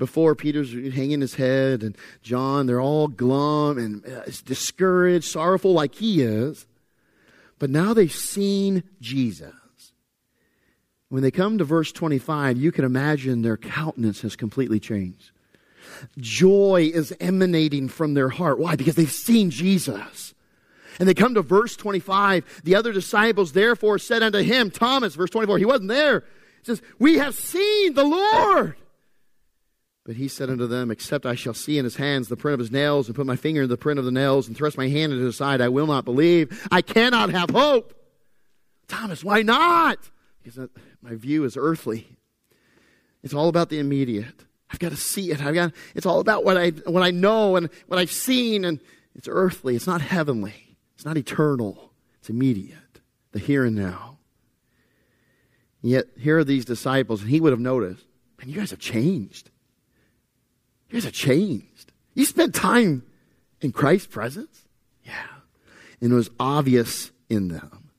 Before 0.00 0.34
Peter's 0.34 0.72
hanging 0.72 1.20
his 1.20 1.34
head 1.34 1.82
and 1.82 1.94
John, 2.22 2.66
they're 2.66 2.80
all 2.80 3.06
glum 3.06 3.76
and 3.76 4.04
uh, 4.06 4.22
discouraged, 4.46 5.26
sorrowful 5.26 5.74
like 5.74 5.94
he 5.94 6.22
is. 6.22 6.66
But 7.58 7.68
now 7.68 7.92
they've 7.92 8.10
seen 8.10 8.82
Jesus. 9.02 9.52
When 11.10 11.22
they 11.22 11.30
come 11.30 11.58
to 11.58 11.64
verse 11.64 11.92
25, 11.92 12.56
you 12.56 12.72
can 12.72 12.86
imagine 12.86 13.42
their 13.42 13.58
countenance 13.58 14.22
has 14.22 14.36
completely 14.36 14.80
changed. 14.80 15.32
Joy 16.16 16.90
is 16.94 17.14
emanating 17.20 17.88
from 17.88 18.14
their 18.14 18.30
heart. 18.30 18.58
Why? 18.58 18.76
Because 18.76 18.94
they've 18.94 19.12
seen 19.12 19.50
Jesus. 19.50 20.32
And 20.98 21.06
they 21.06 21.14
come 21.14 21.34
to 21.34 21.42
verse 21.42 21.76
25. 21.76 22.62
The 22.64 22.74
other 22.74 22.92
disciples 22.92 23.52
therefore 23.52 23.98
said 23.98 24.22
unto 24.22 24.38
him, 24.38 24.70
Thomas, 24.70 25.14
verse 25.14 25.30
24, 25.30 25.58
he 25.58 25.66
wasn't 25.66 25.88
there. 25.88 26.20
He 26.60 26.64
says, 26.64 26.80
We 26.98 27.18
have 27.18 27.34
seen 27.34 27.92
the 27.92 28.04
Lord. 28.04 28.76
But 30.04 30.16
he 30.16 30.28
said 30.28 30.50
unto 30.50 30.66
them, 30.66 30.90
Except 30.90 31.26
I 31.26 31.34
shall 31.34 31.54
see 31.54 31.78
in 31.78 31.84
his 31.84 31.96
hands 31.96 32.28
the 32.28 32.36
print 32.36 32.54
of 32.54 32.60
his 32.60 32.70
nails, 32.70 33.06
and 33.06 33.14
put 33.14 33.26
my 33.26 33.36
finger 33.36 33.62
in 33.62 33.68
the 33.68 33.76
print 33.76 33.98
of 33.98 34.04
the 34.04 34.10
nails, 34.10 34.48
and 34.48 34.56
thrust 34.56 34.78
my 34.78 34.88
hand 34.88 35.12
into 35.12 35.24
his 35.24 35.36
side, 35.36 35.60
I 35.60 35.68
will 35.68 35.86
not 35.86 36.04
believe. 36.04 36.66
I 36.70 36.82
cannot 36.82 37.30
have 37.30 37.50
hope. 37.50 37.94
Thomas, 38.88 39.22
why 39.22 39.42
not? 39.42 39.98
Because 40.42 40.68
my 41.02 41.14
view 41.14 41.44
is 41.44 41.56
earthly. 41.56 42.06
It's 43.22 43.34
all 43.34 43.48
about 43.48 43.68
the 43.68 43.78
immediate. 43.78 44.46
I've 44.70 44.78
got 44.78 44.90
to 44.90 44.96
see 44.96 45.30
it. 45.30 45.44
I've 45.44 45.54
got, 45.54 45.72
it's 45.94 46.06
all 46.06 46.20
about 46.20 46.44
what 46.44 46.56
I, 46.56 46.70
what 46.70 47.02
I 47.02 47.10
know 47.10 47.56
and 47.56 47.68
what 47.86 47.98
I've 47.98 48.10
seen, 48.10 48.64
and 48.64 48.80
it's 49.14 49.28
earthly. 49.30 49.76
It's 49.76 49.86
not 49.86 50.00
heavenly. 50.00 50.76
It's 50.94 51.04
not 51.04 51.16
eternal. 51.16 51.92
It's 52.18 52.30
immediate, 52.30 53.00
the 53.32 53.38
here 53.38 53.64
and 53.64 53.76
now. 53.76 54.18
Yet, 55.82 56.06
here 56.18 56.38
are 56.38 56.44
these 56.44 56.64
disciples, 56.64 57.22
and 57.22 57.30
he 57.30 57.40
would 57.40 57.52
have 57.52 57.60
noticed, 57.60 58.04
man, 58.38 58.48
you 58.48 58.56
guys 58.56 58.70
have 58.70 58.78
changed. 58.78 59.49
You 60.90 60.94
guys 60.94 61.04
have 61.04 61.12
changed. 61.12 61.92
You 62.14 62.24
spent 62.24 62.54
time 62.54 63.04
in 63.60 63.70
Christ's 63.72 64.08
presence? 64.08 64.66
Yeah. 65.04 65.12
And 66.00 66.12
it 66.12 66.14
was 66.14 66.30
obvious 66.40 67.12
in 67.28 67.48
them. 67.48 67.90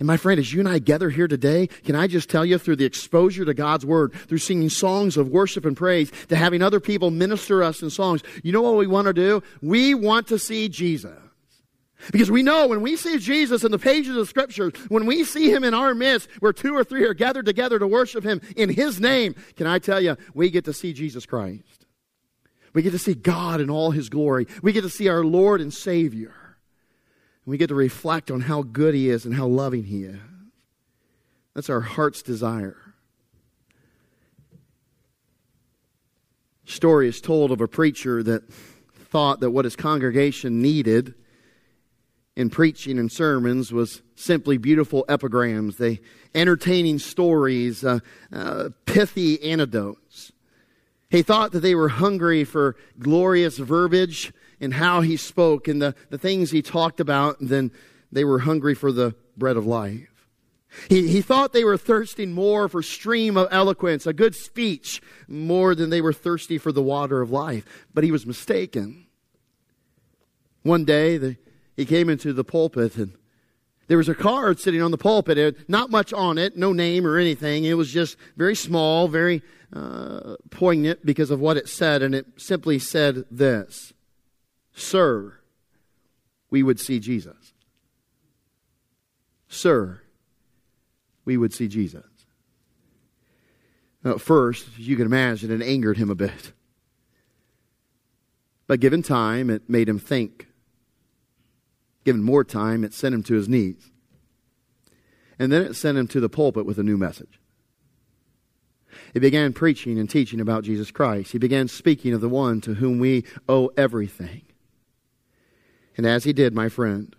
And 0.00 0.06
my 0.08 0.16
friend, 0.16 0.40
as 0.40 0.52
you 0.52 0.58
and 0.58 0.68
I 0.68 0.80
gather 0.80 1.10
here 1.10 1.28
today, 1.28 1.68
can 1.68 1.94
I 1.94 2.08
just 2.08 2.28
tell 2.28 2.44
you 2.44 2.58
through 2.58 2.76
the 2.76 2.84
exposure 2.84 3.44
to 3.44 3.54
God's 3.54 3.86
Word, 3.86 4.12
through 4.12 4.38
singing 4.38 4.68
songs 4.68 5.16
of 5.16 5.28
worship 5.28 5.64
and 5.64 5.76
praise, 5.76 6.10
to 6.28 6.34
having 6.34 6.60
other 6.60 6.80
people 6.80 7.12
minister 7.12 7.62
us 7.62 7.82
in 7.82 7.90
songs, 7.90 8.22
you 8.42 8.50
know 8.50 8.62
what 8.62 8.76
we 8.76 8.88
want 8.88 9.06
to 9.06 9.12
do? 9.12 9.42
We 9.62 9.94
want 9.94 10.26
to 10.28 10.40
see 10.40 10.68
Jesus. 10.68 11.16
Because 12.10 12.30
we 12.30 12.42
know 12.42 12.66
when 12.66 12.82
we 12.82 12.96
see 12.96 13.18
Jesus 13.18 13.64
in 13.64 13.70
the 13.70 13.78
pages 13.78 14.16
of 14.16 14.28
Scripture, 14.28 14.72
when 14.88 15.06
we 15.06 15.22
see 15.22 15.50
Him 15.50 15.62
in 15.62 15.72
our 15.72 15.94
midst, 15.94 16.28
where 16.40 16.52
two 16.52 16.74
or 16.74 16.84
three 16.84 17.04
are 17.04 17.14
gathered 17.14 17.46
together 17.46 17.78
to 17.78 17.86
worship 17.86 18.24
Him 18.24 18.40
in 18.56 18.68
His 18.68 19.00
name, 19.00 19.36
can 19.54 19.66
I 19.66 19.78
tell 19.78 20.00
you, 20.00 20.16
we 20.34 20.50
get 20.50 20.64
to 20.66 20.72
see 20.72 20.92
Jesus 20.92 21.24
Christ. 21.24 21.75
We 22.76 22.82
get 22.82 22.90
to 22.90 22.98
see 22.98 23.14
God 23.14 23.62
in 23.62 23.70
all 23.70 23.90
His 23.90 24.10
glory. 24.10 24.46
We 24.60 24.74
get 24.74 24.82
to 24.82 24.90
see 24.90 25.08
our 25.08 25.24
Lord 25.24 25.62
and 25.62 25.72
Savior. 25.72 26.34
And 26.34 27.50
we 27.50 27.56
get 27.56 27.68
to 27.68 27.74
reflect 27.74 28.30
on 28.30 28.42
how 28.42 28.64
good 28.64 28.94
He 28.94 29.08
is 29.08 29.24
and 29.24 29.34
how 29.34 29.46
loving 29.46 29.84
He 29.84 30.04
is. 30.04 30.18
That's 31.54 31.70
our 31.70 31.80
heart's 31.80 32.20
desire. 32.20 32.76
Story 36.66 37.08
is 37.08 37.22
told 37.22 37.50
of 37.50 37.62
a 37.62 37.66
preacher 37.66 38.22
that 38.22 38.52
thought 38.52 39.40
that 39.40 39.52
what 39.52 39.64
his 39.64 39.74
congregation 39.74 40.60
needed 40.60 41.14
in 42.36 42.50
preaching 42.50 42.98
and 42.98 43.10
sermons 43.10 43.72
was 43.72 44.02
simply 44.16 44.58
beautiful 44.58 45.06
epigrams, 45.08 45.78
they 45.78 45.98
entertaining 46.34 46.98
stories, 46.98 47.82
uh, 47.86 48.00
uh, 48.30 48.68
pithy 48.84 49.42
anecdotes. 49.42 50.05
He 51.10 51.22
thought 51.22 51.52
that 51.52 51.60
they 51.60 51.74
were 51.74 51.88
hungry 51.88 52.44
for 52.44 52.76
glorious 52.98 53.58
verbiage 53.58 54.32
and 54.60 54.74
how 54.74 55.02
he 55.02 55.16
spoke 55.16 55.68
and 55.68 55.80
the, 55.80 55.94
the 56.10 56.18
things 56.18 56.50
he 56.50 56.62
talked 56.62 57.00
about, 57.00 57.40
and 57.40 57.48
then 57.48 57.70
they 58.10 58.24
were 58.24 58.40
hungry 58.40 58.74
for 58.74 58.90
the 58.90 59.14
bread 59.36 59.56
of 59.56 59.66
life. 59.66 60.08
He, 60.88 61.08
he 61.08 61.22
thought 61.22 61.52
they 61.52 61.64
were 61.64 61.78
thirsting 61.78 62.32
more 62.32 62.68
for 62.68 62.82
stream 62.82 63.36
of 63.36 63.48
eloquence, 63.50 64.06
a 64.06 64.12
good 64.12 64.34
speech, 64.34 65.00
more 65.28 65.74
than 65.74 65.90
they 65.90 66.00
were 66.00 66.12
thirsty 66.12 66.58
for 66.58 66.72
the 66.72 66.82
water 66.82 67.22
of 67.22 67.30
life. 67.30 67.86
But 67.94 68.04
he 68.04 68.10
was 68.10 68.26
mistaken. 68.26 69.06
One 70.62 70.84
day, 70.84 71.16
the 71.16 71.36
he 71.76 71.84
came 71.84 72.08
into 72.08 72.32
the 72.32 72.44
pulpit 72.44 72.96
and 72.96 73.12
there 73.88 73.98
was 73.98 74.08
a 74.08 74.14
card 74.14 74.58
sitting 74.58 74.82
on 74.82 74.90
the 74.90 74.98
pulpit. 74.98 75.38
It 75.38 75.68
not 75.68 75.90
much 75.90 76.12
on 76.12 76.38
it, 76.38 76.56
no 76.56 76.72
name 76.72 77.06
or 77.06 77.18
anything. 77.18 77.64
It 77.64 77.74
was 77.74 77.92
just 77.92 78.16
very 78.36 78.56
small, 78.56 79.06
very 79.06 79.42
poignant 80.50 81.04
because 81.04 81.30
of 81.30 81.40
what 81.40 81.56
it 81.56 81.68
said, 81.68 82.02
and 82.02 82.14
it 82.14 82.26
simply 82.36 82.78
said 82.78 83.24
this 83.30 83.92
Sir, 84.72 85.38
we 86.50 86.62
would 86.62 86.80
see 86.80 87.00
Jesus. 87.00 87.52
Sir, 89.48 90.00
we 91.24 91.36
would 91.36 91.52
see 91.52 91.68
Jesus. 91.68 92.04
Now, 94.02 94.12
at 94.12 94.20
first, 94.20 94.78
you 94.78 94.96
can 94.96 95.06
imagine, 95.06 95.50
it 95.50 95.64
angered 95.64 95.98
him 95.98 96.10
a 96.10 96.14
bit. 96.14 96.52
But 98.66 98.80
given 98.80 99.02
time, 99.02 99.50
it 99.50 99.68
made 99.68 99.88
him 99.88 99.98
think 99.98 100.46
Given 102.06 102.22
more 102.22 102.44
time, 102.44 102.84
it 102.84 102.94
sent 102.94 103.16
him 103.16 103.24
to 103.24 103.34
his 103.34 103.48
knees. 103.48 103.90
And 105.40 105.50
then 105.50 105.62
it 105.62 105.74
sent 105.74 105.98
him 105.98 106.06
to 106.06 106.20
the 106.20 106.28
pulpit 106.28 106.64
with 106.64 106.78
a 106.78 106.84
new 106.84 106.96
message. 106.96 107.40
He 109.16 109.20
began 109.20 109.54
preaching 109.54 109.98
and 109.98 110.10
teaching 110.10 110.42
about 110.42 110.64
Jesus 110.64 110.90
Christ. 110.90 111.32
He 111.32 111.38
began 111.38 111.68
speaking 111.68 112.12
of 112.12 112.20
the 112.20 112.28
one 112.28 112.60
to 112.60 112.74
whom 112.74 112.98
we 112.98 113.24
owe 113.48 113.70
everything. 113.74 114.42
And 115.96 116.04
as 116.04 116.24
he 116.24 116.34
did, 116.34 116.52
my 116.52 116.68
friend, 116.68 117.16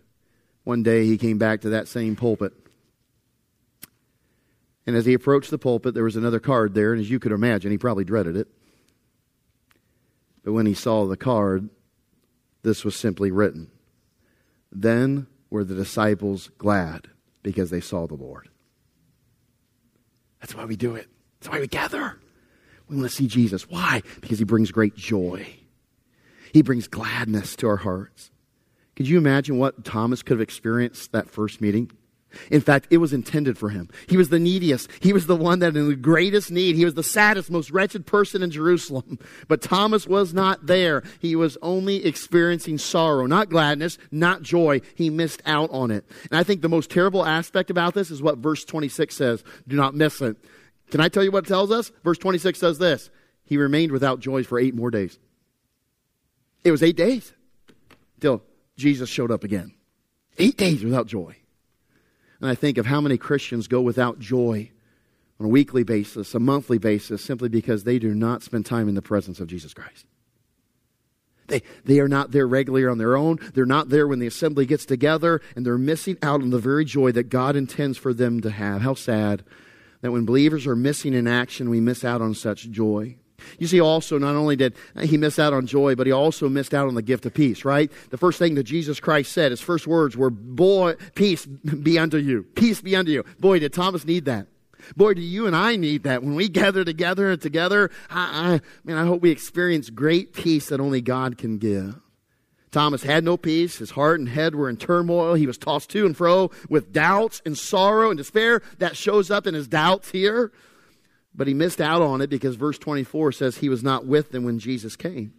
one 0.63 0.83
day 0.83 1.07
he 1.07 1.17
came 1.17 1.39
back 1.39 1.61
to 1.61 1.69
that 1.69 1.87
same 1.87 2.15
pulpit. 2.15 2.53
And 4.85 4.95
as 4.95 5.07
he 5.07 5.15
approached 5.15 5.49
the 5.49 5.57
pulpit, 5.57 5.95
there 5.95 6.03
was 6.03 6.15
another 6.15 6.39
card 6.39 6.75
there, 6.75 6.93
and 6.93 7.01
as 7.01 7.09
you 7.09 7.17
could 7.17 7.31
imagine, 7.31 7.71
he 7.71 7.79
probably 7.79 8.03
dreaded 8.03 8.37
it. 8.37 8.47
But 10.43 10.53
when 10.53 10.67
he 10.67 10.75
saw 10.75 11.07
the 11.07 11.17
card, 11.17 11.67
this 12.61 12.85
was 12.85 12.95
simply 12.95 13.31
written 13.31 13.71
then 14.71 15.25
were 15.49 15.63
the 15.63 15.73
disciples 15.73 16.51
glad 16.59 17.07
because 17.41 17.71
they 17.71 17.81
saw 17.81 18.05
the 18.05 18.13
Lord. 18.13 18.49
That's 20.39 20.53
why 20.53 20.65
we 20.65 20.75
do 20.75 20.93
it. 20.93 21.07
That's 21.39 21.51
why 21.51 21.59
we 21.59 21.67
gather. 21.67 22.19
We 22.89 22.95
want 22.95 23.09
to 23.09 23.15
see 23.15 23.27
Jesus. 23.27 23.69
Why? 23.69 24.01
Because 24.21 24.39
he 24.39 24.45
brings 24.45 24.71
great 24.71 24.95
joy. 24.95 25.47
He 26.53 26.61
brings 26.61 26.87
gladness 26.87 27.55
to 27.57 27.67
our 27.67 27.77
hearts. 27.77 28.31
Could 28.95 29.07
you 29.07 29.17
imagine 29.17 29.57
what 29.57 29.83
Thomas 29.83 30.23
could 30.23 30.37
have 30.37 30.41
experienced 30.41 31.11
that 31.11 31.29
first 31.29 31.61
meeting? 31.61 31.91
In 32.51 32.61
fact, 32.61 32.87
it 32.89 32.97
was 32.97 33.13
intended 33.13 33.57
for 33.57 33.69
him. 33.69 33.89
He 34.07 34.17
was 34.17 34.29
the 34.29 34.39
neediest. 34.39 34.89
He 34.99 35.13
was 35.13 35.27
the 35.27 35.35
one 35.35 35.59
that 35.59 35.75
in 35.75 35.87
the 35.87 35.95
greatest 35.95 36.51
need. 36.51 36.75
He 36.75 36.85
was 36.85 36.93
the 36.93 37.03
saddest, 37.03 37.49
most 37.49 37.71
wretched 37.71 38.05
person 38.05 38.43
in 38.43 38.51
Jerusalem. 38.51 39.19
But 39.47 39.61
Thomas 39.61 40.05
was 40.05 40.33
not 40.33 40.65
there. 40.65 41.03
He 41.19 41.35
was 41.35 41.57
only 41.61 42.05
experiencing 42.05 42.77
sorrow, 42.77 43.27
not 43.27 43.49
gladness, 43.49 43.97
not 44.11 44.41
joy. 44.41 44.81
He 44.95 45.09
missed 45.09 45.41
out 45.45 45.69
on 45.71 45.89
it. 45.89 46.05
And 46.29 46.37
I 46.37 46.43
think 46.43 46.61
the 46.61 46.69
most 46.69 46.89
terrible 46.89 47.25
aspect 47.25 47.69
about 47.69 47.93
this 47.93 48.11
is 48.11 48.21
what 48.21 48.39
verse 48.39 48.65
26 48.65 49.15
says. 49.15 49.43
Do 49.67 49.77
not 49.77 49.95
miss 49.95 50.21
it. 50.21 50.35
Can 50.89 51.01
I 51.01 51.09
tell 51.09 51.23
you 51.23 51.31
what 51.31 51.45
it 51.45 51.47
tells 51.47 51.71
us? 51.71 51.91
Verse 52.03 52.17
26 52.17 52.57
says 52.59 52.77
this. 52.77 53.09
He 53.43 53.57
remained 53.57 53.91
without 53.91 54.19
joy 54.19 54.43
for 54.43 54.59
eight 54.59 54.75
more 54.75 54.91
days. 54.91 55.17
It 56.63 56.71
was 56.71 56.83
eight 56.83 56.97
days 56.97 57.33
till 58.19 58.43
Jesus 58.75 59.09
showed 59.09 59.31
up 59.31 59.43
again. 59.43 59.73
Eight 60.37 60.57
days 60.57 60.83
without 60.83 61.07
joy. 61.07 61.35
And 62.39 62.49
I 62.49 62.55
think 62.55 62.77
of 62.77 62.85
how 62.85 63.01
many 63.01 63.17
Christians 63.17 63.67
go 63.67 63.81
without 63.81 64.19
joy 64.19 64.71
on 65.39 65.45
a 65.45 65.49
weekly 65.49 65.83
basis, 65.83 66.35
a 66.35 66.39
monthly 66.39 66.77
basis, 66.77 67.23
simply 67.23 67.49
because 67.49 67.83
they 67.83 67.99
do 67.99 68.13
not 68.13 68.43
spend 68.43 68.65
time 68.65 68.87
in 68.89 68.95
the 68.95 69.01
presence 69.01 69.39
of 69.39 69.47
Jesus 69.47 69.73
Christ. 69.73 70.05
They, 71.47 71.61
they 71.85 71.99
are 71.99 72.09
not 72.09 72.31
there 72.31 72.47
regularly 72.47 72.85
on 72.85 72.97
their 72.97 73.15
own. 73.15 73.39
They're 73.53 73.65
not 73.65 73.89
there 73.89 74.07
when 74.07 74.19
the 74.19 74.27
assembly 74.27 74.65
gets 74.65 74.85
together, 74.85 75.41
and 75.55 75.65
they're 75.65 75.77
missing 75.77 76.17
out 76.21 76.41
on 76.41 76.49
the 76.49 76.59
very 76.59 76.83
joy 76.83 77.11
that 77.13 77.29
God 77.29 77.55
intends 77.55 77.97
for 77.97 78.13
them 78.13 78.41
to 78.41 78.51
have. 78.51 78.81
How 78.81 78.93
sad 78.93 79.43
that 80.07 80.13
when 80.13 80.23
believers 80.23 80.65
are 80.65 80.75
missing 80.75 81.13
in 81.13 81.27
action, 81.27 81.69
we 81.69 81.81
miss 81.81 82.05
out 82.05 82.21
on 82.21 82.33
such 82.33 82.69
joy. 82.69 83.17
You 83.59 83.67
see, 83.67 83.81
also, 83.81 84.17
not 84.17 84.35
only 84.35 84.55
did 84.55 84.73
he 85.01 85.17
miss 85.17 85.37
out 85.37 85.51
on 85.51 85.67
joy, 85.67 85.95
but 85.95 86.07
he 86.07 86.13
also 86.13 86.47
missed 86.47 86.73
out 86.73 86.87
on 86.87 86.95
the 86.95 87.01
gift 87.01 87.25
of 87.25 87.33
peace, 87.33 87.65
right? 87.65 87.91
The 88.09 88.17
first 88.17 88.39
thing 88.39 88.55
that 88.55 88.63
Jesus 88.63 89.01
Christ 89.01 89.33
said, 89.33 89.51
his 89.51 89.59
first 89.59 89.85
words 89.85 90.15
were, 90.15 90.29
Boy, 90.29 90.93
peace 91.13 91.45
be 91.45 91.99
unto 91.99 92.17
you. 92.17 92.43
Peace 92.55 92.79
be 92.79 92.95
unto 92.95 93.11
you. 93.11 93.25
Boy, 93.37 93.59
did 93.59 93.73
Thomas 93.73 94.05
need 94.05 94.23
that. 94.25 94.47
Boy, 94.95 95.13
do 95.13 95.21
you 95.21 95.45
and 95.45 95.55
I 95.55 95.75
need 95.75 96.03
that. 96.03 96.23
When 96.23 96.35
we 96.35 96.47
gather 96.47 96.85
together 96.85 97.29
and 97.29 97.41
together, 97.41 97.91
I, 98.09 98.53
I, 98.53 98.61
man, 98.85 98.97
I 98.97 99.05
hope 99.05 99.21
we 99.21 99.31
experience 99.31 99.89
great 99.89 100.31
peace 100.31 100.69
that 100.69 100.79
only 100.79 101.01
God 101.01 101.37
can 101.37 101.57
give. 101.57 101.99
Thomas 102.71 103.03
had 103.03 103.23
no 103.23 103.37
peace. 103.37 103.77
His 103.77 103.91
heart 103.91 104.19
and 104.19 104.27
head 104.27 104.55
were 104.55 104.69
in 104.69 104.77
turmoil. 104.77 105.35
He 105.35 105.47
was 105.47 105.57
tossed 105.57 105.89
to 105.91 106.05
and 106.05 106.15
fro 106.15 106.51
with 106.69 106.91
doubts 106.91 107.41
and 107.45 107.57
sorrow 107.57 108.09
and 108.09 108.17
despair. 108.17 108.61
That 108.79 108.97
shows 108.97 109.31
up 109.31 109.47
in 109.47 109.53
his 109.53 109.67
doubts 109.67 110.11
here. 110.11 110.51
But 111.33 111.47
he 111.47 111.53
missed 111.53 111.79
out 111.79 112.01
on 112.01 112.21
it 112.21 112.29
because 112.29 112.55
verse 112.55 112.77
24 112.77 113.31
says 113.31 113.57
he 113.57 113.69
was 113.69 113.83
not 113.83 114.05
with 114.05 114.31
them 114.31 114.43
when 114.43 114.59
Jesus 114.59 114.95
came. 114.95 115.33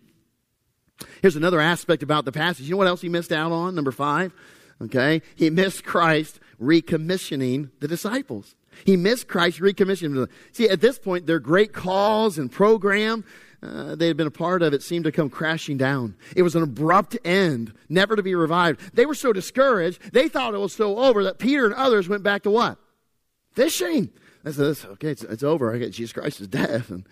Here's 1.22 1.36
another 1.36 1.60
aspect 1.60 2.02
about 2.02 2.24
the 2.24 2.32
passage. 2.32 2.66
You 2.66 2.72
know 2.72 2.78
what 2.78 2.86
else 2.86 3.00
he 3.00 3.08
missed 3.08 3.32
out 3.32 3.52
on? 3.52 3.74
Number 3.74 3.92
five. 3.92 4.32
Okay. 4.80 5.22
He 5.34 5.50
missed 5.50 5.84
Christ 5.84 6.40
recommissioning 6.60 7.70
the 7.80 7.88
disciples. 7.88 8.54
He 8.84 8.96
missed 8.96 9.28
Christ 9.28 9.60
recommissioning 9.60 10.14
them. 10.14 10.28
See, 10.52 10.68
at 10.68 10.80
this 10.80 10.98
point, 10.98 11.26
their 11.26 11.40
great 11.40 11.72
cause 11.72 12.38
and 12.38 12.50
program 12.50 13.24
uh, 13.62 13.94
they 13.96 14.06
had 14.06 14.16
been 14.16 14.26
a 14.26 14.30
part 14.30 14.62
of 14.62 14.72
it 14.72 14.82
seemed 14.82 15.04
to 15.04 15.12
come 15.12 15.28
crashing 15.28 15.76
down. 15.76 16.16
It 16.36 16.42
was 16.42 16.54
an 16.54 16.62
abrupt 16.62 17.18
end, 17.24 17.72
never 17.88 18.14
to 18.14 18.22
be 18.22 18.34
revived. 18.34 18.94
They 18.94 19.06
were 19.06 19.14
so 19.14 19.32
discouraged, 19.32 20.12
they 20.12 20.28
thought 20.28 20.54
it 20.54 20.58
was 20.58 20.72
so 20.72 20.98
over 20.98 21.24
that 21.24 21.38
Peter 21.38 21.66
and 21.66 21.74
others 21.74 22.08
went 22.08 22.22
back 22.22 22.42
to 22.44 22.50
what? 22.50 22.78
Fishing. 23.52 24.10
I 24.44 24.52
said, 24.52 24.76
okay, 24.92 25.10
it's, 25.10 25.24
it's 25.24 25.42
over. 25.42 25.74
I 25.74 25.78
get 25.78 25.92
Jesus 25.92 26.12
Christ 26.12 26.40
is 26.40 26.48
death. 26.48 26.90
And 26.90 27.06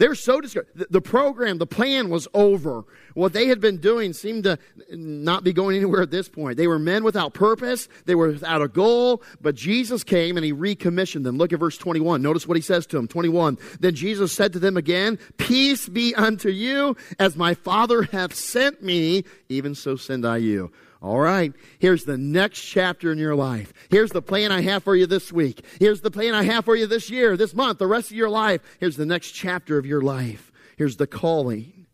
they 0.00 0.08
were 0.08 0.14
so 0.14 0.40
discouraged. 0.40 0.70
The, 0.74 0.86
the 0.88 1.00
program, 1.02 1.58
the 1.58 1.66
plan 1.66 2.08
was 2.08 2.26
over. 2.32 2.84
What 3.12 3.34
they 3.34 3.48
had 3.48 3.60
been 3.60 3.76
doing 3.76 4.14
seemed 4.14 4.44
to 4.44 4.58
not 4.90 5.44
be 5.44 5.52
going 5.52 5.76
anywhere 5.76 6.00
at 6.00 6.10
this 6.10 6.26
point. 6.26 6.56
They 6.56 6.66
were 6.66 6.78
men 6.78 7.04
without 7.04 7.34
purpose. 7.34 7.86
They 8.06 8.14
were 8.14 8.28
without 8.28 8.62
a 8.62 8.68
goal. 8.68 9.22
But 9.42 9.56
Jesus 9.56 10.02
came 10.02 10.38
and 10.38 10.44
he 10.44 10.52
recommissioned 10.52 11.26
them. 11.26 11.36
Look 11.36 11.52
at 11.52 11.60
verse 11.60 11.76
21. 11.76 12.22
Notice 12.22 12.48
what 12.48 12.56
he 12.56 12.62
says 12.62 12.86
to 12.86 12.96
them. 12.96 13.08
21. 13.08 13.58
Then 13.78 13.94
Jesus 13.94 14.32
said 14.32 14.54
to 14.54 14.58
them 14.58 14.78
again, 14.78 15.18
Peace 15.36 15.86
be 15.86 16.14
unto 16.14 16.48
you. 16.48 16.96
As 17.18 17.36
my 17.36 17.52
Father 17.52 18.04
hath 18.04 18.34
sent 18.34 18.82
me, 18.82 19.24
even 19.50 19.74
so 19.74 19.96
send 19.96 20.26
I 20.26 20.38
you. 20.38 20.72
All 21.02 21.18
right, 21.18 21.54
here's 21.78 22.04
the 22.04 22.18
next 22.18 22.60
chapter 22.60 23.10
in 23.10 23.16
your 23.16 23.34
life. 23.34 23.72
Here's 23.88 24.10
the 24.10 24.20
plan 24.20 24.52
I 24.52 24.60
have 24.60 24.84
for 24.84 24.94
you 24.94 25.06
this 25.06 25.32
week. 25.32 25.64
Here's 25.78 26.02
the 26.02 26.10
plan 26.10 26.34
I 26.34 26.42
have 26.42 26.66
for 26.66 26.76
you 26.76 26.86
this 26.86 27.08
year, 27.08 27.38
this 27.38 27.54
month, 27.54 27.78
the 27.78 27.86
rest 27.86 28.10
of 28.10 28.16
your 28.16 28.28
life. 28.28 28.60
Here's 28.80 28.96
the 28.96 29.06
next 29.06 29.30
chapter 29.30 29.78
of 29.78 29.86
your 29.86 30.02
life. 30.02 30.52
Here's 30.76 30.98
the 30.98 31.06
calling. 31.06 31.86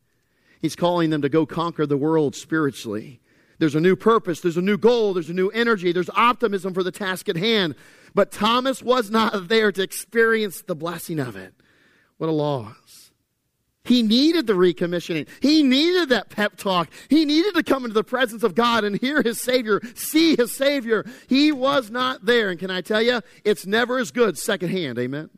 He's 0.61 0.75
calling 0.75 1.11
them 1.11 1.23
to 1.23 1.29
go 1.29 1.47
conquer 1.47 1.87
the 1.87 1.97
world 1.97 2.35
spiritually, 2.35 3.21
There's 3.59 3.77
a 3.77 3.81
new 3.81 3.95
purpose, 3.95 4.41
there's 4.41 4.57
a 4.57 4.63
new 4.63 4.77
goal, 4.77 5.15
there's 5.15 5.31
a 5.31 5.35
new 5.35 5.49
energy, 5.51 5.93
there's 5.93 6.11
optimism 6.11 6.75
for 6.75 6.83
the 6.83 6.91
task 6.91 7.29
at 7.29 7.37
hand. 7.37 7.75
But 8.15 8.33
Thomas 8.33 8.83
was 8.83 9.11
not 9.11 9.49
there 9.49 9.71
to 9.71 9.83
experience 9.83 10.63
the 10.63 10.75
blessing 10.75 11.21
of 11.21 11.37
it. 11.37 11.55
What 12.19 12.29
a 12.29 12.33
loss. 12.33 12.75
He 13.87 14.03
needed 14.03 14.47
the 14.47 14.55
recommissioning. 14.55 15.29
He 15.41 15.63
needed 15.63 16.09
that 16.11 16.29
pep 16.29 16.57
talk. 16.57 16.91
He 17.09 17.25
needed 17.25 17.55
to 17.55 17.63
come 17.63 17.85
into 17.85 17.95
the 17.95 18.05
presence 18.05 18.43
of 18.43 18.55
God 18.55 18.85
and 18.85 18.99
hear 19.01 19.23
his 19.23 19.41
Savior, 19.41 19.81
see 19.95 20.37
his 20.37 20.53
Savior. 20.53 21.05
He 21.29 21.53
was 21.53 21.91
not 21.91 22.27
there. 22.27 22.51
And 22.51 22.59
can 22.59 22.71
I 22.71 22.81
tell 22.81 23.01
you, 23.01 23.21
it's 23.45 23.67
never 23.67 23.99
as 23.99 24.11
good 24.11 24.37
secondhand. 24.39 24.99
Amen. 24.99 25.31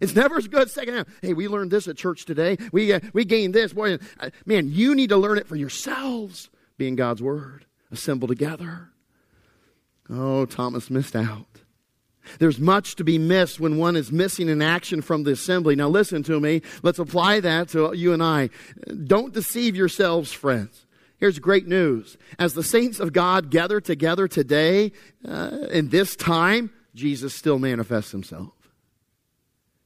It's 0.00 0.14
never 0.14 0.36
as 0.36 0.46
good 0.48 0.70
secondhand. 0.70 1.08
Hey, 1.22 1.32
we 1.32 1.48
learned 1.48 1.70
this 1.70 1.88
at 1.88 1.96
church 1.96 2.24
today. 2.24 2.56
We, 2.72 2.92
uh, 2.92 3.00
we 3.12 3.24
gained 3.24 3.54
this. 3.54 3.72
Boy, 3.72 3.98
uh, 4.20 4.30
man, 4.46 4.68
you 4.70 4.94
need 4.94 5.08
to 5.08 5.16
learn 5.16 5.38
it 5.38 5.46
for 5.46 5.56
yourselves, 5.56 6.50
being 6.76 6.94
God's 6.94 7.22
Word, 7.22 7.66
assembled 7.90 8.28
together. 8.28 8.90
Oh, 10.08 10.46
Thomas 10.46 10.90
missed 10.90 11.16
out. 11.16 11.46
There's 12.38 12.58
much 12.58 12.96
to 12.96 13.04
be 13.04 13.18
missed 13.18 13.60
when 13.60 13.78
one 13.78 13.96
is 13.96 14.12
missing 14.12 14.48
an 14.48 14.62
action 14.62 15.02
from 15.02 15.24
the 15.24 15.32
assembly. 15.32 15.76
Now, 15.76 15.88
listen 15.88 16.22
to 16.24 16.40
me. 16.40 16.62
Let's 16.82 16.98
apply 16.98 17.40
that 17.40 17.68
to 17.70 17.92
you 17.94 18.12
and 18.12 18.22
I. 18.22 18.50
Don't 19.04 19.32
deceive 19.32 19.76
yourselves, 19.76 20.32
friends. 20.32 20.86
Here's 21.18 21.38
great 21.38 21.66
news. 21.66 22.16
As 22.38 22.54
the 22.54 22.62
saints 22.62 23.00
of 23.00 23.12
God 23.12 23.50
gather 23.50 23.80
together 23.80 24.28
today, 24.28 24.92
uh, 25.26 25.66
in 25.70 25.88
this 25.88 26.14
time, 26.14 26.70
Jesus 26.94 27.34
still 27.34 27.58
manifests 27.58 28.12
himself. 28.12 28.52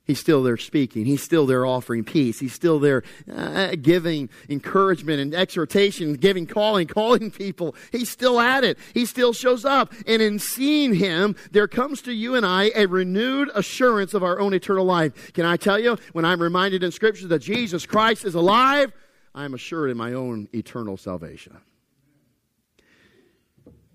He's 0.05 0.19
still 0.19 0.43
there 0.43 0.57
speaking. 0.57 1.05
He's 1.05 1.23
still 1.23 1.47
there 1.47 1.65
offering 1.65 2.03
peace. 2.03 2.41
He's 2.41 2.53
still 2.53 2.81
there 2.81 3.05
uh, 3.33 3.77
giving 3.81 4.31
encouragement 4.49 5.21
and 5.21 5.33
exhortation, 5.33 6.15
giving 6.15 6.45
calling, 6.45 6.87
calling 6.89 7.31
people. 7.31 7.77
He's 7.93 8.11
still 8.11 8.41
at 8.41 8.65
it. 8.65 8.79
He 8.95 9.07
still 9.07 9.33
shows 9.33 9.65
up. 9.65 9.93
And 10.09 10.21
in 10.21 10.41
seeing 10.41 10.95
him, 10.95 11.37
there 11.53 11.69
comes 11.69 12.03
to 12.03 12.13
you 12.13 12.35
and 12.35 12.45
I 12.45 12.73
a 12.75 12.87
renewed 12.87 13.51
assurance 13.55 14.13
of 14.13 14.25
our 14.25 14.41
own 14.41 14.55
eternal 14.55 14.85
life. 14.85 15.33
Can 15.35 15.47
I 15.47 15.57
tell 15.57 15.79
you, 15.79 15.97
when 16.13 16.25
I'm 16.25 16.43
reminded 16.43 16.83
in 16.83 16.91
Scripture 16.91 17.29
that 17.29 17.39
Jesus 17.39 17.87
Christ 17.87 18.25
is 18.25 18.35
alive, 18.35 18.93
I'm 19.35 19.55
assured 19.55 19.91
in 19.91 19.97
my 19.97 20.15
own 20.15 20.49
eternal 20.53 20.97
salvation. 20.97 21.59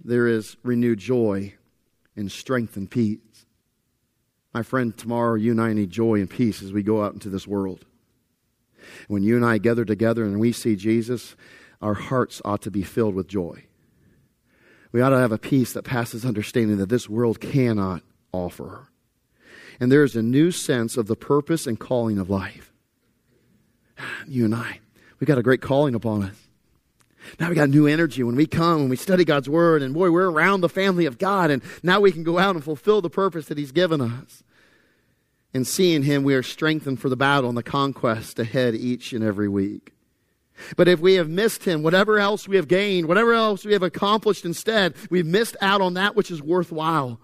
There 0.04 0.28
is 0.28 0.56
renewed 0.64 1.00
joy 1.00 1.54
and 2.16 2.32
strength 2.32 2.78
and 2.78 2.90
peace. 2.90 3.20
My 4.58 4.64
friend, 4.64 4.98
tomorrow 4.98 5.36
you 5.36 5.52
and 5.52 5.62
I 5.62 5.72
need 5.74 5.92
joy 5.92 6.16
and 6.16 6.28
peace 6.28 6.64
as 6.64 6.74
we 6.74 6.82
go 6.82 7.04
out 7.04 7.14
into 7.14 7.30
this 7.30 7.46
world. 7.46 7.86
When 9.08 9.22
you 9.22 9.36
and 9.36 9.46
I 9.46 9.60
gather 9.60 9.86
together 9.86 10.26
and 10.26 10.40
we 10.40 10.52
see 10.52 10.76
Jesus, 10.76 11.36
our 11.80 11.94
hearts 11.94 12.42
ought 12.44 12.64
to 12.64 12.72
be 12.72 12.82
filled 12.82 13.14
with 13.14 13.28
joy. 13.28 13.66
We 14.92 15.00
ought 15.00 15.12
to 15.12 15.20
have 15.20 15.32
a 15.32 15.38
peace 15.38 15.74
that 15.74 15.84
passes 15.84 16.26
understanding 16.26 16.78
that 16.78 16.90
this 16.90 17.08
world 17.08 17.40
cannot 17.40 18.02
offer. 18.32 18.88
And 19.80 19.92
there 19.92 20.04
is 20.04 20.16
a 20.16 20.24
new 20.24 20.50
sense 20.50 20.98
of 20.98 21.06
the 21.06 21.16
purpose 21.16 21.68
and 21.68 21.80
calling 21.80 22.18
of 22.18 22.28
life. 22.28 22.74
You 24.28 24.46
and 24.46 24.56
I—we've 24.56 25.28
got 25.28 25.38
a 25.38 25.44
great 25.44 25.62
calling 25.62 25.94
upon 25.94 26.24
us. 26.24 26.48
Now 27.40 27.50
we 27.50 27.56
got 27.56 27.70
new 27.70 27.86
energy 27.86 28.24
when 28.24 28.36
we 28.36 28.48
come 28.48 28.82
and 28.82 28.90
we 28.90 28.96
study 28.96 29.24
God's 29.24 29.48
Word, 29.48 29.84
and 29.84 29.94
boy, 29.94 30.10
we're 30.10 30.32
around 30.32 30.62
the 30.62 30.70
family 30.70 31.06
of 31.06 31.20
God, 31.20 31.52
and 31.52 31.62
now 31.84 32.00
we 32.00 32.12
can 32.12 32.24
go 32.24 32.40
out 32.40 32.56
and 32.56 32.64
fulfill 32.64 33.02
the 33.02 33.10
purpose 33.12 33.46
that 33.50 33.60
He's 33.60 33.72
given 33.72 34.02
us. 34.02 34.44
And 35.54 35.66
seeing 35.66 36.04
him, 36.04 36.24
we 36.24 36.36
are 36.36 36.44
strengthened 36.44 37.00
for 37.00 37.10
the 37.10 37.16
battle 37.16 37.50
and 37.50 37.58
the 37.58 37.64
conquest 37.64 38.38
ahead 38.38 38.76
each 38.76 39.14
and 39.14 39.24
every 39.24 39.48
week. 39.48 39.94
But 40.76 40.88
if 40.88 41.00
we 41.00 41.16
have 41.16 41.30
missed 41.30 41.66
him, 41.66 41.84
whatever 41.84 42.20
else 42.20 42.48
we 42.48 42.56
have 42.56 42.68
gained, 42.68 43.08
whatever 43.08 43.34
else 43.34 43.64
we 43.64 43.74
have 43.74 43.84
accomplished 43.84 44.46
instead, 44.46 44.96
we've 45.10 45.26
missed 45.26 45.56
out 45.62 45.82
on 45.82 45.94
that 45.94 46.16
which 46.16 46.32
is 46.32 46.42
worthwhile. 46.42 47.20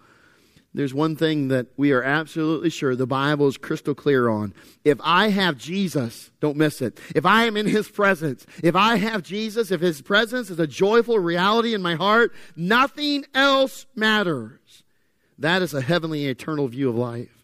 There's 0.76 0.94
one 0.94 1.16
thing 1.16 1.50
that 1.50 1.68
we 1.78 1.92
are 1.92 2.02
absolutely 2.02 2.72
sure 2.72 2.96
the 2.96 3.06
Bible 3.06 3.48
is 3.48 3.58
crystal 3.58 3.94
clear 3.94 4.28
on. 4.28 4.56
If 4.84 4.98
I 5.04 5.30
have 5.30 5.58
Jesus, 5.58 6.32
don't 6.40 6.58
miss 6.58 6.82
it. 6.82 7.00
If 7.14 7.28
I 7.28 7.46
am 7.46 7.58
in 7.58 7.68
his 7.68 7.88
presence, 7.90 8.48
if 8.64 8.76
I 8.76 8.96
have 8.96 9.22
Jesus, 9.22 9.70
if 9.70 9.82
his 9.82 10.02
presence 10.02 10.50
is 10.50 10.60
a 10.60 10.66
joyful 10.66 11.20
reality 11.20 11.76
in 11.76 11.84
my 11.84 11.94
heart, 11.94 12.34
nothing 12.56 13.26
else 13.36 13.86
matters. 13.96 14.84
That 15.38 15.62
is 15.62 15.76
a 15.76 15.82
heavenly 15.82 16.26
eternal 16.26 16.68
view 16.68 16.90
of 16.90 16.96
life. 16.96 17.43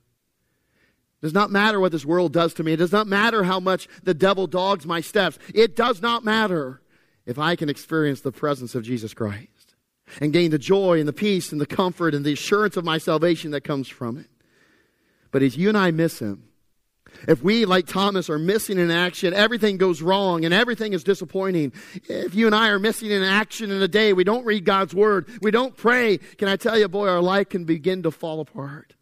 It 1.21 1.25
does 1.25 1.33
not 1.33 1.51
matter 1.51 1.79
what 1.79 1.91
this 1.91 2.05
world 2.05 2.31
does 2.31 2.53
to 2.55 2.63
me. 2.63 2.73
It 2.73 2.77
does 2.77 2.93
not 2.93 3.07
matter 3.07 3.43
how 3.43 3.59
much 3.59 3.87
the 4.03 4.13
devil 4.13 4.47
dogs 4.47 4.85
my 4.85 5.01
steps. 5.01 5.37
It 5.53 5.75
does 5.75 6.01
not 6.01 6.23
matter 6.23 6.81
if 7.25 7.37
I 7.37 7.57
can 7.57 7.69
experience 7.69 8.21
the 8.21 8.31
presence 8.31 8.73
of 8.73 8.83
Jesus 8.83 9.13
Christ 9.13 9.75
and 10.21 10.31
gain 10.31 10.51
the 10.51 10.57
joy 10.57 10.97
and 10.97 11.07
the 11.07 11.13
peace 11.13 11.51
and 11.51 11.59
the 11.59 11.65
comfort 11.65 12.15
and 12.15 12.25
the 12.25 12.33
assurance 12.33 12.77
of 12.77 12.85
my 12.85 12.97
salvation 12.97 13.51
that 13.51 13.65
comes 13.65 13.89
from 13.89 14.17
it. 14.17 14.27
But 15.31 15.43
as 15.43 15.57
you 15.57 15.67
and 15.67 15.77
I 15.77 15.91
miss 15.91 16.19
him, 16.19 16.45
if 17.27 17.43
we, 17.43 17.65
like 17.65 17.85
Thomas, 17.85 18.29
are 18.29 18.39
missing 18.39 18.79
in 18.79 18.89
action, 18.89 19.33
everything 19.33 19.77
goes 19.77 20.01
wrong 20.01 20.45
and 20.45 20.53
everything 20.53 20.93
is 20.93 21.03
disappointing. 21.03 21.73
If 22.07 22.33
you 22.33 22.45
and 22.45 22.55
I 22.55 22.69
are 22.69 22.79
missing 22.79 23.11
in 23.11 23.23
action 23.23 23.71
in 23.71 23.81
a 23.81 23.87
day, 23.87 24.13
we 24.13 24.23
don't 24.23 24.45
read 24.45 24.63
God's 24.63 24.93
word, 24.93 25.27
we 25.41 25.51
don't 25.51 25.75
pray, 25.75 26.17
can 26.17 26.47
I 26.47 26.55
tell 26.55 26.77
you, 26.77 26.87
boy, 26.87 27.09
our 27.09 27.21
life 27.21 27.49
can 27.49 27.65
begin 27.65 28.03
to 28.03 28.11
fall 28.11 28.39
apart. 28.39 28.95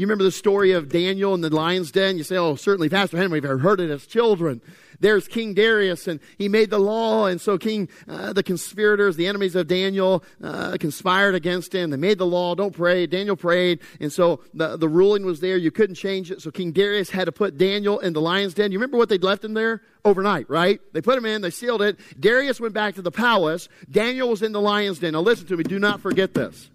You 0.00 0.06
remember 0.06 0.24
the 0.24 0.32
story 0.32 0.72
of 0.72 0.88
Daniel 0.88 1.34
in 1.34 1.42
the 1.42 1.54
lion's 1.54 1.92
den? 1.92 2.16
You 2.16 2.24
say, 2.24 2.38
oh, 2.38 2.54
certainly, 2.54 2.88
Pastor 2.88 3.18
Henry, 3.18 3.38
we've 3.38 3.60
heard 3.60 3.80
it 3.80 3.90
as 3.90 4.06
children. 4.06 4.62
There's 4.98 5.28
King 5.28 5.52
Darius, 5.52 6.08
and 6.08 6.20
he 6.38 6.48
made 6.48 6.70
the 6.70 6.78
law, 6.78 7.26
and 7.26 7.38
so 7.38 7.58
King, 7.58 7.86
uh, 8.08 8.32
the 8.32 8.42
conspirators, 8.42 9.16
the 9.16 9.26
enemies 9.26 9.54
of 9.54 9.66
Daniel, 9.66 10.24
uh, 10.42 10.78
conspired 10.80 11.34
against 11.34 11.74
him. 11.74 11.90
They 11.90 11.98
made 11.98 12.16
the 12.16 12.24
law, 12.24 12.54
don't 12.54 12.74
pray. 12.74 13.06
Daniel 13.06 13.36
prayed, 13.36 13.80
and 14.00 14.10
so 14.10 14.40
the, 14.54 14.78
the 14.78 14.88
ruling 14.88 15.26
was 15.26 15.40
there. 15.40 15.58
You 15.58 15.70
couldn't 15.70 15.96
change 15.96 16.30
it, 16.30 16.40
so 16.40 16.50
King 16.50 16.72
Darius 16.72 17.10
had 17.10 17.26
to 17.26 17.32
put 17.32 17.58
Daniel 17.58 17.98
in 17.98 18.14
the 18.14 18.22
lion's 18.22 18.54
den. 18.54 18.72
You 18.72 18.78
remember 18.78 18.96
what 18.96 19.10
they'd 19.10 19.22
left 19.22 19.44
him 19.44 19.52
there? 19.52 19.82
Overnight, 20.06 20.48
right? 20.48 20.80
They 20.94 21.02
put 21.02 21.18
him 21.18 21.26
in, 21.26 21.42
they 21.42 21.50
sealed 21.50 21.82
it. 21.82 22.00
Darius 22.18 22.58
went 22.58 22.72
back 22.72 22.94
to 22.94 23.02
the 23.02 23.10
palace. 23.12 23.68
Daniel 23.90 24.30
was 24.30 24.40
in 24.40 24.52
the 24.52 24.62
lion's 24.62 25.00
den. 25.00 25.12
Now 25.12 25.20
listen 25.20 25.46
to 25.48 25.58
me, 25.58 25.64
do 25.64 25.78
not 25.78 26.00
forget 26.00 26.32
this. 26.32 26.70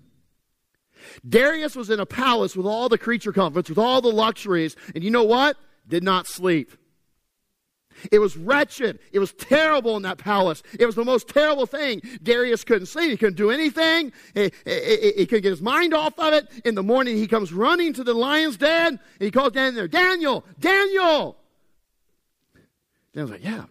Darius 1.27 1.75
was 1.75 1.89
in 1.89 1.99
a 1.99 2.05
palace 2.05 2.55
with 2.55 2.65
all 2.65 2.89
the 2.89 2.97
creature 2.97 3.31
comforts, 3.31 3.69
with 3.69 3.77
all 3.77 4.01
the 4.01 4.11
luxuries, 4.11 4.75
and 4.93 5.03
you 5.03 5.11
know 5.11 5.23
what? 5.23 5.57
Did 5.87 6.03
not 6.03 6.27
sleep. 6.27 6.71
It 8.11 8.19
was 8.19 8.35
wretched. 8.35 8.99
It 9.11 9.19
was 9.19 9.33
terrible 9.33 9.95
in 9.95 10.03
that 10.03 10.17
palace. 10.17 10.61
It 10.77 10.85
was 10.85 10.95
the 10.95 11.05
most 11.05 11.29
terrible 11.29 11.65
thing. 11.65 12.01
Darius 12.21 12.63
couldn't 12.63 12.87
sleep. 12.87 13.11
He 13.11 13.17
couldn't 13.17 13.37
do 13.37 13.51
anything. 13.51 14.11
He, 14.33 14.51
he, 14.65 15.13
he 15.17 15.25
couldn't 15.25 15.43
get 15.43 15.51
his 15.51 15.61
mind 15.61 15.93
off 15.93 16.19
of 16.19 16.33
it. 16.33 16.47
In 16.65 16.75
the 16.75 16.83
morning, 16.83 17.15
he 17.17 17.27
comes 17.27 17.53
running 17.53 17.93
to 17.93 18.03
the 18.03 18.13
lion's 18.13 18.57
den. 18.57 18.87
And 18.87 18.99
he 19.19 19.31
calls 19.31 19.53
down 19.53 19.75
there, 19.75 19.87
Daniel, 19.87 20.45
Daniel. 20.59 21.37
Daniel's 23.13 23.31
like, 23.31 23.43
yeah, 23.43 23.63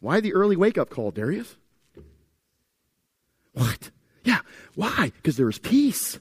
why 0.00 0.20
the 0.20 0.32
early 0.32 0.56
wake 0.56 0.78
up 0.78 0.88
call, 0.88 1.10
Darius? 1.10 1.56
What? 3.52 3.90
Yeah, 4.24 4.40
why? 4.74 5.12
Because 5.16 5.36
there 5.36 5.50
is 5.50 5.58
peace. 5.58 6.18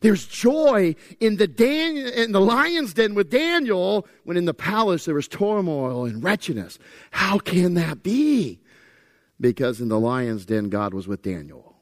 There's 0.00 0.26
joy 0.26 0.94
in 1.18 1.36
the, 1.36 1.48
Dan- 1.48 1.96
in 1.96 2.32
the 2.32 2.40
lion's 2.40 2.94
den 2.94 3.14
with 3.14 3.30
Daniel 3.30 4.06
when 4.24 4.36
in 4.36 4.44
the 4.44 4.54
palace 4.54 5.04
there 5.04 5.14
was 5.14 5.28
turmoil 5.28 6.04
and 6.04 6.22
wretchedness. 6.22 6.78
How 7.10 7.38
can 7.38 7.74
that 7.74 8.02
be? 8.02 8.60
Because 9.40 9.80
in 9.80 9.88
the 9.88 9.98
lion's 9.98 10.46
den, 10.46 10.68
God 10.68 10.94
was 10.94 11.08
with 11.08 11.22
Daniel. 11.22 11.76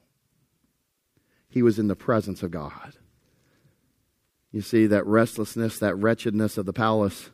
He 1.49 1.63
was 1.63 1.79
in 1.79 1.89
the 1.89 1.97
presence 1.97 2.43
of 2.43 2.51
God. 2.51 2.95
You 4.53 4.63
see, 4.63 4.87
that 4.87 5.07
restlessness, 5.07 5.79
that 5.79 5.97
wretchedness 5.97 6.57
of 6.57 6.67
the 6.67 6.73
palace 6.73 7.31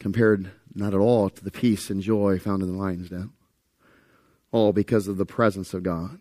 compared 0.00 0.50
not 0.74 0.94
at 0.94 1.00
all 1.00 1.28
to 1.30 1.44
the 1.44 1.50
peace 1.50 1.90
and 1.90 2.02
joy 2.02 2.38
found 2.38 2.62
in 2.62 2.72
the 2.72 2.78
lion's 2.78 3.10
den. 3.10 3.30
All 4.50 4.72
because 4.72 5.08
of 5.08 5.16
the 5.16 5.26
presence 5.26 5.74
of 5.74 5.82
God. 5.82 6.18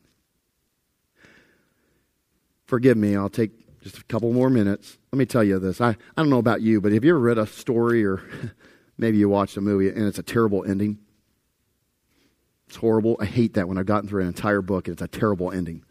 Forgive 2.66 2.98
me, 2.98 3.16
I'll 3.16 3.30
take 3.30 3.52
just 3.82 3.98
a 3.98 4.04
couple 4.06 4.32
more 4.34 4.50
minutes. 4.50 4.98
Let 5.12 5.20
me 5.20 5.26
tell 5.26 5.44
you 5.44 5.60
this. 5.60 5.82
I, 5.82 5.90
I 5.90 5.96
don't 6.18 6.30
know 6.30 6.40
about 6.40 6.62
you, 6.62 6.82
but 6.82 6.92
have 6.92 7.04
you 7.04 7.12
ever 7.12 7.20
read 7.20 7.38
a 7.38 7.48
story 7.48 8.06
or 8.06 8.22
maybe 8.98 9.18
you 9.18 9.30
watched 9.30 9.58
a 9.58 9.62
movie 9.62 9.90
and 9.90 10.08
it's 10.08 10.20
a 10.20 10.24
terrible 10.24 10.64
ending? 10.66 11.00
It's 12.68 12.78
horrible. 12.78 13.18
I 13.20 13.26
hate 13.26 13.54
that 13.54 13.68
when 13.68 13.78
I've 13.78 13.86
gotten 13.86 14.10
through 14.10 14.22
an 14.22 14.28
entire 14.28 14.62
book 14.62 14.88
and 14.88 14.94
it's 14.94 15.02
a 15.02 15.08
terrible 15.08 15.52
ending. 15.52 15.84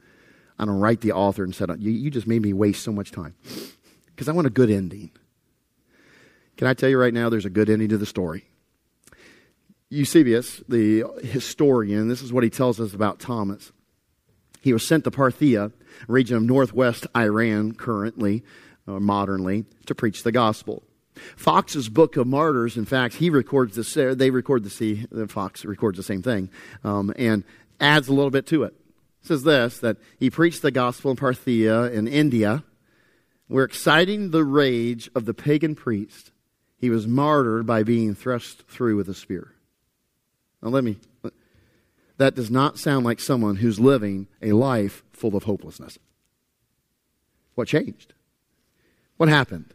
I 0.58 0.64
don't 0.64 0.78
write 0.78 1.00
the 1.00 1.12
author 1.12 1.44
and 1.44 1.54
said, 1.54 1.70
you, 1.78 1.90
you 1.90 2.10
just 2.10 2.26
made 2.26 2.42
me 2.42 2.52
waste 2.52 2.82
so 2.82 2.92
much 2.92 3.12
time 3.12 3.34
because 4.06 4.28
I 4.28 4.32
want 4.32 4.46
a 4.46 4.50
good 4.50 4.70
ending. 4.70 5.10
Can 6.56 6.66
I 6.66 6.74
tell 6.74 6.88
you 6.88 6.98
right 6.98 7.12
now, 7.12 7.28
there's 7.28 7.44
a 7.44 7.50
good 7.50 7.68
ending 7.68 7.90
to 7.90 7.98
the 7.98 8.06
story. 8.06 8.44
Eusebius, 9.90 10.62
the 10.68 11.04
historian, 11.22 12.08
this 12.08 12.22
is 12.22 12.32
what 12.32 12.42
he 12.42 12.50
tells 12.50 12.80
us 12.80 12.94
about 12.94 13.20
Thomas. 13.20 13.72
He 14.66 14.72
was 14.72 14.84
sent 14.84 15.04
to 15.04 15.12
Parthia, 15.12 15.70
region 16.08 16.36
of 16.38 16.42
northwest 16.42 17.06
Iran 17.16 17.74
currently, 17.74 18.42
uh, 18.88 18.98
modernly, 18.98 19.64
to 19.86 19.94
preach 19.94 20.24
the 20.24 20.32
gospel. 20.32 20.82
Foxe's 21.36 21.88
Book 21.88 22.16
of 22.16 22.26
Martyrs, 22.26 22.76
in 22.76 22.84
fact, 22.84 23.14
he 23.14 23.30
records 23.30 23.76
this. 23.76 23.94
They 23.94 24.30
record 24.30 24.64
the. 24.64 25.28
Fox 25.28 25.64
records 25.64 25.98
the 25.98 26.02
same 26.02 26.20
thing, 26.20 26.50
um, 26.82 27.12
and 27.14 27.44
adds 27.78 28.08
a 28.08 28.12
little 28.12 28.32
bit 28.32 28.44
to 28.48 28.64
it. 28.64 28.74
It 29.22 29.28
says 29.28 29.44
this 29.44 29.78
that 29.78 29.98
he 30.18 30.30
preached 30.30 30.62
the 30.62 30.72
gospel 30.72 31.12
in 31.12 31.16
Parthia 31.16 31.88
in 31.92 32.08
India, 32.08 32.64
where 33.46 33.62
exciting 33.62 34.32
the 34.32 34.42
rage 34.42 35.08
of 35.14 35.26
the 35.26 35.34
pagan 35.34 35.76
priest, 35.76 36.32
he 36.76 36.90
was 36.90 37.06
martyred 37.06 37.66
by 37.66 37.84
being 37.84 38.16
thrust 38.16 38.64
through 38.66 38.96
with 38.96 39.08
a 39.08 39.14
spear. 39.14 39.52
Now, 40.60 40.70
let 40.70 40.82
me. 40.82 40.96
That 42.18 42.34
does 42.34 42.50
not 42.50 42.78
sound 42.78 43.04
like 43.04 43.20
someone 43.20 43.56
who's 43.56 43.78
living 43.78 44.28
a 44.40 44.52
life 44.52 45.02
full 45.12 45.36
of 45.36 45.44
hopelessness. 45.44 45.98
What 47.54 47.68
changed? 47.68 48.14
What 49.16 49.28
happened? 49.28 49.74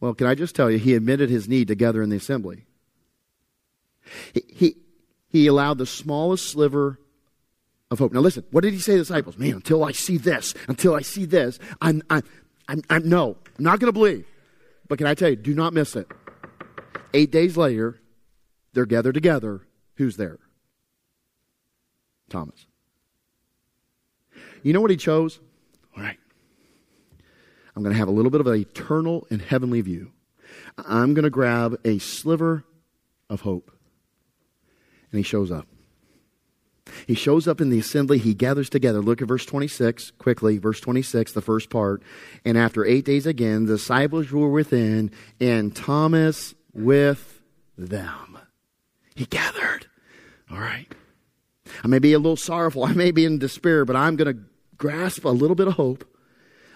Well, 0.00 0.14
can 0.14 0.26
I 0.26 0.34
just 0.34 0.54
tell 0.54 0.70
you, 0.70 0.78
he 0.78 0.94
admitted 0.94 1.30
his 1.30 1.48
need 1.48 1.68
to 1.68 1.74
gather 1.74 2.02
in 2.02 2.10
the 2.10 2.16
assembly. 2.16 2.64
He, 4.32 4.42
he, 4.48 4.76
he 5.28 5.46
allowed 5.46 5.78
the 5.78 5.86
smallest 5.86 6.48
sliver 6.48 6.98
of 7.90 7.98
hope. 7.98 8.12
Now, 8.12 8.20
listen, 8.20 8.44
what 8.50 8.62
did 8.62 8.72
he 8.72 8.80
say 8.80 8.92
to 8.92 8.98
the 8.98 9.04
disciples? 9.04 9.36
Man, 9.36 9.54
until 9.54 9.84
I 9.84 9.92
see 9.92 10.16
this, 10.16 10.54
until 10.68 10.94
I 10.94 11.02
see 11.02 11.24
this, 11.24 11.58
I'm, 11.80 12.02
I'm, 12.08 12.22
I'm, 12.68 12.82
I'm 12.88 13.08
no, 13.08 13.36
I'm 13.58 13.64
not 13.64 13.78
going 13.78 13.92
to 13.92 13.98
believe. 13.98 14.26
But 14.88 14.98
can 14.98 15.06
I 15.06 15.14
tell 15.14 15.30
you, 15.30 15.36
do 15.36 15.54
not 15.54 15.72
miss 15.72 15.94
it. 15.94 16.08
Eight 17.12 17.30
days 17.30 17.56
later, 17.56 18.00
they're 18.72 18.86
gathered 18.86 19.14
together. 19.14 19.66
Who's 19.96 20.16
there? 20.16 20.38
Thomas. 22.30 22.66
You 24.62 24.72
know 24.72 24.80
what 24.80 24.90
he 24.90 24.96
chose? 24.96 25.40
All 25.96 26.02
right. 26.02 26.18
I'm 27.74 27.82
going 27.82 27.92
to 27.92 27.98
have 27.98 28.08
a 28.08 28.12
little 28.12 28.30
bit 28.30 28.40
of 28.40 28.46
an 28.46 28.56
eternal 28.56 29.26
and 29.30 29.40
heavenly 29.40 29.80
view. 29.80 30.12
I'm 30.78 31.14
going 31.14 31.24
to 31.24 31.30
grab 31.30 31.78
a 31.84 31.98
sliver 31.98 32.64
of 33.28 33.42
hope. 33.42 33.70
And 35.12 35.18
he 35.18 35.22
shows 35.22 35.50
up. 35.50 35.66
He 37.06 37.14
shows 37.14 37.46
up 37.46 37.60
in 37.60 37.70
the 37.70 37.78
assembly. 37.78 38.18
He 38.18 38.34
gathers 38.34 38.68
together. 38.68 39.00
Look 39.00 39.22
at 39.22 39.28
verse 39.28 39.46
26 39.46 40.12
quickly. 40.12 40.58
Verse 40.58 40.80
26, 40.80 41.32
the 41.32 41.40
first 41.40 41.70
part. 41.70 42.02
And 42.44 42.58
after 42.58 42.84
eight 42.84 43.04
days 43.04 43.26
again, 43.26 43.66
the 43.66 43.74
disciples 43.74 44.30
were 44.30 44.50
within, 44.50 45.10
and 45.40 45.74
Thomas 45.74 46.54
with 46.72 47.40
them. 47.78 48.38
He 49.14 49.26
gathered. 49.26 49.86
All 50.50 50.58
right. 50.58 50.92
I 51.84 51.88
may 51.88 51.98
be 51.98 52.12
a 52.12 52.18
little 52.18 52.36
sorrowful. 52.36 52.84
I 52.86 52.92
may 52.92 53.10
be 53.10 53.24
in 53.24 53.38
despair, 53.38 53.84
but 53.84 53.96
I'm 53.96 54.16
going 54.16 54.34
to 54.34 54.42
grasp 54.76 55.24
a 55.24 55.28
little 55.28 55.56
bit 55.56 55.68
of 55.68 55.74
hope. 55.74 56.04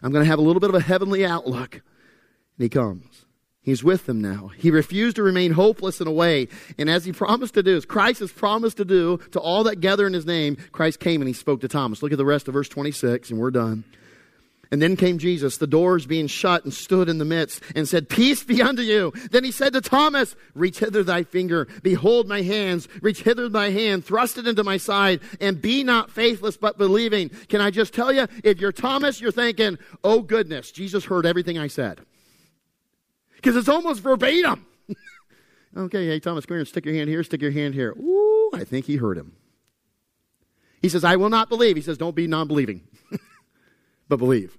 I'm 0.02 0.12
going 0.12 0.24
to 0.24 0.30
have 0.30 0.38
a 0.38 0.42
little 0.42 0.60
bit 0.60 0.70
of 0.70 0.76
a 0.76 0.80
heavenly 0.80 1.24
outlook. 1.24 1.74
And 1.74 1.82
he 2.62 2.68
comes. 2.68 3.24
He's 3.62 3.82
with 3.82 4.04
them 4.04 4.20
now. 4.20 4.50
He 4.58 4.70
refused 4.70 5.16
to 5.16 5.22
remain 5.22 5.52
hopeless 5.52 5.98
in 6.02 6.06
a 6.06 6.12
way. 6.12 6.48
And 6.76 6.90
as 6.90 7.06
he 7.06 7.12
promised 7.12 7.54
to 7.54 7.62
do, 7.62 7.74
as 7.74 7.86
Christ 7.86 8.20
has 8.20 8.30
promised 8.30 8.76
to 8.76 8.84
do 8.84 9.18
to 9.30 9.40
all 9.40 9.64
that 9.64 9.80
gather 9.80 10.06
in 10.06 10.12
his 10.12 10.26
name, 10.26 10.58
Christ 10.72 11.00
came 11.00 11.22
and 11.22 11.28
he 11.28 11.32
spoke 11.32 11.62
to 11.62 11.68
Thomas. 11.68 12.02
Look 12.02 12.12
at 12.12 12.18
the 12.18 12.26
rest 12.26 12.46
of 12.46 12.52
verse 12.52 12.68
26, 12.68 13.30
and 13.30 13.38
we're 13.38 13.50
done. 13.50 13.84
And 14.70 14.80
then 14.80 14.96
came 14.96 15.18
Jesus, 15.18 15.56
the 15.56 15.66
doors 15.66 16.06
being 16.06 16.26
shut, 16.26 16.64
and 16.64 16.72
stood 16.72 17.08
in 17.08 17.18
the 17.18 17.24
midst, 17.24 17.62
and 17.74 17.88
said, 17.88 18.08
Peace 18.08 18.42
be 18.42 18.62
unto 18.62 18.82
you. 18.82 19.12
Then 19.30 19.44
he 19.44 19.50
said 19.50 19.72
to 19.74 19.80
Thomas, 19.80 20.34
Reach 20.54 20.78
hither 20.78 21.02
thy 21.02 21.22
finger. 21.22 21.68
Behold 21.82 22.28
my 22.28 22.42
hands. 22.42 22.88
Reach 23.02 23.22
hither 23.22 23.48
thy 23.48 23.70
hand. 23.70 24.04
Thrust 24.04 24.38
it 24.38 24.46
into 24.46 24.64
my 24.64 24.76
side, 24.76 25.20
and 25.40 25.60
be 25.60 25.84
not 25.84 26.10
faithless, 26.10 26.56
but 26.56 26.78
believing. 26.78 27.28
Can 27.48 27.60
I 27.60 27.70
just 27.70 27.94
tell 27.94 28.12
you, 28.12 28.26
if 28.42 28.60
you're 28.60 28.72
Thomas, 28.72 29.20
you're 29.20 29.32
thinking, 29.32 29.78
Oh 30.02 30.20
goodness, 30.20 30.70
Jesus 30.70 31.04
heard 31.04 31.26
everything 31.26 31.58
I 31.58 31.68
said. 31.68 32.00
Because 33.36 33.56
it's 33.56 33.68
almost 33.68 34.00
verbatim. 34.00 34.64
okay, 35.76 36.06
hey, 36.06 36.20
Thomas, 36.20 36.46
come 36.46 36.56
here, 36.56 36.64
stick 36.64 36.86
your 36.86 36.94
hand 36.94 37.10
here, 37.10 37.22
stick 37.22 37.42
your 37.42 37.50
hand 37.50 37.74
here. 37.74 37.92
Ooh, 37.92 38.50
I 38.54 38.64
think 38.64 38.86
he 38.86 38.96
heard 38.96 39.18
him. 39.18 39.36
He 40.80 40.88
says, 40.88 41.04
I 41.04 41.16
will 41.16 41.30
not 41.30 41.48
believe. 41.48 41.76
He 41.76 41.82
says, 41.82 41.96
Don't 41.96 42.14
be 42.14 42.26
non 42.26 42.46
believing, 42.46 42.82
but 44.08 44.16
believe. 44.18 44.56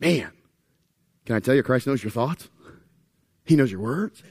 Man, 0.00 0.30
can 1.24 1.36
I 1.36 1.40
tell 1.40 1.54
you, 1.54 1.62
Christ 1.62 1.86
knows 1.86 2.02
your 2.02 2.10
thoughts? 2.10 2.48
He 3.44 3.56
knows 3.56 3.70
your 3.70 3.80
words. 3.80 4.22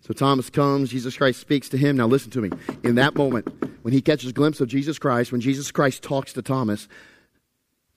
So 0.00 0.14
Thomas 0.14 0.48
comes, 0.48 0.90
Jesus 0.90 1.16
Christ 1.16 1.40
speaks 1.40 1.68
to 1.68 1.76
him. 1.76 1.96
Now 1.96 2.06
listen 2.06 2.30
to 2.30 2.40
me. 2.40 2.50
In 2.82 2.94
that 2.94 3.14
moment, 3.14 3.46
when 3.82 3.92
he 3.92 4.00
catches 4.00 4.30
a 4.30 4.32
glimpse 4.32 4.60
of 4.60 4.68
Jesus 4.68 4.98
Christ, 4.98 5.32
when 5.32 5.40
Jesus 5.40 5.70
Christ 5.70 6.02
talks 6.02 6.32
to 6.32 6.42
Thomas, 6.42 6.88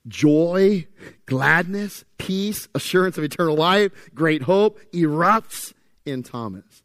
joy, 0.08 0.88
gladness, 1.26 2.04
peace, 2.18 2.68
assurance 2.76 3.18
of 3.18 3.24
eternal 3.24 3.56
life, 3.56 3.92
great 4.14 4.42
hope 4.42 4.80
erupts 4.92 5.74
in 6.06 6.24
Thomas. 6.24 6.81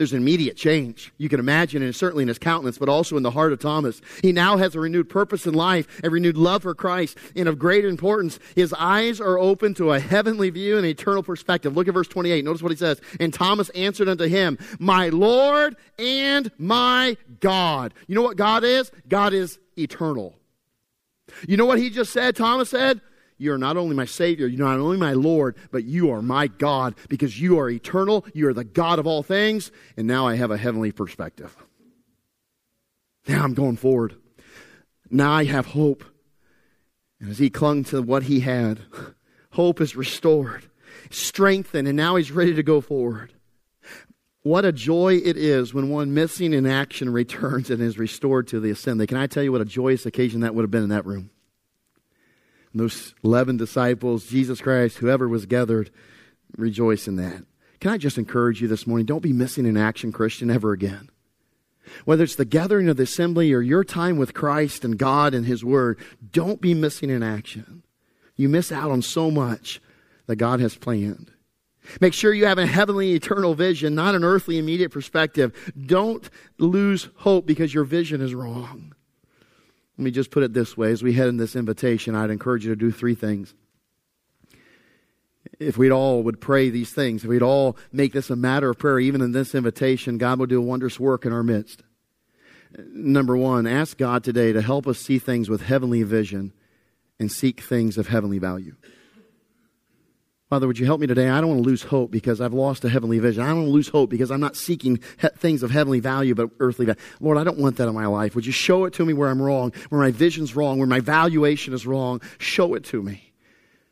There's 0.00 0.14
an 0.14 0.22
immediate 0.22 0.56
change. 0.56 1.12
You 1.18 1.28
can 1.28 1.40
imagine, 1.40 1.82
and 1.82 1.94
certainly 1.94 2.22
in 2.22 2.28
his 2.28 2.38
countenance, 2.38 2.78
but 2.78 2.88
also 2.88 3.18
in 3.18 3.22
the 3.22 3.32
heart 3.32 3.52
of 3.52 3.58
Thomas. 3.58 4.00
He 4.22 4.32
now 4.32 4.56
has 4.56 4.74
a 4.74 4.80
renewed 4.80 5.10
purpose 5.10 5.44
in 5.44 5.52
life, 5.52 6.00
a 6.02 6.08
renewed 6.08 6.38
love 6.38 6.62
for 6.62 6.74
Christ, 6.74 7.18
and 7.36 7.46
of 7.46 7.58
greater 7.58 7.86
importance. 7.86 8.38
His 8.54 8.72
eyes 8.72 9.20
are 9.20 9.38
open 9.38 9.74
to 9.74 9.92
a 9.92 10.00
heavenly 10.00 10.48
view 10.48 10.78
and 10.78 10.86
eternal 10.86 11.22
perspective. 11.22 11.76
Look 11.76 11.86
at 11.86 11.92
verse 11.92 12.08
28. 12.08 12.42
Notice 12.46 12.62
what 12.62 12.72
he 12.72 12.78
says. 12.78 12.98
And 13.20 13.34
Thomas 13.34 13.68
answered 13.74 14.08
unto 14.08 14.24
him, 14.24 14.56
My 14.78 15.10
Lord 15.10 15.76
and 15.98 16.50
my 16.56 17.18
God. 17.40 17.92
You 18.06 18.14
know 18.14 18.22
what 18.22 18.38
God 18.38 18.64
is? 18.64 18.90
God 19.06 19.34
is 19.34 19.58
eternal. 19.76 20.34
You 21.46 21.58
know 21.58 21.66
what 21.66 21.78
he 21.78 21.90
just 21.90 22.14
said? 22.14 22.36
Thomas 22.36 22.70
said, 22.70 23.02
You 23.40 23.54
are 23.54 23.58
not 23.58 23.78
only 23.78 23.96
my 23.96 24.04
Savior, 24.04 24.46
you're 24.46 24.66
not 24.66 24.78
only 24.78 24.98
my 24.98 25.14
Lord, 25.14 25.56
but 25.70 25.84
you 25.84 26.10
are 26.10 26.20
my 26.20 26.46
God 26.46 26.94
because 27.08 27.40
you 27.40 27.58
are 27.58 27.70
eternal. 27.70 28.26
You 28.34 28.48
are 28.48 28.52
the 28.52 28.64
God 28.64 28.98
of 28.98 29.06
all 29.06 29.22
things. 29.22 29.72
And 29.96 30.06
now 30.06 30.28
I 30.28 30.36
have 30.36 30.50
a 30.50 30.58
heavenly 30.58 30.92
perspective. 30.92 31.56
Now 33.26 33.42
I'm 33.42 33.54
going 33.54 33.76
forward. 33.76 34.14
Now 35.10 35.32
I 35.32 35.44
have 35.44 35.68
hope. 35.68 36.04
And 37.18 37.30
as 37.30 37.38
he 37.38 37.48
clung 37.48 37.82
to 37.84 38.02
what 38.02 38.24
he 38.24 38.40
had, 38.40 38.80
hope 39.52 39.80
is 39.80 39.96
restored, 39.96 40.68
strengthened, 41.08 41.88
and 41.88 41.96
now 41.96 42.16
he's 42.16 42.30
ready 42.30 42.54
to 42.54 42.62
go 42.62 42.82
forward. 42.82 43.32
What 44.42 44.66
a 44.66 44.72
joy 44.72 45.14
it 45.14 45.38
is 45.38 45.72
when 45.72 45.88
one 45.88 46.12
missing 46.12 46.52
in 46.52 46.66
action 46.66 47.10
returns 47.10 47.70
and 47.70 47.80
is 47.80 47.98
restored 47.98 48.48
to 48.48 48.60
the 48.60 48.70
assembly. 48.70 49.06
Can 49.06 49.16
I 49.16 49.26
tell 49.26 49.42
you 49.42 49.52
what 49.52 49.62
a 49.62 49.66
joyous 49.66 50.04
occasion 50.04 50.42
that 50.42 50.54
would 50.54 50.62
have 50.62 50.70
been 50.70 50.82
in 50.82 50.90
that 50.90 51.06
room? 51.06 51.30
And 52.72 52.80
those 52.80 53.14
11 53.24 53.56
disciples, 53.56 54.26
Jesus 54.26 54.60
Christ, 54.60 54.98
whoever 54.98 55.28
was 55.28 55.46
gathered, 55.46 55.90
rejoice 56.56 57.08
in 57.08 57.16
that. 57.16 57.44
Can 57.80 57.92
I 57.92 57.98
just 57.98 58.18
encourage 58.18 58.60
you 58.60 58.68
this 58.68 58.86
morning? 58.86 59.06
Don't 59.06 59.22
be 59.22 59.32
missing 59.32 59.66
an 59.66 59.76
action, 59.76 60.12
Christian, 60.12 60.50
ever 60.50 60.72
again. 60.72 61.08
Whether 62.04 62.24
it's 62.24 62.36
the 62.36 62.44
gathering 62.44 62.88
of 62.88 62.96
the 62.96 63.04
assembly 63.04 63.52
or 63.52 63.62
your 63.62 63.84
time 63.84 64.16
with 64.16 64.34
Christ 64.34 64.84
and 64.84 64.98
God 64.98 65.34
and 65.34 65.46
His 65.46 65.64
Word, 65.64 65.98
don't 66.30 66.60
be 66.60 66.74
missing 66.74 67.10
an 67.10 67.22
action. 67.22 67.82
You 68.36 68.48
miss 68.48 68.70
out 68.70 68.90
on 68.90 69.02
so 69.02 69.30
much 69.30 69.80
that 70.26 70.36
God 70.36 70.60
has 70.60 70.76
planned. 70.76 71.32
Make 72.00 72.14
sure 72.14 72.32
you 72.32 72.46
have 72.46 72.58
a 72.58 72.66
heavenly 72.66 73.14
eternal 73.14 73.54
vision, 73.54 73.94
not 73.94 74.14
an 74.14 74.22
earthly 74.22 74.58
immediate 74.58 74.90
perspective. 74.90 75.72
Don't 75.86 76.28
lose 76.58 77.08
hope 77.16 77.46
because 77.46 77.74
your 77.74 77.84
vision 77.84 78.20
is 78.20 78.34
wrong. 78.34 78.94
Let 80.00 80.04
me 80.04 80.12
just 80.12 80.30
put 80.30 80.42
it 80.42 80.54
this 80.54 80.78
way 80.78 80.92
as 80.92 81.02
we 81.02 81.12
head 81.12 81.28
in 81.28 81.36
this 81.36 81.54
invitation, 81.54 82.14
I'd 82.14 82.30
encourage 82.30 82.64
you 82.64 82.70
to 82.70 82.76
do 82.76 82.90
three 82.90 83.14
things. 83.14 83.52
If 85.58 85.76
we'd 85.76 85.90
all 85.90 86.22
would 86.22 86.40
pray 86.40 86.70
these 86.70 86.90
things, 86.90 87.22
if 87.22 87.28
we'd 87.28 87.42
all 87.42 87.76
make 87.92 88.14
this 88.14 88.30
a 88.30 88.34
matter 88.34 88.70
of 88.70 88.78
prayer, 88.78 88.98
even 88.98 89.20
in 89.20 89.32
this 89.32 89.54
invitation, 89.54 90.16
God 90.16 90.38
will 90.38 90.46
do 90.46 90.56
a 90.56 90.64
wondrous 90.64 90.98
work 90.98 91.26
in 91.26 91.34
our 91.34 91.42
midst. 91.42 91.82
Number 92.78 93.36
one, 93.36 93.66
ask 93.66 93.98
God 93.98 94.24
today 94.24 94.54
to 94.54 94.62
help 94.62 94.86
us 94.86 94.98
see 94.98 95.18
things 95.18 95.50
with 95.50 95.60
heavenly 95.60 96.02
vision 96.02 96.54
and 97.18 97.30
seek 97.30 97.60
things 97.60 97.98
of 97.98 98.08
heavenly 98.08 98.38
value. 98.38 98.76
Father, 100.50 100.66
would 100.66 100.80
you 100.80 100.86
help 100.86 101.00
me 101.00 101.06
today? 101.06 101.28
I 101.28 101.40
don't 101.40 101.50
want 101.50 101.62
to 101.62 101.68
lose 101.68 101.84
hope 101.84 102.10
because 102.10 102.40
I've 102.40 102.52
lost 102.52 102.84
a 102.84 102.88
heavenly 102.88 103.20
vision. 103.20 103.44
I 103.44 103.46
don't 103.46 103.58
want 103.58 103.68
to 103.68 103.72
lose 103.72 103.88
hope 103.88 104.10
because 104.10 104.32
I'm 104.32 104.40
not 104.40 104.56
seeking 104.56 104.98
he- 105.20 105.28
things 105.36 105.62
of 105.62 105.70
heavenly 105.70 106.00
value 106.00 106.34
but 106.34 106.50
earthly 106.58 106.86
value. 106.86 107.00
Lord, 107.20 107.38
I 107.38 107.44
don't 107.44 107.58
want 107.58 107.76
that 107.76 107.86
in 107.86 107.94
my 107.94 108.06
life. 108.06 108.34
Would 108.34 108.46
you 108.46 108.50
show 108.50 108.84
it 108.84 108.92
to 108.94 109.06
me 109.06 109.12
where 109.12 109.28
I'm 109.28 109.40
wrong, 109.40 109.72
where 109.90 110.00
my 110.00 110.10
vision's 110.10 110.56
wrong, 110.56 110.78
where 110.78 110.88
my 110.88 110.98
valuation 110.98 111.72
is 111.72 111.86
wrong? 111.86 112.20
Show 112.38 112.74
it 112.74 112.82
to 112.86 113.00
me. 113.00 113.32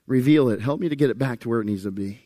Reveal 0.08 0.48
it. 0.48 0.60
Help 0.60 0.80
me 0.80 0.88
to 0.88 0.96
get 0.96 1.10
it 1.10 1.18
back 1.18 1.38
to 1.40 1.48
where 1.48 1.60
it 1.60 1.66
needs 1.66 1.84
to 1.84 1.92
be. 1.92 2.18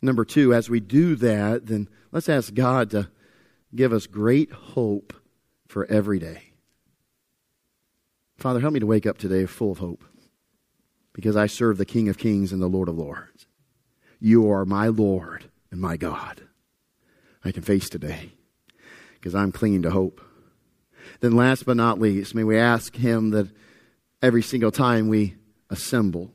Number 0.00 0.24
two, 0.24 0.54
as 0.54 0.70
we 0.70 0.80
do 0.80 1.14
that, 1.16 1.66
then 1.66 1.90
let's 2.12 2.30
ask 2.30 2.54
God 2.54 2.88
to 2.92 3.10
give 3.74 3.92
us 3.92 4.06
great 4.06 4.50
hope 4.50 5.12
for 5.68 5.84
every 5.84 6.18
day. 6.18 6.54
Father, 8.38 8.60
help 8.60 8.72
me 8.72 8.80
to 8.80 8.86
wake 8.86 9.04
up 9.04 9.18
today 9.18 9.44
full 9.44 9.72
of 9.72 9.78
hope 9.78 10.02
because 11.20 11.36
I 11.36 11.48
serve 11.48 11.76
the 11.76 11.84
King 11.84 12.08
of 12.08 12.16
Kings 12.16 12.50
and 12.50 12.62
the 12.62 12.66
Lord 12.66 12.88
of 12.88 12.96
Lords. 12.96 13.46
You 14.20 14.50
are 14.50 14.64
my 14.64 14.88
Lord 14.88 15.50
and 15.70 15.78
my 15.78 15.98
God. 15.98 16.40
I 17.44 17.52
can 17.52 17.62
face 17.62 17.90
today 17.90 18.32
because 19.16 19.34
I'm 19.34 19.52
clinging 19.52 19.82
to 19.82 19.90
hope. 19.90 20.22
Then, 21.20 21.36
last 21.36 21.66
but 21.66 21.76
not 21.76 22.00
least, 22.00 22.34
may 22.34 22.42
we 22.42 22.56
ask 22.56 22.96
Him 22.96 23.32
that 23.32 23.48
every 24.22 24.40
single 24.40 24.70
time 24.70 25.08
we 25.08 25.34
assemble, 25.68 26.32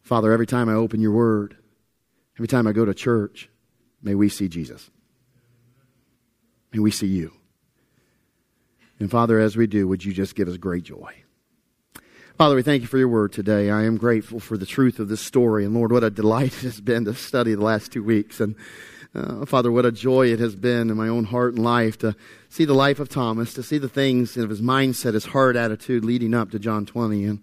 Father, 0.00 0.32
every 0.32 0.46
time 0.46 0.70
I 0.70 0.72
open 0.72 1.02
your 1.02 1.12
word, 1.12 1.54
every 2.38 2.48
time 2.48 2.66
I 2.66 2.72
go 2.72 2.86
to 2.86 2.94
church, 2.94 3.50
may 4.02 4.14
we 4.14 4.30
see 4.30 4.48
Jesus. 4.48 4.90
May 6.72 6.78
we 6.78 6.90
see 6.90 7.06
you. 7.06 7.32
And 8.98 9.10
Father, 9.10 9.38
as 9.38 9.58
we 9.58 9.66
do, 9.66 9.86
would 9.88 10.02
you 10.02 10.14
just 10.14 10.34
give 10.34 10.48
us 10.48 10.56
great 10.56 10.84
joy? 10.84 11.22
Father, 12.42 12.56
we 12.56 12.62
thank 12.64 12.82
you 12.82 12.88
for 12.88 12.98
your 12.98 13.06
word 13.06 13.32
today. 13.32 13.70
I 13.70 13.84
am 13.84 13.96
grateful 13.96 14.40
for 14.40 14.58
the 14.58 14.66
truth 14.66 14.98
of 14.98 15.06
this 15.06 15.20
story. 15.20 15.64
And 15.64 15.74
Lord, 15.74 15.92
what 15.92 16.02
a 16.02 16.10
delight 16.10 16.46
it 16.56 16.62
has 16.62 16.80
been 16.80 17.04
to 17.04 17.14
study 17.14 17.54
the 17.54 17.62
last 17.62 17.92
two 17.92 18.02
weeks. 18.02 18.40
And 18.40 18.56
uh, 19.14 19.46
Father, 19.46 19.70
what 19.70 19.86
a 19.86 19.92
joy 19.92 20.26
it 20.26 20.40
has 20.40 20.56
been 20.56 20.90
in 20.90 20.96
my 20.96 21.06
own 21.06 21.22
heart 21.22 21.54
and 21.54 21.62
life 21.62 21.98
to 21.98 22.16
see 22.48 22.64
the 22.64 22.74
life 22.74 22.98
of 22.98 23.08
Thomas, 23.08 23.54
to 23.54 23.62
see 23.62 23.78
the 23.78 23.88
things 23.88 24.36
of 24.36 24.50
his 24.50 24.60
mindset, 24.60 25.14
his 25.14 25.26
heart 25.26 25.54
attitude 25.54 26.04
leading 26.04 26.34
up 26.34 26.50
to 26.50 26.58
John 26.58 26.84
20. 26.84 27.26
And 27.26 27.40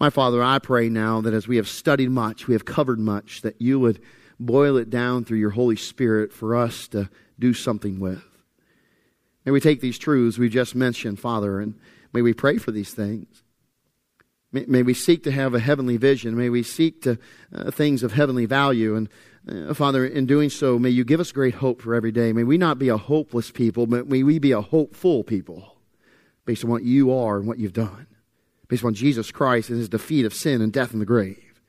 my 0.00 0.10
Father, 0.10 0.42
I 0.42 0.58
pray 0.58 0.88
now 0.88 1.20
that 1.20 1.32
as 1.32 1.46
we 1.46 1.54
have 1.54 1.68
studied 1.68 2.10
much, 2.10 2.48
we 2.48 2.54
have 2.54 2.64
covered 2.64 2.98
much, 2.98 3.42
that 3.42 3.62
you 3.62 3.78
would 3.78 4.02
boil 4.40 4.76
it 4.76 4.90
down 4.90 5.24
through 5.24 5.38
your 5.38 5.50
Holy 5.50 5.76
Spirit 5.76 6.32
for 6.32 6.56
us 6.56 6.88
to 6.88 7.08
do 7.38 7.54
something 7.54 8.00
with. 8.00 8.24
May 9.44 9.52
we 9.52 9.60
take 9.60 9.80
these 9.80 9.98
truths 10.00 10.36
we 10.36 10.48
just 10.48 10.74
mentioned, 10.74 11.20
Father, 11.20 11.60
and 11.60 11.78
may 12.12 12.22
we 12.22 12.34
pray 12.34 12.58
for 12.58 12.72
these 12.72 12.92
things. 12.92 13.44
May, 14.56 14.64
may 14.66 14.82
we 14.82 14.94
seek 14.94 15.22
to 15.24 15.30
have 15.30 15.52
a 15.52 15.60
heavenly 15.60 15.98
vision. 15.98 16.34
May 16.34 16.48
we 16.48 16.62
seek 16.62 17.02
to 17.02 17.18
uh, 17.54 17.70
things 17.70 18.02
of 18.02 18.12
heavenly 18.12 18.46
value. 18.46 18.96
And 18.96 19.10
uh, 19.46 19.74
Father, 19.74 20.06
in 20.06 20.24
doing 20.24 20.48
so, 20.48 20.78
may 20.78 20.88
you 20.88 21.04
give 21.04 21.20
us 21.20 21.30
great 21.30 21.56
hope 21.56 21.82
for 21.82 21.94
every 21.94 22.10
day. 22.10 22.32
May 22.32 22.42
we 22.42 22.56
not 22.56 22.78
be 22.78 22.88
a 22.88 22.96
hopeless 22.96 23.50
people, 23.50 23.86
but 23.86 24.08
may 24.08 24.22
we 24.22 24.38
be 24.38 24.52
a 24.52 24.62
hopeful 24.62 25.24
people 25.24 25.76
based 26.46 26.64
on 26.64 26.70
what 26.70 26.84
you 26.84 27.12
are 27.12 27.36
and 27.36 27.46
what 27.46 27.58
you've 27.58 27.74
done, 27.74 28.06
based 28.66 28.82
on 28.82 28.94
Jesus 28.94 29.30
Christ 29.30 29.68
and 29.68 29.78
his 29.78 29.90
defeat 29.90 30.24
of 30.24 30.32
sin 30.32 30.62
and 30.62 30.72
death 30.72 30.94
in 30.94 31.00
the 31.00 31.04
grave. 31.04 31.60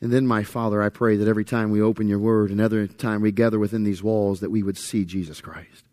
And 0.00 0.12
then, 0.12 0.26
my 0.26 0.42
Father, 0.42 0.82
I 0.82 0.88
pray 0.88 1.16
that 1.18 1.28
every 1.28 1.44
time 1.44 1.70
we 1.70 1.80
open 1.80 2.08
your 2.08 2.18
word 2.18 2.50
and 2.50 2.60
every 2.60 2.88
time 2.88 3.22
we 3.22 3.30
gather 3.30 3.60
within 3.60 3.84
these 3.84 4.02
walls, 4.02 4.40
that 4.40 4.50
we 4.50 4.64
would 4.64 4.76
see 4.76 5.04
Jesus 5.04 5.40
Christ. 5.40 5.84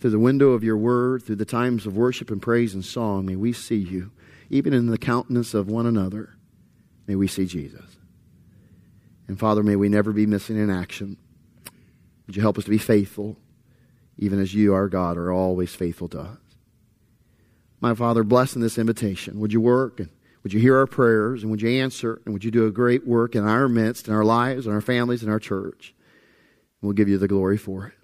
Through 0.00 0.10
the 0.10 0.18
window 0.18 0.50
of 0.50 0.64
your 0.64 0.76
word, 0.76 1.22
through 1.22 1.36
the 1.36 1.44
times 1.44 1.86
of 1.86 1.96
worship 1.96 2.32
and 2.32 2.42
praise 2.42 2.74
and 2.74 2.84
song, 2.84 3.26
may 3.26 3.36
we 3.36 3.52
see 3.52 3.76
you, 3.76 4.10
even 4.50 4.72
in 4.72 4.86
the 4.86 4.98
countenance 4.98 5.54
of 5.54 5.68
one 5.68 5.86
another. 5.86 6.36
May 7.06 7.14
we 7.14 7.26
see 7.26 7.46
Jesus. 7.46 7.84
And 9.28 9.38
Father, 9.38 9.62
may 9.62 9.76
we 9.76 9.88
never 9.88 10.12
be 10.12 10.26
missing 10.26 10.58
in 10.58 10.70
action. 10.70 11.16
Would 12.26 12.36
you 12.36 12.42
help 12.42 12.58
us 12.58 12.64
to 12.64 12.70
be 12.70 12.78
faithful, 12.78 13.36
even 14.18 14.40
as 14.40 14.54
you, 14.54 14.74
our 14.74 14.88
God, 14.88 15.16
are 15.16 15.32
always 15.32 15.74
faithful 15.74 16.08
to 16.08 16.20
us? 16.20 16.38
My 17.80 17.94
Father, 17.94 18.24
bless 18.24 18.54
in 18.54 18.62
this 18.62 18.78
invitation. 18.78 19.40
Would 19.40 19.52
you 19.52 19.60
work 19.60 20.00
and 20.00 20.08
would 20.42 20.52
you 20.52 20.60
hear 20.60 20.76
our 20.76 20.86
prayers 20.86 21.42
and 21.42 21.50
would 21.50 21.62
you 21.62 21.68
answer 21.68 22.20
and 22.24 22.32
would 22.32 22.44
you 22.44 22.50
do 22.50 22.66
a 22.66 22.70
great 22.70 23.06
work 23.06 23.34
in 23.34 23.46
our 23.46 23.68
midst, 23.68 24.08
in 24.08 24.14
our 24.14 24.24
lives, 24.24 24.66
in 24.66 24.72
our 24.72 24.80
families, 24.80 25.22
in 25.22 25.30
our 25.30 25.38
church? 25.38 25.94
We'll 26.80 26.92
give 26.92 27.08
you 27.08 27.18
the 27.18 27.28
glory 27.28 27.56
for 27.56 27.86
it. 27.86 27.94